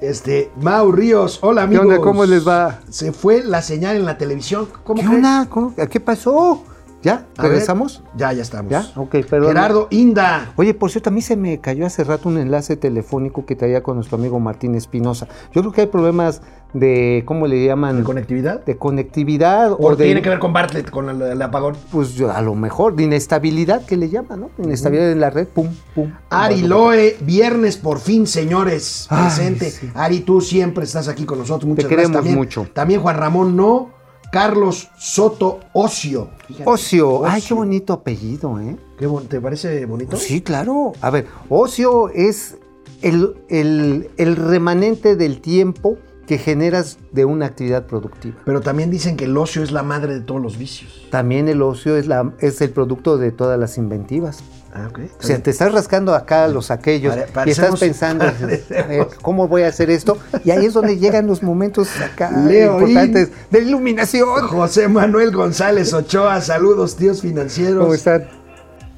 Este, 0.00 0.50
Mau 0.60 0.92
Ríos, 0.92 1.40
hola 1.42 1.62
¿Qué 1.62 1.76
amigos. 1.76 1.86
onda? 1.86 1.98
¿Cómo 1.98 2.24
les 2.24 2.46
va? 2.46 2.78
Se 2.88 3.12
fue 3.12 3.42
la 3.44 3.60
señal 3.62 3.96
en 3.96 4.06
la 4.06 4.16
televisión. 4.16 4.68
¿Cómo 4.84 5.00
¿Qué 5.02 5.06
crees? 5.06 5.16
onda? 5.16 5.46
¿Cómo- 5.50 5.74
¿Qué 5.74 6.00
pasó? 6.00 6.64
¿Ya? 7.02 7.26
Ver. 7.36 7.50
¿Regresamos? 7.50 8.02
Ya, 8.16 8.32
ya 8.32 8.42
estamos. 8.42 8.70
¿Ya? 8.70 8.84
Ok, 8.96 9.16
perdón. 9.28 9.48
Gerardo 9.48 9.86
Inda. 9.90 10.52
Oye, 10.56 10.74
por 10.74 10.90
cierto, 10.90 11.10
a 11.10 11.12
mí 11.12 11.22
se 11.22 11.36
me 11.36 11.60
cayó 11.60 11.86
hace 11.86 12.02
rato 12.04 12.28
un 12.28 12.38
enlace 12.38 12.76
telefónico 12.76 13.46
que 13.46 13.54
traía 13.54 13.82
con 13.82 13.96
nuestro 13.96 14.18
amigo 14.18 14.40
Martín 14.40 14.74
Espinosa. 14.74 15.28
Yo 15.52 15.60
creo 15.62 15.72
que 15.72 15.80
hay 15.82 15.86
problemas 15.86 16.42
de, 16.74 17.22
¿cómo 17.24 17.46
le 17.46 17.64
llaman? 17.64 17.98
¿De 17.98 18.02
conectividad? 18.02 18.64
De 18.64 18.76
conectividad 18.76 19.72
¿O 19.78 19.96
de... 19.96 20.04
tiene 20.04 20.22
que 20.22 20.28
ver 20.28 20.38
con 20.38 20.52
Bartlett, 20.52 20.90
con 20.90 21.08
el, 21.08 21.22
el 21.22 21.40
apagón? 21.40 21.76
Pues 21.90 22.14
yo, 22.14 22.30
a 22.30 22.42
lo 22.42 22.54
mejor, 22.54 22.94
de 22.96 23.04
inestabilidad 23.04 23.86
que 23.86 23.96
le 23.96 24.08
llaman, 24.10 24.40
¿no? 24.40 24.50
Inestabilidad 24.62 25.12
en 25.12 25.20
la 25.20 25.30
red, 25.30 25.46
pum, 25.46 25.68
pum. 25.94 26.12
Ari 26.30 26.62
Loe, 26.62 27.16
viernes 27.20 27.76
por 27.76 28.00
fin, 28.00 28.26
señores, 28.26 29.06
Ay, 29.08 29.22
presente. 29.22 29.70
sí. 29.70 29.90
Ari, 29.94 30.20
tú 30.20 30.40
siempre 30.40 30.84
estás 30.84 31.08
aquí 31.08 31.24
con 31.24 31.38
nosotros. 31.38 31.68
Muchas 31.68 31.86
queremos 31.86 32.10
gracias. 32.10 32.18
También, 32.24 32.36
mucho. 32.36 32.66
También 32.72 33.00
Juan 33.00 33.16
Ramón 33.16 33.56
No, 33.56 33.90
Carlos 34.30 34.88
Soto 34.98 35.60
Ocio. 35.72 36.28
Fíjate. 36.46 36.68
Ocio. 36.68 37.24
Ay, 37.24 37.40
qué 37.40 37.46
Ocio. 37.46 37.56
bonito 37.56 37.92
apellido, 37.92 38.60
¿eh? 38.60 38.76
Qué 38.98 39.06
bon- 39.06 39.26
¿Te 39.26 39.40
parece 39.40 39.84
bonito? 39.86 40.16
Sí, 40.16 40.40
claro. 40.42 40.92
A 41.00 41.10
ver, 41.10 41.26
ocio 41.48 42.08
es 42.10 42.56
el, 43.02 43.34
el- 43.48 44.10
el 44.16 44.36
remanente 44.36 45.16
del 45.16 45.40
tiempo 45.40 45.96
que 46.28 46.36
generas 46.36 46.98
de 47.10 47.24
una 47.24 47.46
actividad 47.46 47.86
productiva. 47.86 48.36
Pero 48.44 48.60
también 48.60 48.90
dicen 48.90 49.16
que 49.16 49.24
el 49.24 49.36
ocio 49.38 49.62
es 49.62 49.72
la 49.72 49.82
madre 49.82 50.12
de 50.12 50.20
todos 50.20 50.42
los 50.42 50.58
vicios. 50.58 51.06
También 51.10 51.48
el 51.48 51.62
ocio 51.62 51.96
es, 51.96 52.06
la, 52.06 52.32
es 52.38 52.60
el 52.60 52.68
producto 52.68 53.16
de 53.16 53.32
todas 53.32 53.58
las 53.58 53.78
inventivas. 53.78 54.40
Ah, 54.74 54.88
ok. 54.90 54.98
O 55.18 55.22
sea, 55.22 55.42
te 55.42 55.50
estás 55.50 55.72
rascando 55.72 56.14
acá 56.14 56.46
los 56.46 56.70
aquellos 56.70 57.16
Pare- 57.32 57.48
y 57.48 57.52
estás 57.52 57.80
pensando, 57.80 58.26
¿cómo 59.22 59.48
voy 59.48 59.62
a 59.62 59.68
hacer 59.68 59.88
esto? 59.88 60.18
Y 60.44 60.50
ahí 60.50 60.66
es 60.66 60.74
donde 60.74 60.98
llegan 60.98 61.26
los 61.26 61.42
momentos 61.42 61.88
acá 61.98 62.30
Leo 62.46 62.78
importantes 62.80 63.30
de 63.50 63.58
iluminación. 63.60 64.46
José 64.48 64.86
Manuel 64.86 65.30
González 65.34 65.94
Ochoa, 65.94 66.42
saludos, 66.42 66.96
tíos 66.96 67.22
financieros. 67.22 67.80
¿Cómo 67.82 67.94
están? 67.94 68.28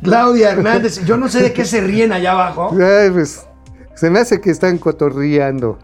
Claudia 0.03 0.51
Hernández, 0.51 1.05
yo 1.05 1.17
no 1.17 1.29
sé 1.29 1.43
de 1.43 1.53
qué 1.53 1.65
se 1.65 1.81
ríen 1.81 2.13
allá 2.13 2.33
abajo. 2.33 2.71
Ay, 2.73 3.11
pues, 3.11 3.47
se 3.95 4.11
me 4.11 4.19
hace 4.19 4.41
que 4.41 4.51
están 4.51 4.79
cotorreando. 4.79 5.79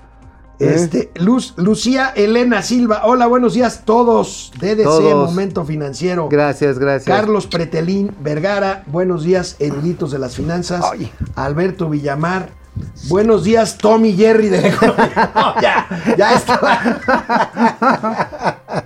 ¿Eh? 0.58 0.74
Este, 0.74 1.10
Luz, 1.16 1.54
Lucía 1.56 2.12
Elena 2.14 2.62
Silva, 2.62 3.02
hola, 3.04 3.26
buenos 3.26 3.54
días 3.54 3.82
todos. 3.84 4.52
DDC, 4.58 4.84
Todos. 4.84 5.30
Momento 5.30 5.64
Financiero. 5.64 6.28
Gracias, 6.28 6.78
gracias. 6.78 7.16
Carlos 7.16 7.46
Pretelín 7.46 8.14
Vergara, 8.20 8.84
buenos 8.86 9.24
días, 9.24 9.56
eruditos 9.58 10.10
de 10.10 10.18
las 10.18 10.34
finanzas. 10.36 10.84
Ay. 10.90 11.10
Alberto 11.34 11.88
Villamar, 11.88 12.50
buenos 13.08 13.44
días, 13.44 13.78
Tommy 13.78 14.14
Jerry 14.14 14.48
de. 14.48 14.70
No, 15.34 15.60
ya, 15.60 15.86
ya 16.16 16.34
está. 16.34 17.02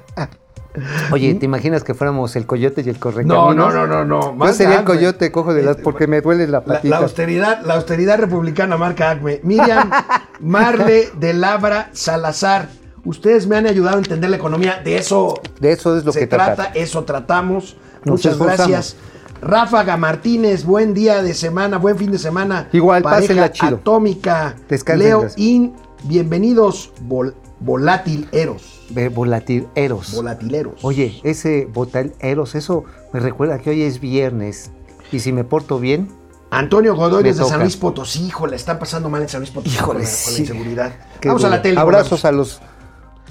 Oye, 1.11 1.35
¿te 1.35 1.45
imaginas 1.47 1.83
que 1.83 1.95
fuéramos 1.95 2.37
el 2.37 2.47
coyote 2.47 2.83
y 2.85 2.89
el 2.89 2.99
correcaminos? 2.99 3.57
No, 3.57 3.71
no, 3.71 3.87
no, 3.87 4.05
no, 4.05 4.33
no. 4.35 4.47
Yo 4.47 4.53
sería 4.53 4.79
el 4.79 4.85
coyote, 4.85 5.33
cojo 5.33 5.53
de 5.53 5.63
las, 5.63 5.77
porque 5.79 6.07
me 6.07 6.21
duele 6.21 6.47
la 6.47 6.65
patita. 6.65 6.89
la 6.89 7.03
austeridad, 7.05 7.63
la 7.65 7.75
austeridad 7.75 8.19
republicana 8.19 8.77
marca 8.77 9.11
Acme. 9.11 9.41
Miriam, 9.43 9.91
Marle 10.41 11.11
de 11.19 11.35
Labra 11.35 11.91
Salazar. 11.93 12.69
Ustedes 13.05 13.47
me 13.47 13.57
han 13.57 13.67
ayudado 13.67 13.97
a 13.97 13.99
entender 13.99 14.31
la 14.31 14.37
economía. 14.37 14.81
De 14.85 14.97
eso 14.97 15.41
De 15.59 15.73
eso 15.73 15.97
es 15.97 16.05
lo 16.05 16.13
se 16.13 16.21
que 16.21 16.27
trata, 16.27 16.55
trata. 16.55 16.71
eso 16.79 17.03
tratamos. 17.05 17.77
Nos 18.05 18.13
Muchas 18.19 18.33
esforzamos. 18.33 18.69
gracias. 18.71 18.97
Ráfaga 19.43 19.97
Martínez, 19.97 20.65
buen 20.65 20.93
día 20.93 21.23
de 21.23 21.33
semana, 21.35 21.79
buen 21.79 21.97
fin 21.97 22.11
de 22.13 22.19
semana. 22.19 22.69
Igual, 22.73 23.03
pásenla 23.03 23.51
chido. 23.51 23.77
Atómica. 23.77 24.55
Descansen, 24.69 25.07
Leo 25.09 25.21
gracias. 25.21 25.39
In, 25.41 25.73
bienvenidos, 26.05 26.93
vol- 27.09 27.35
volátil 27.59 28.29
Eros. 28.33 28.80
Ve, 28.91 29.09
Volatil 29.09 29.69
Eros. 29.75 30.13
Volatileros. 30.15 30.75
Oye, 30.83 31.21
ese 31.25 31.67
Votal 31.67 32.13
Eros, 32.21 32.55
eso 32.55 32.85
me 33.13 33.21
recuerda 33.21 33.59
que 33.59 33.71
hoy 33.71 33.83
es 33.83 34.01
viernes. 34.01 34.71
Y 35.13 35.21
si 35.21 35.33
me 35.33 35.45
porto 35.45 35.81
bien, 35.81 36.09
Antonio 36.51 36.95
Godoy 36.97 37.23
desde 37.23 37.41
San 37.43 37.49
toca. 37.53 37.59
Luis 37.63 37.77
Potosí, 37.77 38.27
híjole, 38.27 38.57
están 38.57 38.79
pasando 38.79 39.09
mal 39.09 39.23
en 39.23 39.29
San 39.29 39.41
Luis 39.41 39.51
Potosí 39.51 39.77
Híjole, 39.77 40.01
con, 40.01 40.03
la, 40.03 40.09
con 40.09 40.11
la 40.11 40.17
sí. 40.17 40.43
inseguridad. 40.43 40.93
qué 41.21 41.29
Vamos 41.29 41.45
a 41.45 41.49
la 41.49 41.63
tele. 41.63 41.79
Abrazos 41.79 42.25
a 42.25 42.33
los 42.33 42.61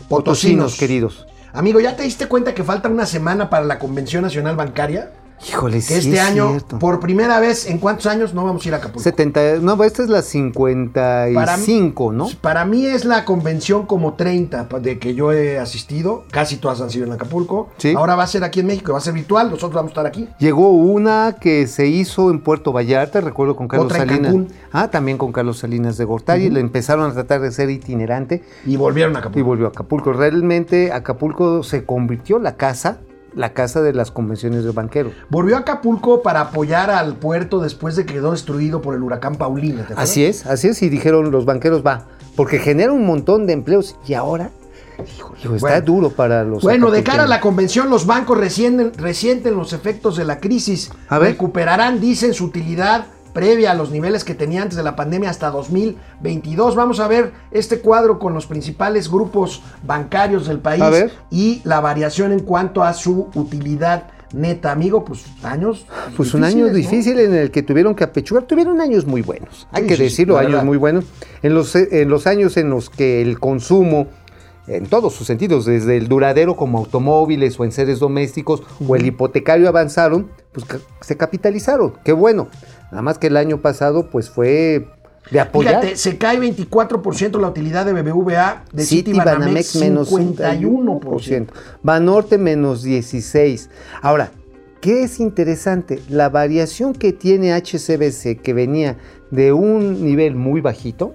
potosinos 0.07 0.77
queridos. 0.77 1.25
Amigo, 1.53 1.79
¿ya 1.79 1.95
te 1.95 2.03
diste 2.03 2.27
cuenta 2.27 2.53
que 2.53 2.63
falta 2.63 2.89
una 2.89 3.05
semana 3.05 3.49
para 3.49 3.65
la 3.65 3.79
Convención 3.79 4.23
Nacional 4.23 4.55
Bancaria? 4.55 5.11
Híjole, 5.47 5.79
sí 5.81 5.93
este 5.93 6.13
es 6.13 6.19
año, 6.19 6.49
cierto. 6.49 6.79
por 6.79 6.99
primera 6.99 7.39
vez, 7.39 7.65
¿en 7.67 7.77
cuántos 7.77 8.07
años 8.07 8.33
no 8.33 8.43
vamos 8.43 8.65
a 8.65 8.67
ir 8.67 8.73
a 8.73 8.77
Acapulco? 8.77 8.99
70, 9.01 9.59
no, 9.61 9.81
esta 9.83 10.03
es 10.03 10.09
la 10.09 10.21
55, 10.21 12.11
¿no? 12.11 12.27
Para 12.41 12.65
mí 12.65 12.85
es 12.85 13.05
la 13.05 13.25
convención 13.25 13.85
como 13.85 14.13
30 14.13 14.67
pa- 14.69 14.79
de 14.79 14.99
que 14.99 15.15
yo 15.15 15.31
he 15.31 15.57
asistido. 15.59 16.23
Casi 16.31 16.57
todas 16.57 16.81
han 16.81 16.89
sido 16.89 17.05
en 17.05 17.13
Acapulco. 17.13 17.69
Sí. 17.77 17.93
Ahora 17.95 18.15
va 18.15 18.23
a 18.23 18.27
ser 18.27 18.43
aquí 18.43 18.59
en 18.59 18.67
México, 18.67 18.91
va 18.91 18.97
a 18.97 19.01
ser 19.01 19.13
virtual. 19.13 19.47
Nosotros 19.49 19.73
vamos 19.73 19.89
a 19.89 19.93
estar 19.93 20.05
aquí. 20.05 20.27
Llegó 20.39 20.69
una 20.71 21.37
que 21.39 21.67
se 21.67 21.87
hizo 21.87 22.31
en 22.31 22.41
Puerto 22.41 22.71
Vallarta, 22.73 23.21
recuerdo 23.21 23.55
con 23.55 23.67
Carlos 23.67 23.85
Otra 23.87 24.03
en 24.03 24.09
Salinas. 24.09 24.31
Cancún. 24.33 24.47
Ah, 24.71 24.89
también 24.89 25.17
con 25.17 25.31
Carlos 25.31 25.59
Salinas 25.59 25.97
de 25.97 26.05
Gortari. 26.05 26.49
Le 26.49 26.59
empezaron 26.59 27.09
a 27.09 27.13
tratar 27.13 27.41
de 27.41 27.51
ser 27.51 27.69
itinerante 27.69 28.43
Y 28.65 28.75
volvieron 28.75 29.15
a 29.15 29.19
y 29.19 29.21
Acapulco. 29.21 29.47
volvió 29.47 29.65
a 29.67 29.69
Acapulco. 29.69 30.13
Realmente 30.13 30.91
Acapulco 30.91 31.63
se 31.63 31.85
convirtió 31.85 32.39
la 32.39 32.55
casa, 32.55 32.99
la 33.35 33.53
casa 33.53 33.81
de 33.81 33.93
las 33.93 34.11
convenciones 34.11 34.63
de 34.63 34.71
banqueros. 34.71 35.13
Volvió 35.29 35.55
a 35.55 35.59
Acapulco 35.59 36.21
para 36.21 36.41
apoyar 36.41 36.89
al 36.89 37.15
puerto 37.15 37.59
después 37.59 37.95
de 37.95 38.05
que 38.05 38.13
quedó 38.13 38.31
destruido 38.31 38.81
por 38.81 38.95
el 38.95 39.03
huracán 39.03 39.35
Paulina. 39.35 39.87
Así 39.95 40.25
es, 40.25 40.45
así 40.45 40.67
es. 40.69 40.81
Y 40.81 40.89
dijeron 40.89 41.31
los 41.31 41.45
banqueros, 41.45 41.85
va, 41.85 42.05
porque 42.35 42.59
genera 42.59 42.91
un 42.91 43.05
montón 43.05 43.47
de 43.47 43.53
empleos. 43.53 43.95
Y 44.07 44.13
ahora, 44.13 44.49
está 44.99 45.49
Bueno. 45.59 45.81
duro 45.81 46.09
para 46.09 46.43
los. 46.43 46.63
Bueno, 46.63 46.91
de 46.91 47.03
cara 47.03 47.23
a 47.23 47.27
la 47.27 47.39
convención, 47.39 47.89
los 47.89 48.05
bancos 48.05 48.37
resienten, 48.37 48.91
resienten 48.97 49.55
los 49.55 49.73
efectos 49.73 50.17
de 50.17 50.25
la 50.25 50.39
crisis. 50.39 50.91
A 51.07 51.19
ver. 51.19 51.31
Recuperarán, 51.31 51.99
dicen, 51.99 52.33
su 52.33 52.45
utilidad 52.45 53.05
previa 53.33 53.71
a 53.71 53.73
los 53.75 53.91
niveles 53.91 54.23
que 54.23 54.35
tenía 54.35 54.61
antes 54.61 54.77
de 54.77 54.83
la 54.83 54.95
pandemia 54.95 55.29
hasta 55.29 55.49
2022. 55.51 56.75
Vamos 56.75 56.99
a 56.99 57.07
ver 57.07 57.31
este 57.51 57.79
cuadro 57.79 58.19
con 58.19 58.33
los 58.33 58.45
principales 58.45 59.09
grupos 59.09 59.61
bancarios 59.83 60.47
del 60.47 60.59
país 60.59 60.83
y 61.31 61.61
la 61.63 61.79
variación 61.79 62.31
en 62.31 62.39
cuanto 62.41 62.83
a 62.83 62.93
su 62.93 63.29
utilidad 63.35 64.03
neta. 64.33 64.71
Amigo, 64.71 65.03
pues 65.05 65.25
años. 65.43 65.85
Pues 66.15 66.33
un 66.33 66.43
año 66.43 66.67
difícil 66.67 67.19
en 67.19 67.33
el 67.33 67.51
que 67.51 67.63
tuvieron 67.63 67.95
que 67.95 68.03
apechugar. 68.03 68.43
Tuvieron 68.43 68.79
años 68.81 69.05
muy 69.05 69.21
buenos, 69.21 69.67
hay 69.71 69.83
Sí, 69.83 69.89
que 69.89 69.97
decirlo, 69.97 70.37
años 70.37 70.51
verdad. 70.51 70.65
muy 70.65 70.77
buenos. 70.77 71.05
En 71.41 71.53
los, 71.53 71.75
en 71.75 72.09
los 72.09 72.27
años 72.27 72.57
en 72.57 72.69
los 72.69 72.89
que 72.89 73.21
el 73.21 73.39
consumo, 73.39 74.07
en 74.69 74.85
todos 74.85 75.13
sus 75.13 75.27
sentidos, 75.27 75.65
desde 75.65 75.97
el 75.97 76.07
duradero 76.07 76.55
como 76.55 76.77
automóviles 76.77 77.59
o 77.59 77.65
en 77.65 77.71
seres 77.71 77.99
domésticos 77.99 78.63
o 78.87 78.95
el 78.95 79.05
hipotecario 79.05 79.67
avanzaron, 79.67 80.29
pues 80.51 80.65
se 81.01 81.17
capitalizaron. 81.17 81.93
Qué 82.03 82.13
bueno. 82.13 82.47
Nada 82.91 83.01
más 83.01 83.17
que 83.17 83.27
el 83.27 83.37
año 83.37 83.61
pasado, 83.61 84.09
pues 84.09 84.29
fue 84.29 84.87
de 85.31 85.39
apoyar. 85.39 85.81
Fíjate, 85.81 85.97
se 85.97 86.17
cae 86.17 86.39
24% 86.39 87.39
la 87.39 87.47
utilidad 87.47 87.85
de 87.85 87.93
BBVA, 87.93 88.65
de 88.71 88.83
City 88.83 89.13
Banamex 89.13 89.75
menos 89.75 90.11
51%. 90.11 91.01
51%. 91.01 91.47
Banorte 91.83 92.37
menos 92.37 92.83
16. 92.83 93.69
Ahora, 94.01 94.31
¿qué 94.81 95.03
es 95.03 95.19
interesante? 95.19 95.99
La 96.09 96.29
variación 96.29 96.93
que 96.93 97.13
tiene 97.13 97.53
HCBC, 97.53 98.41
que 98.41 98.53
venía 98.53 98.97
de 99.31 99.53
un 99.53 100.03
nivel 100.03 100.35
muy 100.35 100.61
bajito, 100.61 101.13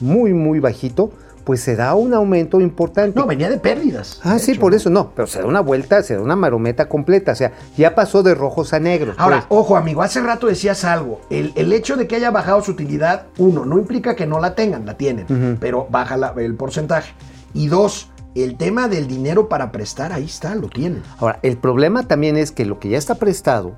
muy, 0.00 0.34
muy 0.34 0.60
bajito, 0.60 1.10
pues 1.48 1.62
se 1.62 1.76
da 1.76 1.94
un 1.94 2.12
aumento 2.12 2.60
importante. 2.60 3.18
No, 3.18 3.24
venía 3.26 3.48
de 3.48 3.56
pérdidas. 3.56 4.20
Ah, 4.22 4.34
de 4.34 4.38
sí, 4.38 4.50
hecho, 4.50 4.60
por 4.60 4.74
eso 4.74 4.90
no, 4.90 5.12
pero 5.16 5.26
se 5.26 5.38
da 5.38 5.46
una 5.46 5.60
vuelta, 5.60 6.02
se 6.02 6.14
da 6.14 6.20
una 6.20 6.36
marometa 6.36 6.90
completa, 6.90 7.32
o 7.32 7.34
sea, 7.34 7.52
ya 7.74 7.94
pasó 7.94 8.22
de 8.22 8.34
rojos 8.34 8.74
a 8.74 8.80
negros. 8.80 9.14
Ahora, 9.18 9.46
pues. 9.48 9.58
ojo 9.58 9.78
amigo, 9.78 10.02
hace 10.02 10.20
rato 10.20 10.46
decías 10.46 10.84
algo. 10.84 11.22
El, 11.30 11.54
el 11.56 11.72
hecho 11.72 11.96
de 11.96 12.06
que 12.06 12.16
haya 12.16 12.30
bajado 12.30 12.60
su 12.60 12.72
utilidad, 12.72 13.28
uno, 13.38 13.64
no 13.64 13.78
implica 13.78 14.14
que 14.14 14.26
no 14.26 14.40
la 14.40 14.54
tengan, 14.54 14.84
la 14.84 14.98
tienen, 14.98 15.56
pero 15.58 15.86
baja 15.90 16.18
la- 16.18 16.34
el 16.36 16.54
porcentaje. 16.54 17.14
Y 17.54 17.68
dos, 17.68 18.10
el 18.34 18.58
tema 18.58 18.86
del 18.88 19.06
dinero 19.08 19.48
para 19.48 19.72
prestar, 19.72 20.12
ahí 20.12 20.26
está, 20.26 20.54
lo 20.54 20.68
tienen. 20.68 21.02
Ahora, 21.18 21.38
el 21.42 21.56
problema 21.56 22.02
también 22.02 22.36
es 22.36 22.52
que 22.52 22.66
lo 22.66 22.78
que 22.78 22.90
ya 22.90 22.98
está 22.98 23.14
prestado, 23.14 23.72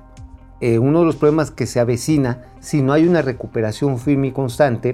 eh, 0.59 0.77
uno 0.77 0.99
de 0.99 1.05
los 1.05 1.15
problemas 1.15 1.51
que 1.51 1.65
se 1.67 1.79
avecina, 1.79 2.43
si 2.59 2.81
no 2.81 2.91
hay 2.91 3.07
una 3.07 3.21
recuperación 3.21 3.97
firme 3.97 4.27
y 4.27 4.31
constante, 4.33 4.93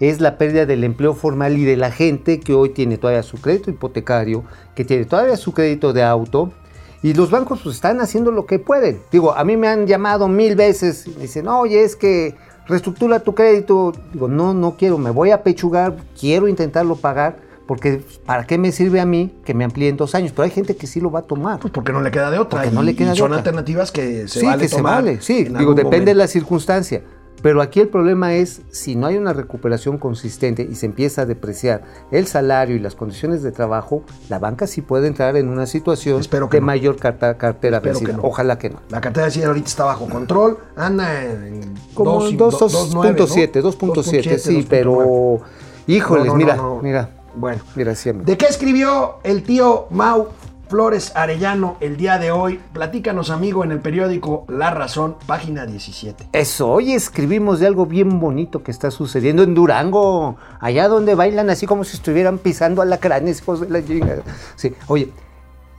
es 0.00 0.20
la 0.20 0.38
pérdida 0.38 0.66
del 0.66 0.84
empleo 0.84 1.14
formal 1.14 1.56
y 1.58 1.64
de 1.64 1.76
la 1.76 1.90
gente 1.90 2.40
que 2.40 2.54
hoy 2.54 2.70
tiene 2.70 2.98
todavía 2.98 3.22
su 3.22 3.40
crédito 3.40 3.70
hipotecario, 3.70 4.44
que 4.74 4.84
tiene 4.84 5.04
todavía 5.04 5.36
su 5.36 5.52
crédito 5.52 5.92
de 5.92 6.02
auto. 6.04 6.52
Y 7.02 7.14
los 7.14 7.30
bancos 7.30 7.60
pues, 7.62 7.76
están 7.76 8.00
haciendo 8.00 8.30
lo 8.32 8.46
que 8.46 8.58
pueden. 8.58 9.00
Digo, 9.12 9.32
a 9.32 9.44
mí 9.44 9.56
me 9.56 9.68
han 9.68 9.86
llamado 9.86 10.26
mil 10.28 10.56
veces 10.56 11.06
y 11.06 11.10
me 11.10 11.22
dicen, 11.22 11.46
oye, 11.46 11.82
es 11.84 11.94
que 11.94 12.34
reestructura 12.66 13.20
tu 13.20 13.34
crédito. 13.34 13.92
Digo, 14.12 14.28
no, 14.28 14.52
no 14.54 14.76
quiero, 14.76 14.98
me 14.98 15.10
voy 15.10 15.30
a 15.30 15.42
pechugar, 15.42 15.96
quiero 16.18 16.48
intentarlo 16.48 16.96
pagar, 16.96 17.36
porque 17.66 18.02
¿para 18.26 18.46
qué 18.46 18.58
me 18.58 18.72
sirve 18.72 19.00
a 19.00 19.04
mí 19.04 19.32
que 19.44 19.54
me 19.54 19.64
amplíen 19.64 19.96
dos 19.96 20.14
años? 20.14 20.32
Pero 20.32 20.44
hay 20.44 20.50
gente 20.50 20.74
que 20.74 20.86
sí 20.86 21.00
lo 21.00 21.10
va 21.10 21.20
a 21.20 21.22
tomar. 21.22 21.60
Pues 21.60 21.72
porque 21.72 21.92
no 21.92 22.00
le 22.00 22.10
queda 22.10 22.30
de 22.30 22.38
otra. 22.38 22.62
Porque 22.62 22.74
no 22.74 22.82
y- 22.82 22.86
le 22.86 22.96
queda 22.96 23.08
y 23.08 23.10
de 23.10 23.16
son 23.16 23.26
otra. 23.26 23.38
alternativas 23.38 23.92
que 23.92 24.26
se 24.26 24.40
sí, 24.40 24.46
vale 24.46 24.62
que 24.62 24.68
se 24.68 24.76
tomar 24.76 24.94
vale, 25.04 25.20
sí. 25.20 25.44
Digo, 25.44 25.74
depende 25.74 26.06
de 26.06 26.14
la 26.14 26.26
circunstancia. 26.26 27.02
Pero 27.42 27.62
aquí 27.62 27.78
el 27.80 27.88
problema 27.88 28.34
es 28.34 28.62
si 28.70 28.96
no 28.96 29.06
hay 29.06 29.16
una 29.16 29.32
recuperación 29.32 29.96
consistente 29.98 30.62
y 30.68 30.74
se 30.74 30.86
empieza 30.86 31.22
a 31.22 31.26
depreciar 31.26 31.82
el 32.10 32.26
salario 32.26 32.74
y 32.74 32.80
las 32.80 32.94
condiciones 32.96 33.42
de 33.42 33.52
trabajo, 33.52 34.02
la 34.28 34.38
banca 34.38 34.66
sí 34.66 34.82
puede 34.82 35.06
entrar 35.06 35.36
en 35.36 35.48
una 35.48 35.66
situación 35.66 36.20
Espero 36.20 36.48
que 36.48 36.56
de 36.56 36.60
no. 36.62 36.66
mayor 36.66 36.96
carta- 36.96 37.36
cartera 37.38 37.78
vencida. 37.80 38.14
no. 38.14 38.22
Ojalá 38.24 38.58
que 38.58 38.70
no. 38.70 38.80
La 38.88 39.00
cartera 39.00 39.26
de 39.26 39.32
cierre 39.32 39.48
ahorita 39.48 39.68
está 39.68 39.84
bajo 39.84 40.08
control, 40.08 40.58
anda 40.76 41.24
en 41.24 41.74
Como 41.94 42.14
dos 42.14 42.32
y- 42.32 42.36
2.7, 42.36 43.60
do- 43.62 43.70
2.9, 43.70 43.94
2.7, 43.94 44.32
¿no? 44.32 44.38
sí, 44.38 44.56
2.9. 44.62 44.66
pero 44.68 45.40
híjoles, 45.86 46.26
No, 46.26 46.32
no, 46.32 46.36
mira, 46.36 46.54
mira, 46.82 47.10
Bueno. 47.36 47.62
mira, 47.76 47.92
amigo. 48.04 48.24
¿De 48.24 48.36
qué 48.36 48.46
escribió 48.46 49.18
el 49.22 49.44
tío 49.44 49.86
Mau 49.90 50.28
Flores 50.68 51.12
Arellano 51.14 51.78
el 51.80 51.96
día 51.96 52.18
de 52.18 52.30
hoy? 52.30 52.60
Platícanos, 52.74 53.30
amigo, 53.30 53.64
en 53.64 53.72
el 53.72 53.80
periódico 53.80 54.44
La 54.48 54.70
Razón, 54.70 55.16
página 55.26 55.64
17. 55.64 56.28
Eso, 56.34 56.68
hoy 56.68 56.92
escribimos 56.92 57.58
de 57.60 57.66
algo 57.66 57.86
bien 57.86 58.20
bonito 58.20 58.62
que 58.62 58.70
está 58.70 58.90
sucediendo 58.90 59.42
en 59.42 59.54
Durango, 59.54 60.36
allá 60.60 60.88
donde 60.88 61.14
bailan 61.14 61.48
así 61.48 61.66
como 61.66 61.84
si 61.84 61.96
estuvieran 61.96 62.36
pisando 62.36 62.82
alacranes, 62.82 63.40
hijos 63.40 63.62
de 63.62 63.70
la 63.70 63.82
chingada. 63.82 64.22
Sí, 64.56 64.74
oye, 64.88 65.10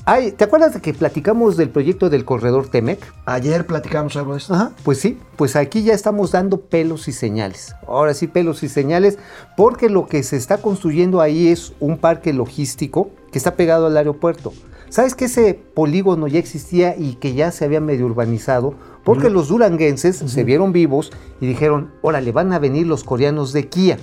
ay, 0.05 0.31
¿te 0.31 0.45
acuerdas 0.45 0.73
de 0.73 0.81
que 0.81 0.95
platicamos 0.95 1.55
del 1.55 1.69
proyecto 1.69 2.09
del 2.09 2.25
corredor 2.25 2.67
Temec? 2.67 2.99
Ayer 3.27 3.67
platicamos 3.67 4.15
algo 4.15 4.31
de 4.31 4.39
esto. 4.39 4.55
Ajá, 4.55 4.71
pues 4.83 4.99
sí, 4.99 5.19
pues 5.35 5.55
aquí 5.55 5.83
ya 5.83 5.93
estamos 5.93 6.31
dando 6.31 6.61
pelos 6.61 7.07
y 7.07 7.11
señales. 7.11 7.75
Ahora 7.87 8.15
sí, 8.15 8.25
pelos 8.25 8.63
y 8.63 8.69
señales, 8.69 9.19
porque 9.55 9.87
lo 9.87 10.07
que 10.07 10.23
se 10.23 10.35
está 10.35 10.57
construyendo 10.57 11.21
ahí 11.21 11.49
es 11.49 11.73
un 11.79 11.99
parque 11.99 12.33
logístico 12.33 13.11
que 13.31 13.37
está 13.37 13.55
pegado 13.55 13.85
al 13.85 13.95
aeropuerto. 13.95 14.51
¿Sabes 14.89 15.15
que 15.15 15.25
ese 15.25 15.53
polígono 15.53 16.27
ya 16.27 16.39
existía 16.39 16.95
y 16.97 17.15
que 17.15 17.33
ya 17.33 17.51
se 17.51 17.65
había 17.65 17.79
medio 17.79 18.05
urbanizado? 18.05 18.73
Porque 19.03 19.29
los 19.29 19.47
duranguenses 19.47 20.17
se 20.17 20.43
vieron 20.43 20.71
vivos 20.71 21.11
y 21.41 21.47
dijeron, 21.47 21.91
órale, 22.01 22.31
van 22.31 22.53
a 22.53 22.59
venir 22.59 22.85
los 22.87 23.03
coreanos 23.03 23.53
de 23.53 23.67
Kia. 23.67 23.97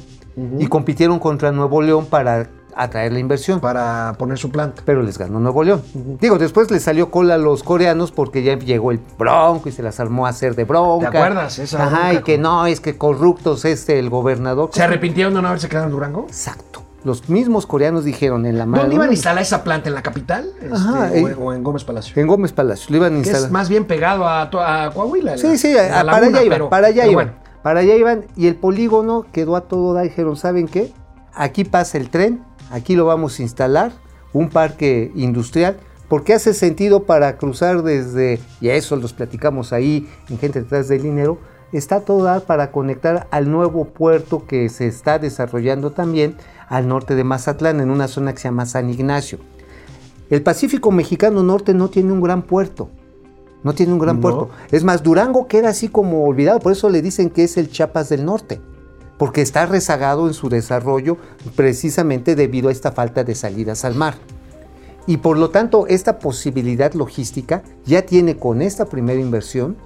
Y 0.58 0.66
compitieron 0.66 1.18
contra 1.18 1.50
Nuevo 1.52 1.80
León 1.80 2.06
para 2.06 2.50
atraer 2.78 3.10
la 3.10 3.18
inversión 3.20 3.58
Para 3.58 4.14
poner 4.18 4.36
su 4.36 4.50
planta. 4.50 4.82
pero 4.84 5.02
les 5.02 5.16
ganó 5.16 5.40
Nuevo 5.40 5.64
León. 5.64 5.82
Digo, 6.20 6.36
después 6.38 6.70
les 6.70 6.82
salió 6.82 7.10
cola 7.10 7.34
a 7.36 7.38
los 7.38 7.62
coreanos 7.62 8.12
porque 8.12 8.42
ya 8.42 8.58
llegó 8.58 8.90
el 8.90 9.00
bronco 9.18 9.68
y 9.70 9.72
se 9.72 9.82
las 9.82 9.98
armó 9.98 10.26
a 10.26 10.30
hacer 10.30 10.54
de 10.54 10.64
bronca. 10.64 11.10
¿Te 11.10 11.16
acuerdas? 11.16 11.58
Esa 11.58 11.82
Ajá, 11.86 11.96
bronca 12.10 12.14
y 12.14 12.22
que 12.22 12.36
no, 12.36 12.66
es 12.66 12.80
que 12.80 12.98
corruptos 12.98 13.64
este 13.64 13.98
el 13.98 14.10
gobernador. 14.10 14.68
¿Se 14.72 14.82
arrepintieron 14.82 15.32
de 15.34 15.40
no 15.40 15.48
haberse 15.48 15.68
quedado 15.70 15.86
en 15.86 15.92
Durango? 15.92 16.26
Exacto. 16.28 16.82
Los 17.06 17.28
mismos 17.28 17.66
coreanos 17.66 18.04
dijeron 18.04 18.46
en 18.46 18.58
la 18.58 18.66
mano. 18.66 18.82
¿Dónde 18.82 18.96
iban 18.96 19.10
a 19.10 19.12
instalar 19.12 19.40
esa 19.40 19.62
planta? 19.62 19.88
¿En 19.88 19.94
la 19.94 20.02
capital? 20.02 20.50
Ajá, 20.72 21.06
Este, 21.06 21.22
o, 21.22 21.28
eh, 21.28 21.32
en- 21.32 21.38
o 21.40 21.52
en 21.54 21.62
Gómez 21.62 21.84
Palacio? 21.84 22.20
En 22.20 22.26
Gómez 22.26 22.52
Palacio. 22.52 22.86
Lo 22.90 22.96
iban 22.96 23.12
a 23.12 23.14
Que 23.14 23.18
instalar. 23.20 23.46
es 23.46 23.52
más 23.52 23.68
bien 23.68 23.84
pegado 23.84 24.26
a, 24.26 24.50
Coahuila. 24.92 25.38
Sí, 25.38 25.46
la- 25.46 25.56
sí, 25.56 25.78
a- 25.78 26.04
para 26.04 26.16
allá 26.26 26.28
iban, 26.42 26.48
pero- 26.48 26.68
para 26.68 26.86
allá 26.88 27.04
iban. 27.04 27.14
bueno. 27.14 27.32
Para 27.62 27.80
allá 27.80 27.94
iban 27.94 28.24
y 28.36 28.48
el 28.48 28.56
polígono 28.56 29.24
quedó 29.30 29.54
a 29.54 29.60
todo 29.62 29.94
dar. 29.94 30.02
Dijeron, 30.02 30.36
¿saben 30.36 30.66
qué? 30.66 30.92
Aquí 31.32 31.62
pasa 31.64 31.96
el 31.96 32.10
tren, 32.10 32.42
aquí 32.72 32.96
lo 32.96 33.06
vamos 33.06 33.38
a 33.38 33.42
instalar, 33.42 33.92
un 34.32 34.48
parque 34.48 35.12
industrial, 35.14 35.76
porque 36.08 36.34
hace 36.34 36.54
sentido 36.54 37.04
para 37.04 37.36
cruzar 37.36 37.82
desde, 37.84 38.40
y 38.60 38.68
a 38.70 38.74
eso 38.74 38.96
los 38.96 39.12
platicamos 39.12 39.72
ahí 39.72 40.08
en 40.28 40.38
Gente 40.38 40.60
Detrás 40.62 40.88
del 40.88 41.02
Dinero, 41.02 41.38
está 41.72 42.00
toda 42.00 42.40
para 42.40 42.70
conectar 42.70 43.26
al 43.30 43.50
nuevo 43.50 43.84
puerto 43.86 44.44
que 44.46 44.68
se 44.68 44.86
está 44.86 45.18
desarrollando 45.18 45.90
también 45.90 46.36
al 46.68 46.88
norte 46.88 47.14
de 47.14 47.24
Mazatlán, 47.24 47.80
en 47.80 47.90
una 47.90 48.08
zona 48.08 48.32
que 48.32 48.38
se 48.40 48.48
llama 48.48 48.66
San 48.66 48.90
Ignacio. 48.90 49.38
El 50.30 50.42
Pacífico 50.42 50.90
Mexicano 50.90 51.42
Norte 51.42 51.72
no 51.74 51.88
tiene 51.88 52.12
un 52.12 52.20
gran 52.20 52.42
puerto. 52.42 52.90
No 53.62 53.74
tiene 53.74 53.92
un 53.92 53.98
gran 53.98 54.16
No. 54.16 54.22
puerto. 54.22 54.50
Es 54.70 54.84
más, 54.84 55.02
Durango 55.02 55.46
queda 55.46 55.68
así 55.70 55.88
como 55.88 56.24
olvidado, 56.24 56.58
por 56.60 56.72
eso 56.72 56.88
le 56.88 57.02
dicen 57.02 57.30
que 57.30 57.44
es 57.44 57.56
el 57.56 57.70
Chiapas 57.70 58.08
del 58.08 58.24
Norte, 58.24 58.60
porque 59.18 59.42
está 59.42 59.66
rezagado 59.66 60.26
en 60.26 60.34
su 60.34 60.48
desarrollo 60.48 61.16
precisamente 61.54 62.34
debido 62.34 62.68
a 62.68 62.72
esta 62.72 62.92
falta 62.92 63.24
de 63.24 63.34
salidas 63.34 63.84
al 63.84 63.94
mar. 63.94 64.14
Y 65.06 65.18
por 65.18 65.38
lo 65.38 65.50
tanto, 65.50 65.86
esta 65.86 66.18
posibilidad 66.18 66.92
logística 66.94 67.62
ya 67.84 68.02
tiene 68.02 68.36
con 68.36 68.60
esta 68.60 68.86
primera 68.86 69.20
inversión 69.20 69.76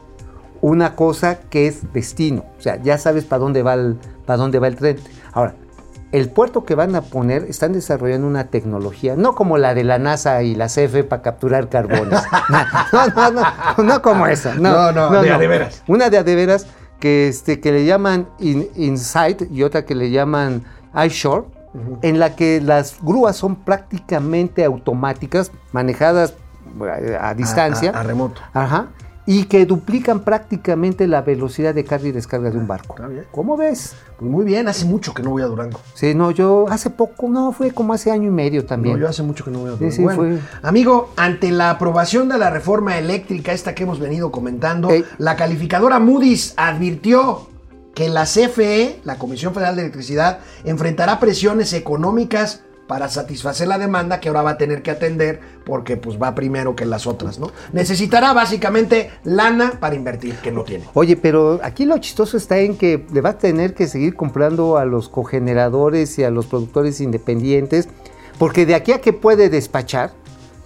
una 0.62 0.96
cosa 0.96 1.40
que 1.40 1.66
es 1.66 1.92
destino. 1.92 2.44
O 2.58 2.62
sea, 2.62 2.82
ya 2.82 2.98
sabes 2.98 3.24
para 3.24 3.40
dónde 3.40 3.62
va 3.62 3.74
el, 3.74 3.98
para 4.26 4.38
dónde 4.38 4.58
va 4.58 4.68
el 4.68 4.76
tren. 4.76 4.96
Ahora, 5.32 5.54
el 6.12 6.28
puerto 6.30 6.64
que 6.64 6.74
van 6.74 6.94
a 6.96 7.02
poner 7.02 7.44
están 7.44 7.72
desarrollando 7.72 8.26
una 8.26 8.44
tecnología, 8.48 9.14
no 9.16 9.34
como 9.34 9.58
la 9.58 9.74
de 9.74 9.84
la 9.84 9.98
NASA 9.98 10.42
y 10.42 10.54
la 10.54 10.66
CFE 10.66 11.04
para 11.04 11.22
capturar 11.22 11.68
carbones. 11.68 12.20
No, 12.92 13.06
no, 13.08 13.30
no, 13.30 13.82
no 13.84 14.02
como 14.02 14.26
esa. 14.26 14.54
No, 14.54 14.92
No, 14.92 15.10
no, 15.10 15.22
de 15.22 15.30
a 15.30 15.38
de 15.38 15.46
veras. 15.48 15.82
Una 15.86 16.10
de 16.10 16.18
a 16.18 16.22
de 16.24 16.34
veras 16.34 16.66
que, 16.98 17.28
este, 17.28 17.60
que 17.60 17.72
le 17.72 17.84
llaman 17.84 18.28
in- 18.40 18.68
Insight 18.76 19.42
y 19.50 19.62
otra 19.62 19.84
que 19.84 19.94
le 19.94 20.10
llaman 20.10 20.64
iShore, 21.06 21.46
en 22.02 22.18
la 22.18 22.34
que 22.34 22.60
las 22.60 22.96
grúas 23.00 23.36
son 23.36 23.54
prácticamente 23.56 24.64
automáticas, 24.64 25.52
manejadas 25.72 26.34
eh, 27.00 27.16
a 27.20 27.32
distancia. 27.34 27.92
A, 27.94 28.00
a 28.00 28.02
remoto. 28.02 28.40
Ajá. 28.52 28.88
Y 29.26 29.44
que 29.44 29.66
duplican 29.66 30.20
prácticamente 30.20 31.06
la 31.06 31.22
velocidad 31.22 31.74
de 31.74 31.84
carga 31.84 32.08
y 32.08 32.12
descarga 32.12 32.50
de 32.50 32.58
un 32.58 32.66
barco. 32.66 32.94
Está 32.96 33.06
bien. 33.06 33.26
¿Cómo 33.30 33.56
ves? 33.56 33.94
Pues 34.18 34.30
muy 34.30 34.44
bien, 34.44 34.66
hace 34.66 34.86
mucho 34.86 35.14
que 35.14 35.22
no 35.22 35.30
voy 35.30 35.42
a 35.42 35.46
Durango. 35.46 35.78
Sí, 35.94 36.14
no, 36.14 36.30
yo 36.30 36.66
hace 36.68 36.90
poco, 36.90 37.28
no, 37.28 37.52
fue 37.52 37.70
como 37.70 37.92
hace 37.92 38.10
año 38.10 38.28
y 38.28 38.32
medio 38.32 38.64
también. 38.64 38.96
No, 38.96 39.00
yo 39.02 39.08
hace 39.08 39.22
mucho 39.22 39.44
que 39.44 39.50
no 39.50 39.60
voy 39.60 39.68
a 39.68 39.72
Durango. 39.72 39.94
sí, 39.94 40.02
Bueno, 40.02 40.18
fue. 40.20 40.38
Amigo, 40.62 41.12
ante 41.16 41.50
la 41.52 41.70
aprobación 41.70 42.28
de 42.28 42.38
la 42.38 42.50
reforma 42.50 42.98
eléctrica, 42.98 43.52
esta 43.52 43.74
que 43.74 43.84
hemos 43.84 44.00
venido 44.00 44.32
comentando, 44.32 44.90
Ey. 44.90 45.04
la 45.18 45.36
calificadora 45.36 45.98
Moody's 46.00 46.54
advirtió 46.56 47.46
que 47.94 48.08
la 48.08 48.24
CFE, 48.24 49.00
la 49.04 49.16
Comisión 49.16 49.52
Federal 49.52 49.76
de 49.76 49.82
Electricidad, 49.82 50.38
enfrentará 50.64 51.20
presiones 51.20 51.72
económicas 51.72 52.62
para 52.90 53.08
satisfacer 53.08 53.68
la 53.68 53.78
demanda 53.78 54.18
que 54.18 54.26
ahora 54.26 54.42
va 54.42 54.50
a 54.50 54.58
tener 54.58 54.82
que 54.82 54.90
atender 54.90 55.38
porque 55.64 55.96
pues 55.96 56.20
va 56.20 56.34
primero 56.34 56.74
que 56.74 56.84
las 56.84 57.06
otras, 57.06 57.38
¿no? 57.38 57.52
Necesitará 57.72 58.32
básicamente 58.32 59.12
lana 59.22 59.74
para 59.78 59.94
invertir, 59.94 60.34
que 60.38 60.50
no 60.50 60.64
tiene. 60.64 60.86
Oye, 60.94 61.16
pero 61.16 61.60
aquí 61.62 61.84
lo 61.84 61.98
chistoso 61.98 62.36
está 62.36 62.58
en 62.58 62.76
que 62.76 63.06
le 63.12 63.20
va 63.20 63.30
a 63.30 63.38
tener 63.38 63.74
que 63.74 63.86
seguir 63.86 64.16
comprando 64.16 64.76
a 64.76 64.86
los 64.86 65.08
cogeneradores 65.08 66.18
y 66.18 66.24
a 66.24 66.30
los 66.30 66.46
productores 66.46 67.00
independientes, 67.00 67.88
porque 68.40 68.66
de 68.66 68.74
aquí 68.74 68.90
a 68.90 69.00
que 69.00 69.12
puede 69.12 69.50
despachar, 69.50 70.10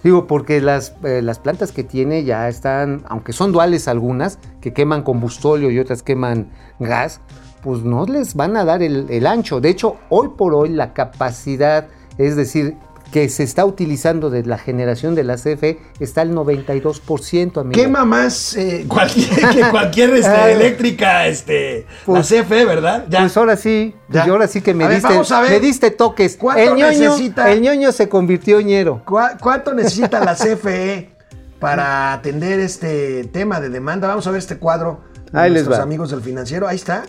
digo, 0.03 0.25
porque 0.25 0.61
las, 0.61 0.95
eh, 1.03 1.21
las 1.21 1.37
plantas 1.37 1.71
que 1.71 1.83
tiene 1.83 2.23
ya 2.23 2.49
están, 2.49 3.03
aunque 3.07 3.33
son 3.33 3.51
duales 3.51 3.87
algunas, 3.87 4.39
que 4.61 4.73
queman 4.73 5.03
combustóleo 5.03 5.69
y 5.69 5.77
otras 5.77 6.01
queman 6.01 6.49
gas, 6.79 7.21
pues 7.61 7.83
no 7.83 8.07
les 8.07 8.33
van 8.33 8.57
a 8.57 8.65
dar 8.65 8.81
el, 8.81 9.05
el 9.11 9.27
ancho. 9.27 9.61
De 9.61 9.69
hecho, 9.69 9.97
hoy 10.09 10.29
por 10.35 10.55
hoy 10.55 10.69
la 10.69 10.93
capacidad, 10.93 11.87
es 12.17 12.35
decir, 12.35 12.75
que 13.11 13.29
se 13.29 13.43
está 13.43 13.63
utilizando 13.65 14.29
de 14.29 14.43
la 14.43 14.57
generación 14.57 15.15
de 15.15 15.23
la 15.23 15.35
CFE 15.35 15.79
está 15.99 16.21
al 16.21 16.33
92%, 16.33 17.61
amigo. 17.61 17.71
Quema 17.81 18.03
más 18.03 18.55
eh, 18.57 18.85
cualquier, 18.89 19.29
que 19.49 19.61
cualquier 19.71 20.13
este, 20.15 20.51
eléctrica, 20.51 21.27
este, 21.27 21.85
Pues- 22.05 22.31
la 22.31 22.43
CFE, 22.43 22.65
¿verdad? 22.65 23.05
Ya. 23.09 23.19
Pues 23.21 23.37
ahora 23.37 23.55
sí, 23.57 23.95
Ya. 24.09 24.25
y 24.27 24.29
ahora 24.29 24.47
sí 24.47 24.61
que 24.61 24.73
me 24.73 24.83
A 24.85 24.87
ver, 24.87 24.97
diste, 24.97 25.13
vamos 25.13 25.31
a 25.31 25.41
ver. 25.41 25.51
me 25.51 25.59
diste 25.59 25.91
toques. 25.91 26.35
¿Cuánto 26.35 26.61
El 26.63 26.69
ñoño, 26.75 26.87
necesita? 27.11 27.51
el 27.51 27.61
ñoño 27.61 27.91
se 27.91 28.09
convirtió 28.09 28.59
ñero. 28.59 29.01
¿Cuá- 29.05 29.37
¿Cuánto 29.39 29.73
necesita 29.73 30.19
la 30.25 30.35
CFE 30.35 31.11
para 31.59 32.11
atender 32.13 32.59
este 32.59 33.23
tema 33.25 33.61
de 33.61 33.69
demanda? 33.69 34.07
Vamos 34.07 34.27
a 34.27 34.31
ver 34.31 34.39
este 34.39 34.57
cuadro 34.57 35.01
de 35.31 35.39
Ahí 35.39 35.49
les 35.51 35.61
nuestros 35.63 35.79
va. 35.79 35.83
amigos 35.83 36.09
del 36.11 36.21
financiero. 36.21 36.67
Ahí 36.67 36.75
está. 36.75 37.03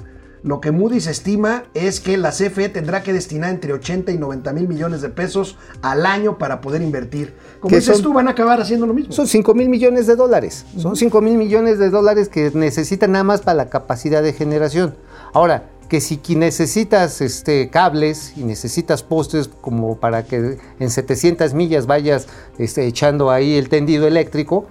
Lo 0.46 0.60
que 0.60 0.70
Moody's 0.70 1.08
estima 1.08 1.64
es 1.74 1.98
que 1.98 2.16
la 2.16 2.30
CFE 2.30 2.68
tendrá 2.68 3.02
que 3.02 3.12
destinar 3.12 3.50
entre 3.50 3.72
80 3.72 4.12
y 4.12 4.16
90 4.16 4.52
mil 4.52 4.68
millones 4.68 5.02
de 5.02 5.08
pesos 5.08 5.58
al 5.82 6.06
año 6.06 6.38
para 6.38 6.60
poder 6.60 6.82
invertir. 6.82 7.34
Como 7.58 7.70
¿Qué 7.70 7.80
dices 7.80 7.96
son? 7.96 8.04
tú, 8.04 8.12
van 8.12 8.28
a 8.28 8.30
acabar 8.30 8.60
haciendo 8.60 8.86
lo 8.86 8.94
mismo. 8.94 9.12
Son 9.12 9.26
5 9.26 9.54
mil 9.54 9.68
millones 9.68 10.06
de 10.06 10.14
dólares. 10.14 10.64
Son 10.78 10.94
5 10.94 11.20
mil 11.20 11.36
millones 11.36 11.80
de 11.80 11.90
dólares 11.90 12.28
que 12.28 12.52
necesitan 12.54 13.10
nada 13.10 13.24
más 13.24 13.40
para 13.40 13.56
la 13.56 13.68
capacidad 13.70 14.22
de 14.22 14.32
generación. 14.32 14.94
Ahora, 15.32 15.64
que 15.88 16.00
si 16.00 16.20
necesitas 16.36 17.20
este, 17.22 17.68
cables 17.68 18.34
y 18.36 18.44
necesitas 18.44 19.02
postes 19.02 19.48
como 19.48 19.96
para 19.96 20.26
que 20.26 20.58
en 20.78 20.90
700 20.90 21.54
millas 21.54 21.88
vayas 21.88 22.28
este, 22.58 22.86
echando 22.86 23.32
ahí 23.32 23.56
el 23.56 23.68
tendido 23.68 24.06
eléctrico, 24.06 24.68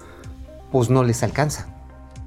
pues 0.72 0.90
no 0.90 1.04
les 1.04 1.22
alcanza. 1.22 1.75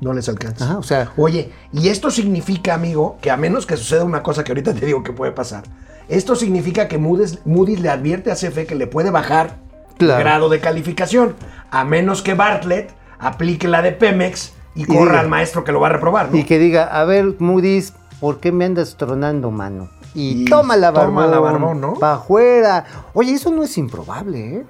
No 0.00 0.12
les 0.12 0.28
alcanza. 0.28 0.64
Ajá, 0.64 0.78
o 0.78 0.82
sea, 0.82 1.10
Oye, 1.16 1.52
y 1.72 1.88
esto 1.88 2.10
significa, 2.10 2.74
amigo, 2.74 3.18
que 3.20 3.30
a 3.30 3.36
menos 3.36 3.66
que 3.66 3.76
suceda 3.76 4.04
una 4.04 4.22
cosa 4.22 4.44
que 4.44 4.52
ahorita 4.52 4.74
te 4.74 4.86
digo 4.86 5.02
que 5.02 5.12
puede 5.12 5.32
pasar, 5.32 5.64
esto 6.08 6.36
significa 6.36 6.86
que 6.88 6.98
Moody's, 6.98 7.40
Moody's 7.44 7.80
le 7.80 7.90
advierte 7.90 8.30
a 8.30 8.34
CFE 8.36 8.66
que 8.66 8.74
le 8.74 8.86
puede 8.86 9.10
bajar 9.10 9.56
Claro. 9.98 10.18
el 10.18 10.24
grado 10.24 10.48
de 10.48 10.60
calificación, 10.60 11.34
a 11.70 11.84
menos 11.84 12.22
que 12.22 12.34
Bartlett 12.34 12.94
aplique 13.18 13.66
la 13.66 13.82
de 13.82 13.90
Pemex 13.92 14.52
y, 14.76 14.82
Y 14.82 14.84
corra 14.86 15.14
diga- 15.14 15.20
al 15.20 15.28
maestro 15.28 15.64
que 15.64 15.72
lo 15.72 15.80
va 15.80 15.88
a 15.88 15.90
reprobar, 15.90 16.30
¿no? 16.30 16.36
Y 16.38 16.44
que 16.44 16.58
diga, 16.60 16.84
a 16.84 17.04
ver, 17.04 17.34
Moody's, 17.40 17.92
¿por 18.20 18.38
qué 18.38 18.52
me 18.52 18.64
andas 18.64 18.96
tronando, 18.96 19.50
mano? 19.50 19.90
Y, 20.14 20.42
Y 20.42 20.44
toma 20.44 20.76
la 20.76 20.92
barbón. 20.92 21.14
toma 21.16 21.26
la 21.26 21.40
barbón, 21.40 21.80
¿no? 21.80 21.94
Pa' 21.94 22.14
afuera. 22.14 22.84
Oye, 23.12 23.32
eso 23.32 23.50
no 23.50 23.64
es 23.64 23.76
improbable, 23.76 24.58
¿eh? 24.58 24.66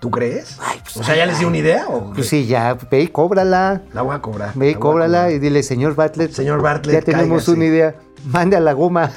¿Tú 0.00 0.10
crees? 0.10 0.56
Ay, 0.60 0.78
pues, 0.82 0.96
o 0.96 1.02
sea, 1.02 1.16
¿ya 1.16 1.26
les 1.26 1.38
di 1.40 1.44
una 1.44 1.56
idea? 1.58 1.86
O 1.88 2.12
Pues 2.12 2.28
sí, 2.28 2.46
ya, 2.46 2.76
ve 2.90 3.00
y 3.02 3.08
cóbrala. 3.08 3.82
La 3.92 4.02
voy 4.02 4.14
a 4.14 4.20
cobrar. 4.20 4.52
Ve 4.54 4.70
y 4.70 4.74
cóbrala 4.76 5.18
cobrar. 5.22 5.32
y 5.32 5.38
dile, 5.40 5.62
señor 5.64 5.96
Bartlett. 5.96 6.30
Señor 6.32 6.62
Bartlett, 6.62 7.00
Ya 7.00 7.02
tenemos 7.04 7.48
una 7.48 7.64
idea. 7.64 7.94
Mande 8.26 8.56
a 8.56 8.60
la 8.60 8.72
goma. 8.74 9.10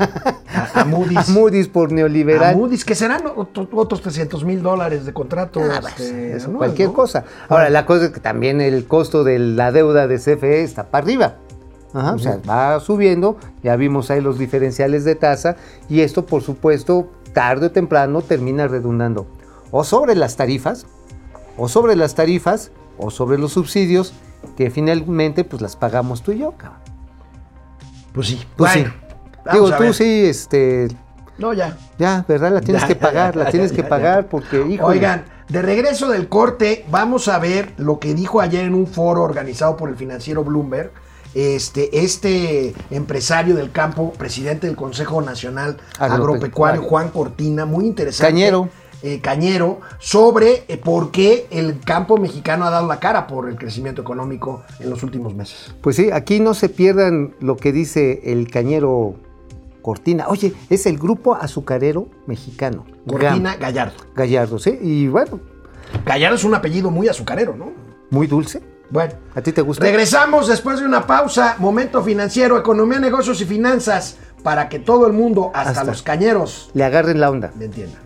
A- 0.47 0.81
a 0.81 0.85
Moody's. 0.85 1.17
A 1.29 1.31
Moody's 1.31 1.67
por 1.67 1.91
neoliberal. 1.91 2.53
A 2.53 2.57
Moody's, 2.57 2.83
que 2.85 2.95
serán 2.95 3.23
otro- 3.35 3.67
otros 3.73 4.01
300 4.01 4.43
mil 4.43 4.61
dólares 4.63 5.05
de 5.05 5.13
contrato. 5.13 5.59
Ah, 5.63 5.79
pues, 5.81 5.99
este, 5.99 6.35
eso, 6.35 6.45
anual, 6.47 6.57
cualquier 6.59 6.87
¿no? 6.89 6.93
cosa. 6.95 7.25
Ahora, 7.49 7.69
la 7.69 7.85
cosa 7.85 8.05
es 8.05 8.11
que 8.11 8.19
también 8.19 8.59
el 8.61 8.85
costo 8.87 9.23
de 9.23 9.37
la 9.39 9.71
deuda 9.71 10.07
de 10.07 10.17
CFE 10.17 10.63
está 10.63 10.89
para 10.89 11.03
arriba. 11.03 11.35
Ajá, 11.93 12.13
O 12.13 12.19
sea, 12.19 12.39
va 12.49 12.79
subiendo, 12.79 13.37
ya 13.63 13.75
vimos 13.75 14.09
ahí 14.11 14.21
los 14.21 14.39
diferenciales 14.39 15.03
de 15.03 15.15
tasa 15.15 15.57
y 15.89 16.01
esto, 16.01 16.25
por 16.25 16.41
supuesto, 16.41 17.11
tarde 17.33 17.65
o 17.67 17.71
temprano 17.71 18.21
termina 18.21 18.67
redundando 18.67 19.27
o 19.71 19.83
sobre 19.83 20.15
las 20.15 20.35
tarifas, 20.35 20.85
o 21.57 21.67
sobre 21.67 21.95
las 21.95 22.15
tarifas, 22.15 22.71
o 22.97 23.09
sobre 23.09 23.37
los 23.37 23.53
subsidios, 23.53 24.13
que 24.57 24.69
finalmente 24.69 25.43
pues 25.43 25.61
las 25.61 25.75
pagamos 25.75 26.21
tú 26.21 26.31
y 26.31 26.39
yo, 26.39 26.51
cabrón. 26.51 26.79
Pues 28.13 28.27
sí. 28.27 28.41
Pues 28.57 28.73
Bueno, 28.73 28.91
sí. 28.91 29.49
Digo, 29.53 29.71
tú 29.75 29.93
sí, 29.93 30.25
este, 30.25 30.87
No, 31.37 31.53
ya. 31.53 31.77
ya, 31.97 32.25
¿verdad? 32.27 32.51
La 32.51 32.61
tienes 32.61 32.81
Ya, 32.83 32.87
que 32.87 32.95
pagar, 32.95 33.35
ya, 33.35 33.43
la 33.43 33.49
tienes 33.49 33.71
que 33.71 33.83
pagar 33.83 34.27
porque, 34.27 34.65
hijo. 34.67 34.85
Oigan, 34.85 35.25
de 35.47 35.61
regreso 35.61 36.09
del 36.09 36.27
corte, 36.29 36.85
vamos 36.89 37.27
a 37.27 37.39
ver 37.39 37.73
lo 37.77 37.99
que 37.99 38.13
dijo 38.13 38.41
ayer 38.41 38.65
en 38.65 38.73
un 38.73 38.87
foro 38.87 39.23
organizado 39.23 39.77
por 39.77 39.89
el 39.89 39.95
financiero 39.95 40.43
Bloomberg. 40.43 40.91
Este, 41.33 42.03
este 42.03 42.75
empresario 42.89 43.55
del 43.55 43.71
campo, 43.71 44.11
presidente 44.11 44.67
del 44.67 44.75
Consejo 44.75 45.21
Nacional 45.21 45.77
Agropecuario. 45.97 46.15
Agropecuario, 46.15 46.81
Juan 46.83 47.09
Cortina, 47.09 47.65
muy 47.65 47.85
interesante. 47.85 48.33
Cañero. 48.33 48.69
Eh, 49.03 49.19
Cañero, 49.21 49.79
sobre 49.99 50.63
eh, 50.67 50.77
por 50.77 51.11
qué 51.11 51.47
el 51.51 51.79
campo 51.79 52.17
mexicano 52.17 52.65
ha 52.65 52.69
dado 52.69 52.87
la 52.87 52.99
cara 52.99 53.27
por 53.27 53.49
el 53.49 53.55
crecimiento 53.55 54.01
económico 54.01 54.63
en 54.79 54.89
los 54.89 55.03
últimos 55.03 55.33
meses. 55.35 55.73
Pues 55.81 55.95
sí, 55.95 56.09
aquí 56.11 56.39
no 56.39 56.53
se 56.53 56.69
pierdan 56.69 57.33
lo 57.39 57.57
que 57.57 57.71
dice 57.71 58.21
el 58.31 58.49
cañero 58.49 59.15
Cortina. 59.81 60.25
Oye, 60.27 60.53
es 60.69 60.85
el 60.85 60.97
grupo 60.97 61.33
azucarero 61.35 62.07
mexicano. 62.27 62.85
Cortina 63.07 63.55
Gam- 63.55 63.59
Gallardo. 63.59 63.93
Gallardo, 64.15 64.59
¿sí? 64.59 64.77
Y 64.81 65.07
bueno, 65.07 65.39
Gallardo 66.05 66.35
es 66.35 66.43
un 66.43 66.53
apellido 66.55 66.91
muy 66.91 67.07
azucarero, 67.07 67.55
¿no? 67.55 67.71
muy 68.11 68.27
dulce. 68.27 68.61
Bueno. 68.89 69.13
¿A 69.33 69.41
ti 69.41 69.53
te 69.53 69.61
gusta? 69.61 69.83
Regresamos 69.85 70.47
después 70.49 70.79
de 70.81 70.85
una 70.85 71.07
pausa. 71.07 71.55
Momento 71.59 72.03
financiero, 72.03 72.57
economía, 72.57 72.99
negocios 72.99 73.39
y 73.41 73.45
finanzas 73.45 74.17
para 74.43 74.67
que 74.67 74.79
todo 74.79 75.07
el 75.07 75.13
mundo, 75.13 75.49
hasta, 75.53 75.69
Hasta. 75.71 75.83
los 75.85 76.01
cañeros, 76.03 76.69
Le 76.73 76.83
agarren 76.83 77.21
la 77.21 77.29
onda. 77.31 77.51
le 77.57 77.65
entienda. 77.65 77.97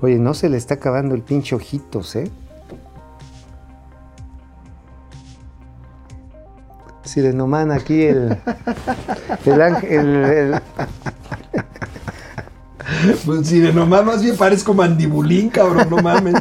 Oye, 0.00 0.16
no 0.18 0.34
se 0.34 0.48
le 0.48 0.56
está 0.56 0.74
acabando 0.74 1.14
el 1.14 1.22
pinche 1.22 1.54
ojitos, 1.56 2.14
¿eh? 2.16 2.30
Si 7.04 7.20
le 7.22 7.32
noman 7.32 7.72
aquí 7.72 8.02
el. 8.02 8.36
El 9.46 9.62
ángel. 9.62 9.90
el- 9.98 10.24
el- 10.54 10.62
Pues 13.24 13.46
si 13.48 13.60
de 13.60 13.72
nomás 13.72 14.04
más 14.04 14.22
bien 14.22 14.36
parezco 14.36 14.74
mandibulín, 14.74 15.48
cabrón, 15.50 15.88
no 15.90 15.96
mames. 15.98 16.34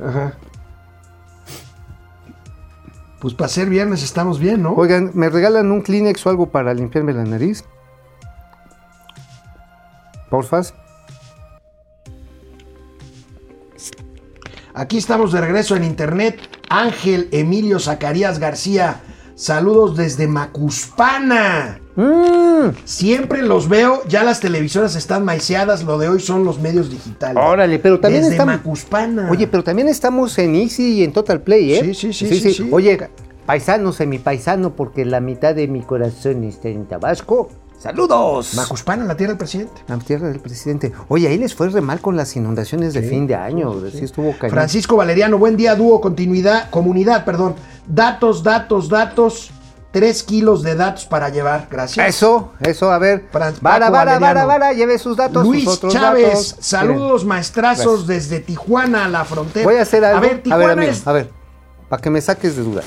Ajá. 0.00 0.34
Pues 3.20 3.34
para 3.34 3.48
ser 3.48 3.68
viernes 3.68 4.02
estamos 4.02 4.38
bien, 4.38 4.62
¿no? 4.62 4.72
Oigan, 4.74 5.10
¿me 5.14 5.28
regalan 5.30 5.70
un 5.72 5.80
Kleenex 5.82 6.24
o 6.26 6.30
algo 6.30 6.46
para 6.50 6.74
limpiarme 6.74 7.12
la 7.12 7.24
nariz? 7.24 7.64
Porfas. 10.30 10.74
Aquí 14.74 14.98
estamos 14.98 15.32
de 15.32 15.40
regreso 15.40 15.76
en 15.76 15.84
internet. 15.84 16.38
Ángel 16.68 17.28
Emilio 17.32 17.78
Zacarías 17.78 18.38
García. 18.38 19.00
Saludos 19.34 19.96
desde 19.96 20.26
Macuspana. 20.28 21.80
Mm, 21.94 22.70
Siempre 22.84 23.42
los 23.42 23.68
veo, 23.68 24.02
ya 24.08 24.22
las 24.24 24.40
televisoras 24.40 24.96
están 24.96 25.24
maiceadas, 25.24 25.82
lo 25.84 25.98
de 25.98 26.08
hoy 26.08 26.20
son 26.20 26.44
los 26.44 26.58
medios 26.58 26.90
digitales. 26.90 27.42
órale, 27.42 27.78
pero 27.78 28.00
también 28.00 28.22
Desde 28.22 28.34
estamos... 28.34 28.56
Macuspana. 28.56 29.30
Oye, 29.30 29.46
pero 29.46 29.62
también 29.64 29.88
estamos 29.88 30.38
en 30.38 30.54
Easy 30.56 30.94
y 30.94 31.04
en 31.04 31.12
Total 31.12 31.40
Play, 31.42 31.74
¿eh? 31.74 31.80
Sí, 31.84 31.94
sí, 31.94 32.12
sí, 32.12 32.38
sí, 32.40 32.52
sí. 32.54 32.68
Oye, 32.70 32.98
paisano, 33.46 33.92
semipaisano, 33.92 34.74
porque 34.74 35.04
la 35.06 35.20
mitad 35.20 35.54
de 35.54 35.68
mi 35.68 35.82
corazón 35.82 36.44
está 36.44 36.68
en 36.68 36.86
Tabasco. 36.86 37.50
¡Saludos! 37.86 38.54
Macuspana, 38.54 39.04
la 39.04 39.16
tierra 39.16 39.30
del 39.32 39.38
presidente. 39.38 39.82
La 39.86 39.96
tierra 39.98 40.28
del 40.28 40.40
presidente. 40.40 40.92
Oye, 41.08 41.28
ahí 41.28 41.38
les 41.38 41.54
fue 41.54 41.68
re 41.68 41.80
mal 41.80 42.00
con 42.00 42.16
las 42.16 42.34
inundaciones 42.36 42.94
de 42.94 43.02
fin 43.02 43.26
de 43.26 43.34
año. 43.36 43.72
Sí, 43.90 44.04
estuvo 44.04 44.32
cañón. 44.36 44.50
Francisco 44.54 44.96
Valeriano, 44.96 45.38
buen 45.38 45.56
día, 45.56 45.74
dúo, 45.76 46.00
continuidad, 46.00 46.68
comunidad, 46.70 47.24
perdón. 47.24 47.54
Datos, 47.86 48.42
datos, 48.42 48.88
datos. 48.88 49.50
Tres 49.92 50.22
kilos 50.24 50.62
de 50.62 50.74
datos 50.74 51.06
para 51.06 51.30
llevar, 51.30 51.68
gracias. 51.70 52.06
Eso, 52.06 52.52
eso, 52.60 52.90
a 52.90 52.98
ver. 52.98 53.24
Fran- 53.32 53.54
Vara, 53.62 53.88
vara, 53.88 54.18
vara, 54.18 54.44
vara, 54.44 54.72
lleve 54.74 54.98
sus 54.98 55.16
datos. 55.16 55.42
sus 55.46 55.54
Luis 55.54 55.66
otros 55.66 55.90
Chávez, 55.90 56.24
datos. 56.26 56.56
saludos 56.60 57.22
Miren, 57.22 57.28
maestrazos 57.28 58.06
desde 58.06 58.40
Tijuana 58.40 59.06
a 59.06 59.08
la 59.08 59.24
frontera. 59.24 59.64
Voy 59.64 59.76
a 59.76 59.82
hacer 59.82 60.04
algo. 60.04 60.18
A 60.18 60.20
ver, 60.20 60.42
Tijuana 60.42 60.72
amigo, 60.72 60.92
es- 60.92 61.06
a 61.06 61.12
ver, 61.12 61.30
para 61.88 62.02
que 62.02 62.10
me 62.10 62.20
saques 62.20 62.56
de 62.56 62.62
duda. 62.62 62.82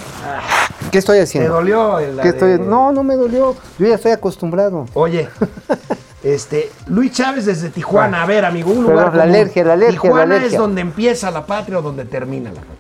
¿Qué 0.92 0.98
estoy 0.98 1.18
¿Te 1.18 1.24
haciendo? 1.24 1.54
dolió? 1.54 2.00
el- 2.00 2.18
la 2.18 2.24
¿Qué 2.24 2.30
estoy- 2.30 2.52
de- 2.54 2.60
No, 2.60 2.92
no 2.92 3.04
me 3.04 3.16
dolió. 3.16 3.56
Yo 3.78 3.88
ya 3.88 3.96
estoy 3.96 4.12
acostumbrado. 4.12 4.86
Oye, 4.94 5.30
este, 6.24 6.72
Luis 6.88 7.12
Chávez 7.12 7.46
desde 7.46 7.70
Tijuana. 7.70 8.24
A 8.24 8.26
ver, 8.26 8.46
amigo, 8.46 8.72
un 8.72 8.86
Pero 8.86 8.90
lugar 8.92 9.06
la 9.16 9.24
común. 9.24 9.36
alergia, 9.36 9.64
la 9.64 9.74
alergia, 9.74 10.02
Tijuana 10.02 10.26
la 10.26 10.36
alergia. 10.36 10.56
es 10.56 10.58
donde 10.62 10.82
empieza 10.82 11.32
la 11.32 11.46
patria 11.46 11.80
o 11.80 11.82
donde 11.82 12.06
termina 12.06 12.50
la 12.52 12.62
patria. 12.62 12.76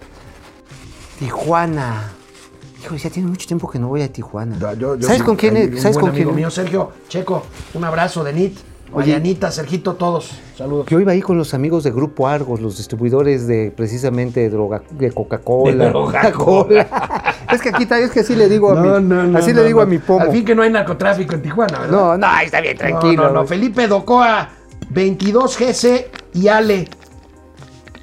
Tijuana. 1.19 2.11
Hijo, 2.81 2.95
ya 2.95 3.09
tiene 3.09 3.27
mucho 3.29 3.45
tiempo 3.45 3.69
que 3.69 3.77
no 3.77 3.89
voy 3.89 4.01
a 4.01 4.11
Tijuana. 4.11 4.57
Yo- 4.57 4.73
yo- 4.73 4.95
yo 4.95 5.07
¿Sabes 5.07 5.21
con 5.23 5.35
quién? 5.35 5.77
¿Sabes 5.79 5.97
con 5.97 6.11
quién? 6.11 6.23
amigo 6.23 6.31
mío, 6.31 6.49
Sergio 6.49 6.91
Checo, 7.09 7.43
un 7.73 7.83
abrazo 7.83 8.23
de 8.23 8.31
Nit, 8.33 8.57
Oye. 8.91 9.11
Marianita, 9.11 9.51
Sergito, 9.51 9.93
todos. 9.95 10.31
Saludos. 10.57 10.87
Yo 10.89 10.99
iba 10.99 11.11
ahí 11.11 11.21
con 11.21 11.37
los 11.37 11.53
amigos 11.53 11.83
de 11.83 11.91
Grupo 11.91 12.27
Argos, 12.27 12.59
los 12.59 12.77
distribuidores 12.77 13.45
de 13.47 13.71
precisamente 13.75 14.39
de 14.39 14.49
droga, 14.49 14.81
de 14.89 15.11
Coca-Cola. 15.11 15.91
Coca-Cola. 15.91 17.35
es 17.53 17.61
que 17.61 17.69
aquí 17.69 17.87
es 17.89 18.11
que 18.11 18.21
así 18.21 18.35
le 18.35 18.49
digo 18.49 18.71
a 18.71 18.99
mi, 18.99 19.37
así 19.37 19.53
le 19.53 19.61
no, 19.61 19.67
digo 19.67 19.79
no. 19.79 19.83
a 19.83 19.85
mi 19.85 19.99
pomo. 19.99 20.21
Al 20.21 20.31
fin 20.31 20.43
que 20.43 20.55
no 20.55 20.63
hay 20.63 20.71
narcotráfico 20.71 21.35
en 21.35 21.41
Tijuana, 21.41 21.79
¿verdad? 21.79 21.91
No, 21.91 22.17
no, 22.17 22.27
ahí 22.27 22.47
está 22.47 22.61
bien, 22.61 22.77
tranquilo. 22.77 23.23
No, 23.23 23.29
no, 23.29 23.41
no. 23.41 23.45
Felipe 23.45 23.87
Docoa, 23.87 24.49
22 24.89 25.57
GC 25.57 26.11
y 26.33 26.47
Ale. 26.47 26.87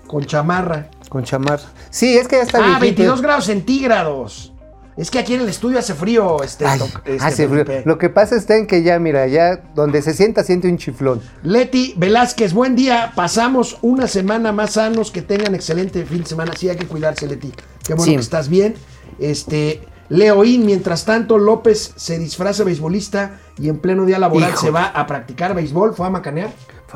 Con 0.07 0.25
chamarra. 0.25 0.89
Con 1.09 1.25
chamarra. 1.25 1.65
Sí, 1.91 2.17
es 2.17 2.29
que 2.29 2.37
ya 2.37 2.43
está 2.43 2.59
Ah, 2.59 2.79
viejito. 2.79 3.03
22 3.03 3.23
grados 3.23 3.45
centígrados. 3.47 4.53
Es 4.97 5.11
que 5.11 5.19
aquí 5.19 5.35
en 5.35 5.43
el 5.43 5.49
estudio 5.49 5.79
hace 5.79 5.95
frío, 5.95 6.43
este. 6.43 6.65
Ay, 6.67 6.81
este, 7.05 7.25
hace 7.25 7.49
frío. 7.49 7.65
Lo 7.85 7.99
que 7.99 8.09
pasa 8.09 8.35
está 8.35 8.57
en 8.57 8.67
que 8.67 8.83
ya, 8.83 8.99
mira, 8.99 9.27
ya 9.27 9.57
donde 9.75 10.01
se 10.01 10.15
sienta, 10.15 10.43
siente 10.43 10.69
un 10.69 10.79
chiflón. 10.79 11.21
Leti 11.43 11.93
Velázquez, 11.99 12.55
buen 12.55 12.75
día. 12.77 13.13
Pasamos 13.15 13.77
una 13.83 14.07
semana 14.07 14.53
más 14.53 14.73
sanos. 14.73 15.11
Que 15.11 15.21
tengan 15.21 15.55
excelente 15.55 16.05
fin 16.07 16.23
de 16.23 16.27
semana. 16.27 16.53
Sí, 16.57 16.71
hay 16.71 16.77
que 16.77 16.87
cuidarse, 16.87 17.27
Leti. 17.27 17.53
Qué 17.85 17.93
bueno 17.93 18.05
Sí. 18.05 18.15
que 18.15 18.23
estás 18.23 18.49
bien. 18.49 18.75
Este. 19.19 19.83
Leoín, 20.09 20.65
mientras 20.65 21.05
tanto, 21.05 21.37
López 21.37 21.93
se 21.97 22.19
disfraza 22.19 22.63
beisbolista 22.63 23.41
y 23.59 23.69
en 23.69 23.79
pleno 23.81 24.07
día 24.07 24.21
laboral 24.21 24.51
Hijo. 24.51 24.61
se 24.61 24.71
va 24.71 24.85
a 24.87 25.05
practicar 25.07 25.53
béisbol, 25.55 25.95
fue 25.95 26.07
a 26.07 26.11
macanear. 26.11 26.51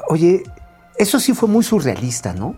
Oye, 0.09 0.45
eso 0.97 1.19
sí 1.19 1.35
fue 1.35 1.49
muy 1.49 1.65
surrealista, 1.65 2.33
¿no? 2.33 2.55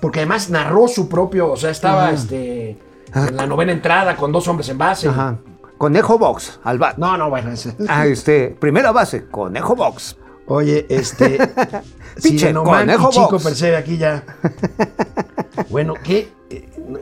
Porque 0.00 0.20
además 0.20 0.50
narró 0.50 0.86
su 0.86 1.08
propio, 1.08 1.50
o 1.50 1.56
sea, 1.56 1.70
estaba 1.70 2.10
este, 2.10 2.76
en 3.16 3.36
la 3.36 3.46
novena 3.46 3.72
entrada 3.72 4.16
con 4.16 4.30
dos 4.32 4.46
hombres 4.48 4.68
en 4.68 4.78
base. 4.78 5.08
Ajá. 5.08 5.36
Conejo 5.78 6.18
Box, 6.18 6.58
al 6.64 6.78
bat. 6.78 6.96
No, 6.96 7.16
no, 7.18 7.28
bueno. 7.28 7.50
ese- 7.52 7.74
Ah, 7.88 8.06
este, 8.06 8.56
primera 8.58 8.92
base, 8.92 9.26
Conejo 9.26 9.74
Box. 9.76 10.16
Oye, 10.46 10.86
este. 10.88 11.38
Sirenoman 12.18 12.84
y 12.88 12.92
conejo 12.92 13.10
Chico 13.10 13.30
box. 13.32 13.44
Percebe 13.44 13.76
aquí 13.76 13.96
ya. 13.98 14.22
Bueno, 15.70 15.94
¿qué? 16.02 16.28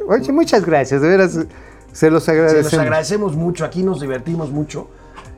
Oye, 0.09 0.33
muchas 0.33 0.65
gracias, 0.65 1.01
de 1.03 1.09
veras, 1.09 1.39
se 1.93 2.11
los 2.11 2.25
Se 2.25 2.31
agradecemos. 2.31 2.73
los 2.73 2.81
agradecemos 2.81 3.37
mucho, 3.37 3.65
aquí 3.65 3.83
nos 3.83 4.01
divertimos 4.01 4.51
mucho. 4.51 4.89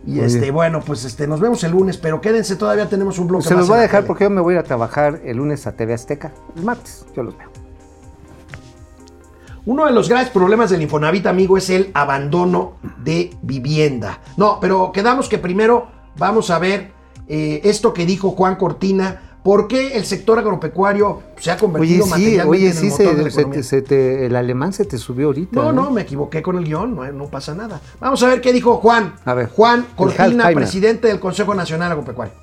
Y 0.07 0.21
este, 0.21 0.51
bueno, 0.53 0.81
pues 0.83 1.05
este, 1.05 1.27
nos 1.27 1.41
vemos 1.41 1.65
el 1.65 1.73
lunes, 1.73 1.97
pero 1.97 2.21
quédense, 2.21 2.55
todavía 2.57 2.89
tenemos 2.89 3.19
un 3.19 3.27
bloque 3.27 3.45
Se 3.49 3.55
más 3.55 3.63
los 3.63 3.69
voy 3.69 3.79
a 3.79 3.81
dejar 3.81 4.01
tele. 4.03 4.07
porque 4.07 4.25
yo 4.25 4.31
me 4.31 4.41
voy 4.41 4.55
a 4.55 4.59
ir 4.59 4.61
a 4.61 4.63
trabajar 4.65 5.21
el 5.25 5.39
lunes 5.39 5.67
a 5.67 5.73
TV 5.73 5.95
Azteca. 5.95 6.31
El 6.55 6.63
martes, 6.63 7.05
yo 7.17 7.23
los 7.25 7.37
veo. 7.37 7.46
Uno 9.67 9.85
de 9.87 9.93
los 9.93 10.09
graves 10.09 10.31
problemas 10.31 10.71
del 10.71 10.81
Infonavit, 10.83 11.27
amigo, 11.27 11.59
es 11.59 11.69
el 11.71 11.91
abandono 11.93 12.75
de 13.03 13.37
vivienda. 13.43 14.21
No, 14.37 14.59
pero 14.61 14.93
quedamos 14.93 15.29
que 15.29 15.39
primero 15.39 15.89
vamos 16.17 16.51
a 16.51 16.59
ver 16.59 16.93
eh, 17.29 17.61
esto 17.65 17.93
que 17.93 18.07
dijo 18.07 18.31
Juan 18.31 18.57
Cortina. 18.57 19.23
¿Por 19.43 19.69
qué 19.69 19.97
el 19.97 20.05
sector 20.05 20.39
agropecuario 20.41 21.23
se 21.39 21.51
ha 21.53 21.55
Oye, 21.55 21.61
convertido 21.61 22.05
sí, 22.05 22.11
materialmente 22.11 22.49
oye, 22.49 22.71
en 22.71 22.77
el 22.85 22.93
sí, 22.93 23.05
de 23.05 23.05
la 23.25 23.31
se 23.31 23.41
economía? 23.41 23.53
te- 23.61 23.63
se 23.63 23.83
te- 23.83 24.27
el 24.27 24.35
alemán 24.35 24.73
se 24.73 24.85
te 24.85 24.99
subió 24.99 25.27
ahorita. 25.29 25.61
No, 25.61 25.73
no, 25.73 25.91
me 25.93 26.01
equivoqué 26.03 26.43
con 26.43 26.59
el 26.59 26.65
guion, 26.65 26.97
no, 26.97 27.13
no 27.13 27.27
pasa 27.27 27.55
nada. 27.55 27.81
Vamos 28.01 28.21
a 28.25 28.27
ver 28.29 28.41
qué 28.41 28.53
dijo 28.53 28.79
Juan. 28.79 29.15
A 29.25 29.35
ver, 29.35 29.49
Juan 29.49 29.87
Cortina, 29.97 30.51
presidente 30.51 31.07
del 31.09 31.21
Consejo 31.21 31.55
Nacional 31.55 31.93
Agropecuario. 31.93 32.35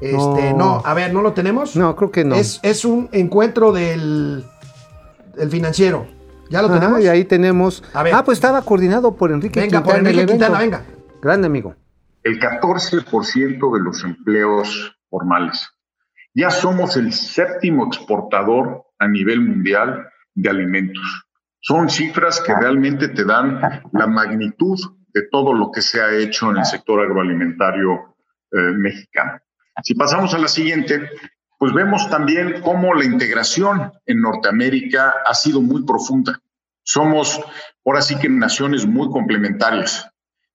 Este, 0.00 0.52
no. 0.52 0.56
No. 0.56 0.82
a 0.84 0.94
ver, 0.94 1.12
¿no 1.12 1.22
lo 1.22 1.32
tenemos? 1.32 1.74
No, 1.74 1.96
creo 1.96 2.10
que 2.10 2.24
no. 2.24 2.34
Es, 2.34 2.60
es 2.62 2.84
un 2.84 3.08
encuentro 3.12 3.72
del, 3.72 4.44
del 5.36 5.50
financiero. 5.50 6.06
¿Ya 6.50 6.62
lo 6.62 6.68
Ajá, 6.68 6.78
tenemos? 6.80 7.00
y 7.00 7.08
ahí 7.08 7.24
tenemos. 7.24 7.82
A 7.92 8.02
ver. 8.02 8.14
Ah, 8.14 8.24
pues 8.24 8.38
estaba 8.38 8.62
coordinado 8.62 9.16
por 9.16 9.32
Enrique 9.32 9.60
Venga, 9.60 9.82
por 9.82 9.94
Quintana. 9.94 10.10
el 10.10 10.18
Enrique. 10.18 10.32
Quintana, 10.32 10.58
venga. 10.58 10.82
Grande 11.22 11.46
amigo. 11.46 11.74
el 12.22 12.38
14% 12.40 13.74
de 13.76 13.80
los 13.82 14.02
empleos 14.04 14.96
formales. 15.10 15.68
Ya 16.34 16.50
somos 16.50 16.96
el 16.96 17.12
séptimo 17.12 17.86
exportador 17.86 18.84
a 18.98 19.08
nivel 19.08 19.40
mundial 19.40 20.08
de 20.34 20.50
alimentos. 20.50 21.02
Son 21.60 21.88
cifras 21.88 22.40
que 22.40 22.54
realmente 22.54 23.08
te 23.08 23.24
dan 23.24 23.60
la 23.92 24.06
magnitud 24.06 24.78
de 25.14 25.22
todo 25.30 25.52
lo 25.54 25.70
que 25.70 25.80
se 25.82 26.00
ha 26.00 26.12
hecho 26.14 26.50
en 26.50 26.58
el 26.58 26.64
sector 26.64 27.00
agroalimentario 27.00 28.16
eh, 28.52 28.56
mexicano. 28.76 29.38
Si 29.82 29.94
pasamos 29.94 30.34
a 30.34 30.38
la 30.38 30.48
siguiente, 30.48 31.08
pues 31.58 31.72
vemos 31.72 32.08
también 32.10 32.60
cómo 32.62 32.94
la 32.94 33.04
integración 33.04 33.92
en 34.06 34.20
Norteamérica 34.20 35.14
ha 35.24 35.34
sido 35.34 35.60
muy 35.60 35.84
profunda. 35.84 36.40
Somos, 36.82 37.40
ahora 37.84 38.02
sí 38.02 38.16
que 38.18 38.28
naciones 38.28 38.86
muy 38.86 39.10
complementarias. 39.10 40.08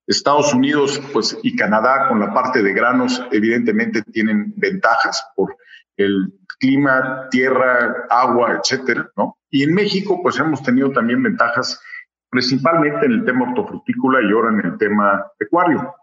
Estados 0.07 0.53
Unidos 0.53 1.01
pues, 1.13 1.37
y 1.43 1.55
Canadá 1.55 2.07
con 2.07 2.19
la 2.19 2.33
parte 2.33 2.61
de 2.61 2.73
granos 2.73 3.23
evidentemente 3.31 4.01
tienen 4.03 4.53
ventajas 4.57 5.25
por 5.35 5.55
el 5.97 6.33
clima, 6.59 7.27
tierra, 7.29 8.05
agua, 8.09 8.59
etcétera, 8.59 9.09
¿no? 9.17 9.37
Y 9.49 9.63
en 9.63 9.73
México 9.73 10.21
pues 10.21 10.39
hemos 10.39 10.61
tenido 10.63 10.91
también 10.91 11.21
ventajas 11.23 11.81
principalmente 12.29 13.05
en 13.05 13.11
el 13.13 13.25
tema 13.25 13.49
hortofrutícola 13.49 14.21
y 14.21 14.31
ahora 14.31 14.53
en 14.53 14.65
el 14.65 14.77
tema 14.77 15.25
pecuario. 15.37 15.95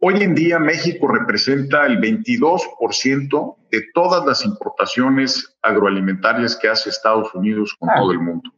Hoy 0.00 0.22
en 0.22 0.36
día 0.36 0.60
México 0.60 1.08
representa 1.08 1.84
el 1.84 1.98
22% 2.00 3.56
de 3.68 3.84
todas 3.92 4.24
las 4.24 4.44
importaciones 4.44 5.56
agroalimentarias 5.60 6.54
que 6.54 6.68
hace 6.68 6.90
Estados 6.90 7.34
Unidos 7.34 7.74
con 7.76 7.88
todo 7.92 8.12
el 8.12 8.20
mundo. 8.20 8.48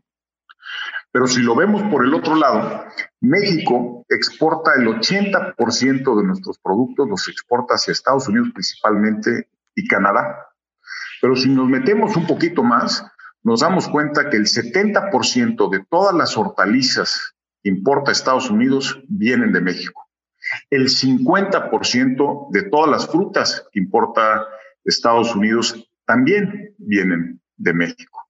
Pero 1.10 1.26
si 1.26 1.40
lo 1.40 1.56
vemos 1.56 1.82
por 1.84 2.04
el 2.04 2.12
otro 2.12 2.34
lado, 2.34 2.84
México 3.22 4.04
exporta 4.10 4.72
el 4.76 4.88
80% 4.88 6.18
de 6.18 6.26
nuestros 6.26 6.58
productos, 6.58 7.08
los 7.08 7.26
exporta 7.28 7.76
hacia 7.76 7.92
Estados 7.92 8.28
Unidos 8.28 8.50
principalmente 8.52 9.48
y 9.74 9.88
Canadá. 9.88 10.46
Pero 11.22 11.34
si 11.36 11.48
nos 11.48 11.70
metemos 11.70 12.16
un 12.16 12.26
poquito 12.26 12.62
más, 12.62 13.02
nos 13.42 13.60
damos 13.60 13.88
cuenta 13.88 14.28
que 14.28 14.36
el 14.36 14.44
70% 14.44 15.70
de 15.70 15.86
todas 15.88 16.14
las 16.14 16.36
hortalizas 16.36 17.34
que 17.62 17.70
importa 17.70 18.12
Estados 18.12 18.50
Unidos 18.50 19.02
vienen 19.08 19.52
de 19.52 19.62
México. 19.62 20.09
El 20.70 20.88
50% 20.88 22.50
de 22.50 22.62
todas 22.64 22.90
las 22.90 23.10
frutas 23.10 23.66
que 23.72 23.80
importa 23.80 24.46
Estados 24.84 25.34
Unidos 25.34 25.88
también 26.06 26.74
vienen 26.78 27.40
de 27.56 27.72
México. 27.74 28.28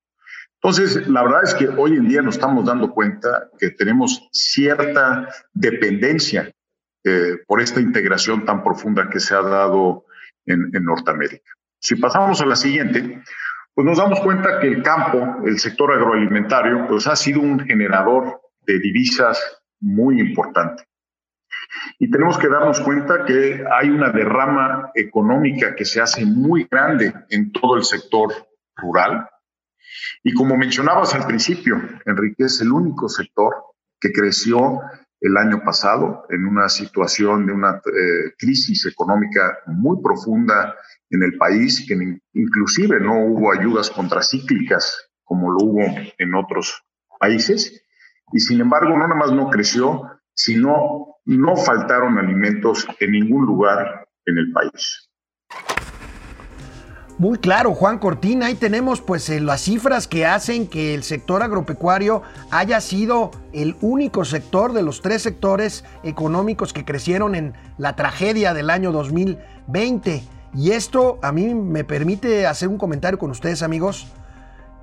Entonces, 0.62 1.09
la 1.09 1.23
verdad 1.23 1.45
es 1.45 1.55
que 1.55 1.68
hoy 1.68 1.97
en 1.97 2.07
día 2.07 2.21
nos 2.21 2.35
estamos 2.35 2.66
dando 2.66 2.93
cuenta 2.93 3.49
que 3.59 3.71
tenemos 3.71 4.29
cierta 4.31 5.29
dependencia 5.55 6.53
eh, 7.03 7.39
por 7.47 7.62
esta 7.62 7.81
integración 7.81 8.45
tan 8.45 8.62
profunda 8.62 9.09
que 9.09 9.21
se 9.21 9.35
ha 9.35 9.41
dado 9.41 10.05
en, 10.45 10.71
en 10.75 10.85
Norteamérica. 10.85 11.51
Si 11.79 11.97
pasamos 11.97 12.43
a 12.43 12.47
la 12.47 12.57
siguiente, 12.57 13.23
pues 13.75 13.87
nos 13.87 13.97
damos 13.97 14.21
cuenta 14.21 14.61
que 14.61 14.66
el 14.66 14.83
campo, 14.83 15.39
el 15.47 15.59
sector 15.59 15.93
agroalimentario, 15.93 16.87
pues 16.87 17.07
ha 17.07 17.16
sido 17.16 17.41
un 17.41 17.61
generador 17.61 18.43
de 18.66 18.79
divisas 18.79 19.62
muy 19.81 20.21
importante. 20.21 20.85
Y 21.99 22.11
tenemos 22.11 22.39
que 22.39 22.49
darnos 22.49 22.81
cuenta 22.81 23.25
que 23.25 23.64
hay 23.71 23.91
una 23.91 24.11
derrama 24.11 24.91
económica 24.95 25.75
que 25.75 25.85
se 25.85 26.01
hace 26.01 26.25
muy 26.25 26.66
grande 26.71 27.12
en 27.29 27.53
todo 27.53 27.77
el 27.77 27.85
sector 27.85 28.33
rural. 28.77 29.29
Y 30.23 30.33
como 30.35 30.57
mencionabas 30.57 31.14
al 31.14 31.27
principio, 31.27 31.81
Enrique, 32.05 32.45
es 32.45 32.61
el 32.61 32.73
único 32.73 33.09
sector 33.09 33.55
que 34.01 34.12
creció 34.12 34.81
el 35.21 35.37
año 35.37 35.62
pasado 35.62 36.25
en 36.31 36.47
una 36.47 36.68
situación 36.68 37.47
de 37.47 37.53
una 37.53 37.77
eh, 37.77 38.33
crisis 38.39 38.87
económica 38.87 39.59
muy 39.66 40.03
profunda 40.03 40.75
en 41.11 41.23
el 41.23 41.37
país, 41.37 41.85
que 41.87 41.99
inclusive 42.33 43.01
no 43.01 43.27
hubo 43.27 43.53
ayudas 43.53 43.91
contracíclicas 43.91 45.11
como 45.25 45.51
lo 45.51 45.59
hubo 45.64 45.83
en 46.18 46.35
otros 46.35 46.83
países. 47.18 47.85
Y 48.33 48.41
sin 48.41 48.61
embargo, 48.61 48.91
no 48.91 49.07
nada 49.07 49.14
más 49.14 49.33
no 49.33 49.51
creció, 49.51 50.03
sino 50.35 51.09
no 51.25 51.57
faltaron 51.57 52.18
alimentos 52.18 52.87
en 52.99 53.12
ningún 53.12 53.47
lugar 53.47 54.07
en 54.27 54.39
el 54.39 54.53
país. 54.53 55.11
Muy 57.21 57.37
claro, 57.37 57.75
Juan 57.75 57.99
Cortina, 57.99 58.47
ahí 58.47 58.55
tenemos 58.55 59.03
pues 59.03 59.29
eh, 59.29 59.41
las 59.41 59.61
cifras 59.61 60.09
que 60.09 60.25
hacen 60.25 60.66
que 60.66 60.95
el 60.95 61.03
sector 61.03 61.43
agropecuario 61.43 62.23
haya 62.51 62.81
sido 62.81 63.31
el 63.53 63.77
único 63.83 64.25
sector 64.25 64.73
de 64.73 64.83
los 64.83 65.03
tres 65.03 65.21
sectores 65.21 65.85
económicos 66.03 66.73
que 66.73 66.87
crecieron 66.87 67.35
en 67.35 67.53
la 67.77 67.95
tragedia 67.95 68.55
del 68.55 68.71
año 68.71 68.91
2020. 68.91 70.23
Y 70.55 70.71
esto 70.71 71.18
a 71.21 71.31
mí 71.31 71.55
me 71.55 71.85
permite 71.85 72.47
hacer 72.47 72.68
un 72.68 72.79
comentario 72.79 73.18
con 73.18 73.31
ustedes 73.31 73.62
amigos. 73.62 74.07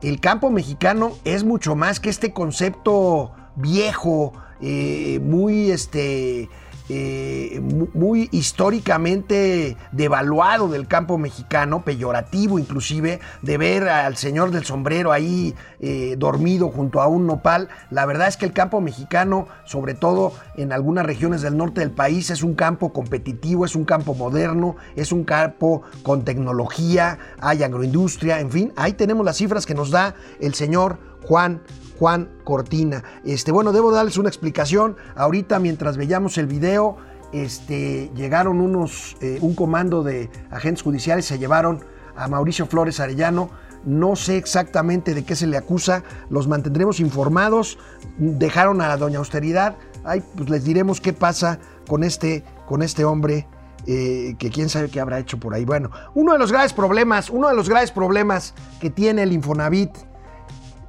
El 0.03 0.19
campo 0.19 0.51
mexicano 0.51 1.13
es 1.23 1.43
mucho 1.43 1.75
más 1.75 1.99
que 1.99 2.11
este 2.11 2.33
concepto 2.33 3.33
viejo, 3.55 4.33
eh, 4.61 5.19
muy 5.23 5.71
este, 5.71 6.49
eh, 6.89 7.59
muy 7.93 8.29
históricamente 8.31 9.75
devaluado 9.91 10.69
del 10.69 10.87
campo 10.87 11.17
mexicano, 11.17 11.83
peyorativo 11.83 12.59
inclusive, 12.59 13.19
de 13.41 13.57
ver 13.57 13.89
al 13.89 14.15
señor 14.15 14.51
del 14.51 14.63
sombrero 14.63 15.11
ahí 15.11 15.53
eh, 15.81 16.15
dormido 16.17 16.69
junto 16.69 17.01
a 17.01 17.07
un 17.07 17.27
nopal. 17.27 17.67
La 17.91 18.05
verdad 18.05 18.29
es 18.29 18.37
que 18.37 18.45
el 18.45 18.53
campo 18.53 18.79
mexicano, 18.79 19.49
sobre 19.65 19.95
todo 19.95 20.31
en 20.55 20.71
algunas 20.71 21.05
regiones 21.05 21.41
del 21.41 21.57
norte 21.57 21.81
del 21.81 21.91
país, 21.91 22.29
es 22.29 22.41
un 22.41 22.55
campo 22.55 22.93
competitivo, 22.93 23.65
es 23.65 23.75
un 23.75 23.83
campo 23.83 24.13
moderno, 24.13 24.77
es 24.95 25.11
un 25.11 25.25
campo 25.25 25.81
con 26.03 26.23
tecnología, 26.23 27.19
hay 27.41 27.63
agroindustria, 27.63 28.39
en 28.39 28.49
fin, 28.49 28.73
ahí 28.77 28.93
tenemos 28.93 29.25
las 29.25 29.35
cifras 29.35 29.65
que 29.65 29.75
nos 29.75 29.91
da 29.91 30.15
el 30.39 30.53
señor 30.53 30.99
Juan 31.25 31.61
Juan 31.99 32.29
Cortina. 32.43 33.03
Este, 33.25 33.51
bueno, 33.51 33.71
debo 33.71 33.91
darles 33.91 34.17
una 34.17 34.29
explicación. 34.29 34.97
Ahorita, 35.15 35.59
mientras 35.59 35.97
veíamos 35.97 36.37
el 36.37 36.47
video, 36.47 36.97
este, 37.33 38.11
llegaron 38.15 38.61
unos, 38.61 39.17
eh, 39.21 39.39
un 39.41 39.55
comando 39.55 40.03
de 40.03 40.29
agentes 40.51 40.83
judiciales, 40.83 41.25
se 41.25 41.39
llevaron 41.39 41.83
a 42.15 42.27
Mauricio 42.27 42.65
Flores 42.65 42.99
Arellano. 42.99 43.49
No 43.85 44.15
sé 44.15 44.37
exactamente 44.37 45.13
de 45.13 45.23
qué 45.23 45.35
se 45.35 45.47
le 45.47 45.55
acusa, 45.55 46.03
los 46.29 46.47
mantendremos 46.47 46.99
informados. 46.99 47.77
Dejaron 48.17 48.81
a 48.81 48.95
Doña 48.97 49.19
Austeridad. 49.19 49.75
Ay, 50.03 50.23
pues 50.35 50.49
les 50.49 50.63
diremos 50.63 50.99
qué 50.99 51.13
pasa 51.13 51.59
con 51.87 52.03
este, 52.03 52.43
con 52.65 52.81
este 52.81 53.05
hombre 53.05 53.47
eh, 53.85 54.35
que 54.37 54.49
quién 54.49 54.67
sabe 54.67 54.89
qué 54.89 54.99
habrá 54.99 55.19
hecho 55.19 55.39
por 55.39 55.53
ahí. 55.53 55.63
Bueno, 55.63 55.91
uno 56.13 56.33
de 56.33 56.39
los 56.39 56.51
graves 56.51 56.73
problemas, 56.73 57.29
uno 57.29 57.47
de 57.47 57.55
los 57.55 57.69
graves 57.69 57.91
problemas 57.91 58.53
que 58.81 58.89
tiene 58.89 59.23
el 59.23 59.31
Infonavit 59.31 59.91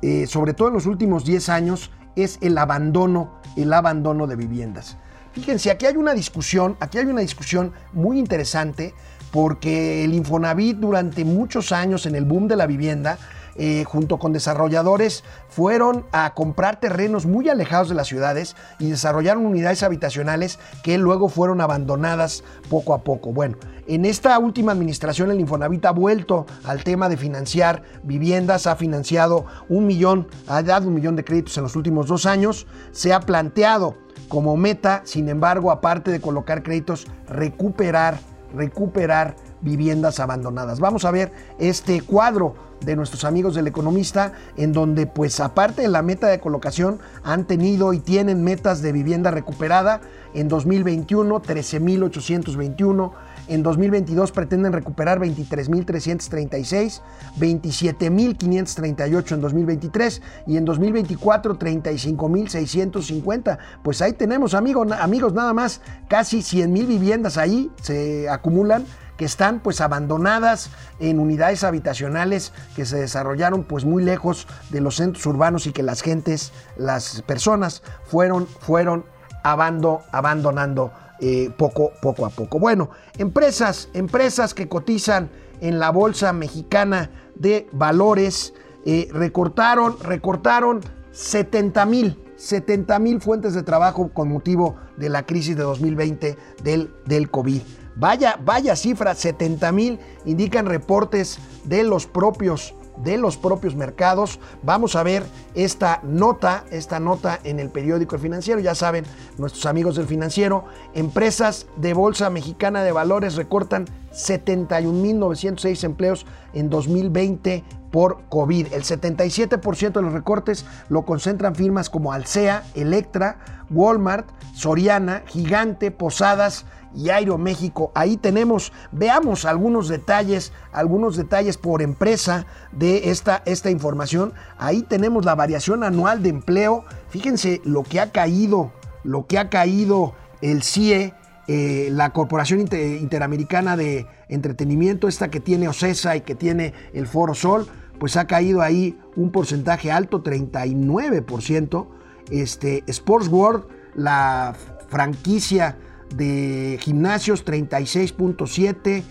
eh, 0.02 0.26
sobre 0.26 0.54
todo 0.54 0.68
en 0.68 0.74
los 0.74 0.86
últimos 0.86 1.24
10 1.24 1.48
años, 1.48 1.90
es 2.16 2.38
el 2.40 2.58
abandono, 2.58 3.40
el 3.56 3.72
abandono 3.72 4.26
de 4.26 4.36
viviendas. 4.36 4.96
Fíjense, 5.32 5.70
aquí 5.70 5.86
hay 5.86 5.96
una 5.96 6.14
discusión, 6.14 6.76
aquí 6.80 6.98
hay 6.98 7.06
una 7.06 7.20
discusión 7.20 7.72
muy 7.92 8.18
interesante 8.18 8.94
porque 9.30 10.04
el 10.04 10.14
Infonavit 10.14 10.78
durante 10.78 11.24
muchos 11.24 11.70
años 11.70 12.06
en 12.06 12.14
el 12.14 12.24
boom 12.24 12.48
de 12.48 12.56
la 12.56 12.66
vivienda 12.66 13.18
eh, 13.58 13.84
junto 13.84 14.18
con 14.18 14.32
desarrolladores, 14.32 15.24
fueron 15.48 16.06
a 16.12 16.32
comprar 16.34 16.80
terrenos 16.80 17.26
muy 17.26 17.48
alejados 17.48 17.88
de 17.88 17.94
las 17.94 18.06
ciudades 18.06 18.56
y 18.78 18.90
desarrollaron 18.90 19.44
unidades 19.44 19.82
habitacionales 19.82 20.58
que 20.82 20.96
luego 20.96 21.28
fueron 21.28 21.60
abandonadas 21.60 22.44
poco 22.70 22.94
a 22.94 23.02
poco. 23.02 23.32
Bueno, 23.32 23.56
en 23.86 24.04
esta 24.04 24.38
última 24.38 24.72
administración 24.72 25.30
el 25.30 25.40
Infonavit 25.40 25.84
ha 25.86 25.90
vuelto 25.90 26.46
al 26.64 26.84
tema 26.84 27.08
de 27.08 27.16
financiar 27.16 27.82
viviendas, 28.02 28.66
ha 28.66 28.76
financiado 28.76 29.46
un 29.68 29.86
millón, 29.86 30.28
ha 30.46 30.62
dado 30.62 30.88
un 30.88 30.94
millón 30.94 31.16
de 31.16 31.24
créditos 31.24 31.56
en 31.56 31.64
los 31.64 31.74
últimos 31.74 32.06
dos 32.06 32.26
años, 32.26 32.66
se 32.92 33.12
ha 33.12 33.20
planteado 33.20 33.96
como 34.28 34.56
meta, 34.56 35.02
sin 35.04 35.28
embargo, 35.28 35.70
aparte 35.70 36.10
de 36.10 36.20
colocar 36.20 36.62
créditos, 36.62 37.06
recuperar, 37.28 38.18
recuperar 38.54 39.34
viviendas 39.60 40.20
abandonadas. 40.20 40.80
Vamos 40.80 41.04
a 41.04 41.10
ver 41.10 41.32
este 41.58 42.00
cuadro 42.00 42.54
de 42.84 42.96
nuestros 42.96 43.24
amigos 43.24 43.54
del 43.54 43.66
economista, 43.66 44.32
en 44.56 44.72
donde 44.72 45.06
pues 45.06 45.40
aparte 45.40 45.82
de 45.82 45.88
la 45.88 46.00
meta 46.02 46.28
de 46.28 46.40
colocación 46.40 46.98
han 47.24 47.46
tenido 47.46 47.92
y 47.92 47.98
tienen 47.98 48.42
metas 48.44 48.80
de 48.82 48.92
vivienda 48.92 49.30
recuperada. 49.30 50.00
En 50.34 50.48
2021, 50.48 51.42
13.821. 51.42 53.12
En 53.48 53.62
2022 53.62 54.30
pretenden 54.30 54.74
recuperar 54.74 55.18
23.336, 55.20 57.00
27.538 57.40 59.32
en 59.32 59.40
2023 59.40 60.22
y 60.46 60.58
en 60.58 60.66
2024 60.66 61.58
35.650. 61.58 63.58
Pues 63.82 64.02
ahí 64.02 64.12
tenemos 64.12 64.52
amigos, 64.52 64.92
amigos 64.92 65.32
nada 65.32 65.54
más, 65.54 65.80
casi 66.08 66.40
100.000 66.40 66.86
viviendas 66.86 67.38
ahí 67.38 67.70
se 67.80 68.28
acumulan 68.28 68.84
que 69.18 69.26
están 69.26 69.60
pues 69.60 69.82
abandonadas 69.82 70.70
en 71.00 71.18
unidades 71.18 71.64
habitacionales 71.64 72.52
que 72.74 72.86
se 72.86 72.96
desarrollaron 72.98 73.64
pues 73.64 73.84
muy 73.84 74.02
lejos 74.02 74.46
de 74.70 74.80
los 74.80 74.96
centros 74.96 75.26
urbanos 75.26 75.66
y 75.66 75.72
que 75.72 75.82
las 75.82 76.00
gentes, 76.00 76.52
las 76.78 77.20
personas 77.22 77.82
fueron, 78.06 78.46
fueron 78.46 79.04
abandonando 79.42 80.92
eh, 81.20 81.50
poco, 81.58 81.92
poco 82.00 82.24
a 82.24 82.30
poco. 82.30 82.58
Bueno, 82.58 82.90
empresas, 83.18 83.88
empresas 83.92 84.54
que 84.54 84.68
cotizan 84.68 85.28
en 85.60 85.80
la 85.80 85.90
Bolsa 85.90 86.32
Mexicana 86.32 87.10
de 87.34 87.68
Valores 87.72 88.54
eh, 88.86 89.08
recortaron, 89.12 89.98
recortaron 90.00 90.80
70 91.12 91.84
mil 91.86 92.24
70 92.38 93.00
mil 93.00 93.20
fuentes 93.20 93.52
de 93.52 93.64
trabajo 93.64 94.10
con 94.14 94.28
motivo 94.28 94.76
de 94.96 95.08
la 95.08 95.26
crisis 95.26 95.56
de 95.56 95.64
2020 95.64 96.38
del, 96.62 96.94
del 97.04 97.30
COVID. 97.30 97.60
Vaya, 97.98 98.38
vaya 98.44 98.76
cifra, 98.76 99.14
70 99.14 99.72
mil 99.72 99.98
indican 100.24 100.66
reportes 100.66 101.38
de 101.64 101.82
los 101.82 102.06
propios 102.06 102.74
de 103.02 103.16
los 103.16 103.36
propios 103.36 103.74
mercados. 103.76 104.40
Vamos 104.62 104.96
a 104.96 105.02
ver 105.02 105.24
esta 105.54 106.00
nota, 106.02 106.64
esta 106.70 107.00
nota 107.00 107.38
en 107.44 107.60
el 107.60 107.70
periódico 107.70 108.16
El 108.16 108.20
Financiero. 108.20 108.60
Ya 108.60 108.74
saben, 108.74 109.04
nuestros 109.36 109.66
amigos 109.66 109.96
del 109.96 110.06
Financiero, 110.06 110.64
empresas 110.94 111.66
de 111.76 111.94
Bolsa 111.94 112.30
Mexicana 112.30 112.82
de 112.82 112.92
Valores 112.92 113.36
recortan 113.36 113.86
71.906 114.12 115.84
empleos 115.84 116.26
en 116.54 116.70
2020 116.70 117.64
por 117.90 118.22
COVID. 118.28 118.72
El 118.72 118.82
77% 118.82 119.92
de 119.92 120.02
los 120.02 120.12
recortes 120.12 120.64
lo 120.88 121.04
concentran 121.04 121.54
firmas 121.54 121.90
como 121.90 122.12
Alsea, 122.12 122.64
Electra, 122.74 123.38
Walmart, 123.70 124.28
Soriana, 124.54 125.22
Gigante, 125.26 125.90
Posadas, 125.90 126.64
y 126.94 127.10
Aeroméxico. 127.10 127.92
Ahí 127.94 128.16
tenemos, 128.16 128.72
veamos 128.92 129.44
algunos 129.44 129.88
detalles, 129.88 130.52
algunos 130.72 131.16
detalles 131.16 131.56
por 131.56 131.82
empresa 131.82 132.46
de 132.72 133.10
esta, 133.10 133.42
esta 133.46 133.70
información. 133.70 134.32
Ahí 134.58 134.82
tenemos 134.82 135.24
la 135.24 135.34
variación 135.34 135.84
anual 135.84 136.22
de 136.22 136.30
empleo. 136.30 136.84
Fíjense 137.10 137.60
lo 137.64 137.82
que 137.82 138.00
ha 138.00 138.10
caído, 138.10 138.72
lo 139.04 139.26
que 139.26 139.38
ha 139.38 139.48
caído 139.50 140.14
el 140.40 140.62
CIE, 140.62 141.14
eh, 141.46 141.88
la 141.92 142.10
Corporación 142.10 142.60
Interamericana 142.60 143.76
de 143.76 144.06
Entretenimiento, 144.28 145.08
esta 145.08 145.30
que 145.30 145.40
tiene 145.40 145.68
OCESA 145.68 146.16
y 146.16 146.22
que 146.22 146.34
tiene 146.34 146.74
el 146.92 147.06
Foro 147.06 147.34
Sol, 147.34 147.66
pues 147.98 148.16
ha 148.16 148.26
caído 148.26 148.62
ahí 148.62 148.98
un 149.16 149.30
porcentaje 149.30 149.90
alto, 149.90 150.22
39%. 150.22 151.86
Este, 152.30 152.84
Sports 152.86 153.28
World, 153.28 153.64
la 153.94 154.54
franquicia 154.88 155.78
de 156.14 156.78
gimnasios 156.80 157.44
36.7. 157.44 159.02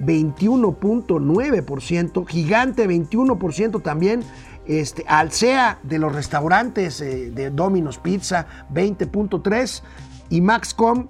21.9%. 0.00 2.26
Gigante 2.26 2.88
21% 2.88 3.82
también. 3.82 4.24
Este, 4.68 5.04
Alsea 5.08 5.80
de 5.82 5.98
los 5.98 6.14
restaurantes 6.14 7.00
eh, 7.00 7.30
de 7.30 7.50
Domino's 7.50 7.98
Pizza 7.98 8.46
20.3 8.72 9.82
y 10.30 10.40
Maxcom 10.40 11.08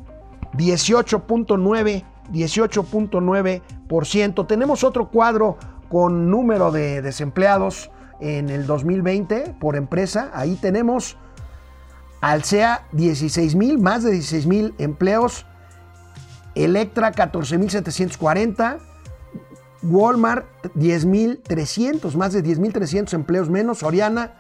18.9 0.55 2.05
18.9%. 2.33 4.47
Tenemos 4.47 4.85
otro 4.85 5.09
cuadro 5.09 5.59
con 5.89 6.31
número 6.31 6.71
de 6.71 7.03
desempleados 7.03 7.91
en 8.21 8.49
el 8.51 8.67
2020 8.67 9.57
por 9.59 9.75
empresa. 9.77 10.31
Ahí 10.35 10.57
tenemos 10.57 11.17
Alsea 12.21 12.87
16 12.93 13.55
mil, 13.55 13.79
más 13.79 14.05
de 14.05 14.11
16 14.13 14.47
mil 14.47 14.75
empleos. 14.79 15.47
Electra 16.55 17.13
14.740. 17.13 18.79
Walmart 19.83 20.47
10.300, 20.75 22.15
más 22.15 22.33
de 22.33 22.43
10.300 22.43 23.13
empleos 23.15 23.49
menos. 23.51 23.79
Soriana 23.79 24.33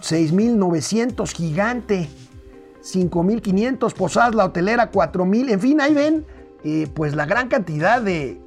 6.900, 0.00 1.32
gigante 1.32 2.08
5.500. 2.82 3.92
Posadas, 3.94 4.34
la 4.34 4.44
hotelera 4.44 4.92
4.000. 4.92 5.50
En 5.50 5.60
fin, 5.60 5.80
ahí 5.80 5.94
ven 5.94 6.26
eh, 6.62 6.88
pues 6.94 7.14
la 7.14 7.26
gran 7.26 7.48
cantidad 7.48 8.00
de, 8.00 8.40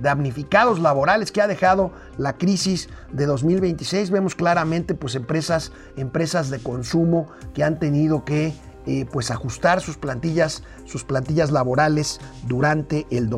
damnificados 0.00 0.78
laborales 0.78 1.32
que 1.32 1.42
ha 1.42 1.46
dejado 1.46 1.90
la 2.16 2.38
crisis 2.38 2.88
de 3.12 3.26
2026. 3.26 4.10
Vemos 4.10 4.34
claramente 4.34 4.94
pues 4.94 5.14
empresas, 5.16 5.72
empresas 5.96 6.48
de 6.48 6.60
consumo 6.60 7.26
que 7.52 7.62
han 7.64 7.78
tenido 7.78 8.24
que 8.24 8.54
eh, 8.86 9.06
pues 9.12 9.30
ajustar 9.30 9.82
sus 9.82 9.98
plantillas, 9.98 10.62
sus 10.86 11.04
plantillas 11.04 11.50
laborales 11.50 12.20
durante 12.46 13.06
el 13.10 13.28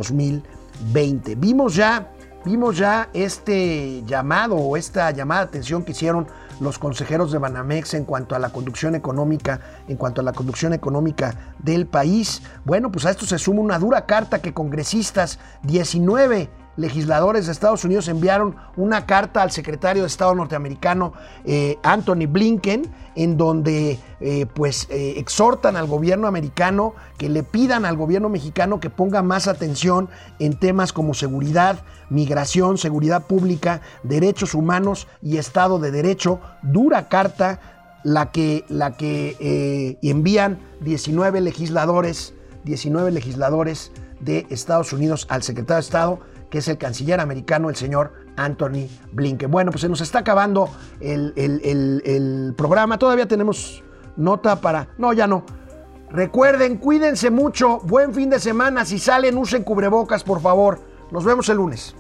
2020. 0.82 1.34
Vimos 1.36 1.74
ya, 1.74 2.12
vimos 2.44 2.76
ya 2.76 3.08
este 3.12 4.02
llamado 4.04 4.56
o 4.56 4.76
esta 4.76 5.10
llamada 5.10 5.42
de 5.42 5.48
atención 5.48 5.84
que 5.84 5.92
hicieron 5.92 6.26
los 6.60 6.78
consejeros 6.78 7.32
de 7.32 7.38
Banamex 7.38 7.94
en 7.94 8.04
cuanto 8.04 8.34
a 8.34 8.38
la 8.38 8.50
conducción 8.50 8.94
económica, 8.94 9.60
en 9.88 9.96
cuanto 9.96 10.20
a 10.20 10.24
la 10.24 10.32
conducción 10.32 10.72
económica 10.72 11.54
del 11.58 11.86
país. 11.86 12.42
Bueno, 12.64 12.92
pues 12.92 13.06
a 13.06 13.10
esto 13.10 13.26
se 13.26 13.38
suma 13.38 13.60
una 13.60 13.78
dura 13.78 14.06
carta 14.06 14.40
que 14.40 14.54
congresistas, 14.54 15.38
19 15.62 16.61
legisladores 16.76 17.46
de 17.46 17.52
Estados 17.52 17.84
Unidos 17.84 18.08
enviaron 18.08 18.56
una 18.76 19.06
carta 19.06 19.42
al 19.42 19.50
secretario 19.50 20.02
de 20.02 20.08
Estado 20.08 20.34
norteamericano 20.34 21.12
eh, 21.44 21.78
Anthony 21.82 22.26
Blinken, 22.28 22.90
en 23.14 23.36
donde 23.36 23.98
eh, 24.20 24.46
pues 24.54 24.86
eh, 24.90 25.14
exhortan 25.18 25.76
al 25.76 25.86
gobierno 25.86 26.26
americano 26.26 26.94
que 27.18 27.28
le 27.28 27.42
pidan 27.42 27.84
al 27.84 27.96
gobierno 27.96 28.30
mexicano 28.30 28.80
que 28.80 28.88
ponga 28.88 29.22
más 29.22 29.48
atención 29.48 30.08
en 30.38 30.58
temas 30.58 30.92
como 30.92 31.12
seguridad, 31.12 31.80
migración, 32.08 32.78
seguridad 32.78 33.26
pública, 33.26 33.82
derechos 34.02 34.54
humanos 34.54 35.08
y 35.20 35.36
Estado 35.36 35.78
de 35.78 35.90
Derecho. 35.90 36.40
Dura 36.62 37.08
carta 37.08 37.60
la 38.02 38.32
que, 38.32 38.64
la 38.68 38.96
que 38.96 39.98
envían 40.02 40.58
19 40.80 41.40
legisladores, 41.42 42.34
19 42.64 43.10
legisladores 43.12 43.92
de 44.20 44.46
Estados 44.50 44.92
Unidos 44.92 45.26
al 45.28 45.42
secretario 45.42 45.76
de 45.76 45.80
Estado 45.82 46.20
que 46.52 46.58
es 46.58 46.68
el 46.68 46.76
canciller 46.76 47.18
americano, 47.18 47.70
el 47.70 47.76
señor 47.76 48.12
Anthony 48.36 48.86
Blinken. 49.10 49.50
Bueno, 49.50 49.70
pues 49.70 49.80
se 49.80 49.88
nos 49.88 50.02
está 50.02 50.18
acabando 50.18 50.68
el, 51.00 51.32
el 51.34 52.54
programa. 52.58 52.98
Todavía 52.98 53.26
tenemos 53.26 53.82
nota 54.18 54.60
para... 54.60 54.88
No, 54.98 55.14
ya 55.14 55.26
no. 55.26 55.44
Recuerden, 56.10 56.76
cuídense 56.76 57.30
mucho. 57.30 57.80
Buen 57.84 58.12
fin 58.12 58.28
de 58.28 58.38
semana. 58.38 58.84
Si 58.84 58.98
salen, 58.98 59.38
usen 59.38 59.64
cubrebocas, 59.64 60.24
por 60.24 60.42
favor. 60.42 60.78
Nos 61.10 61.24
vemos 61.24 61.48
el 61.48 61.56
lunes. 61.56 61.96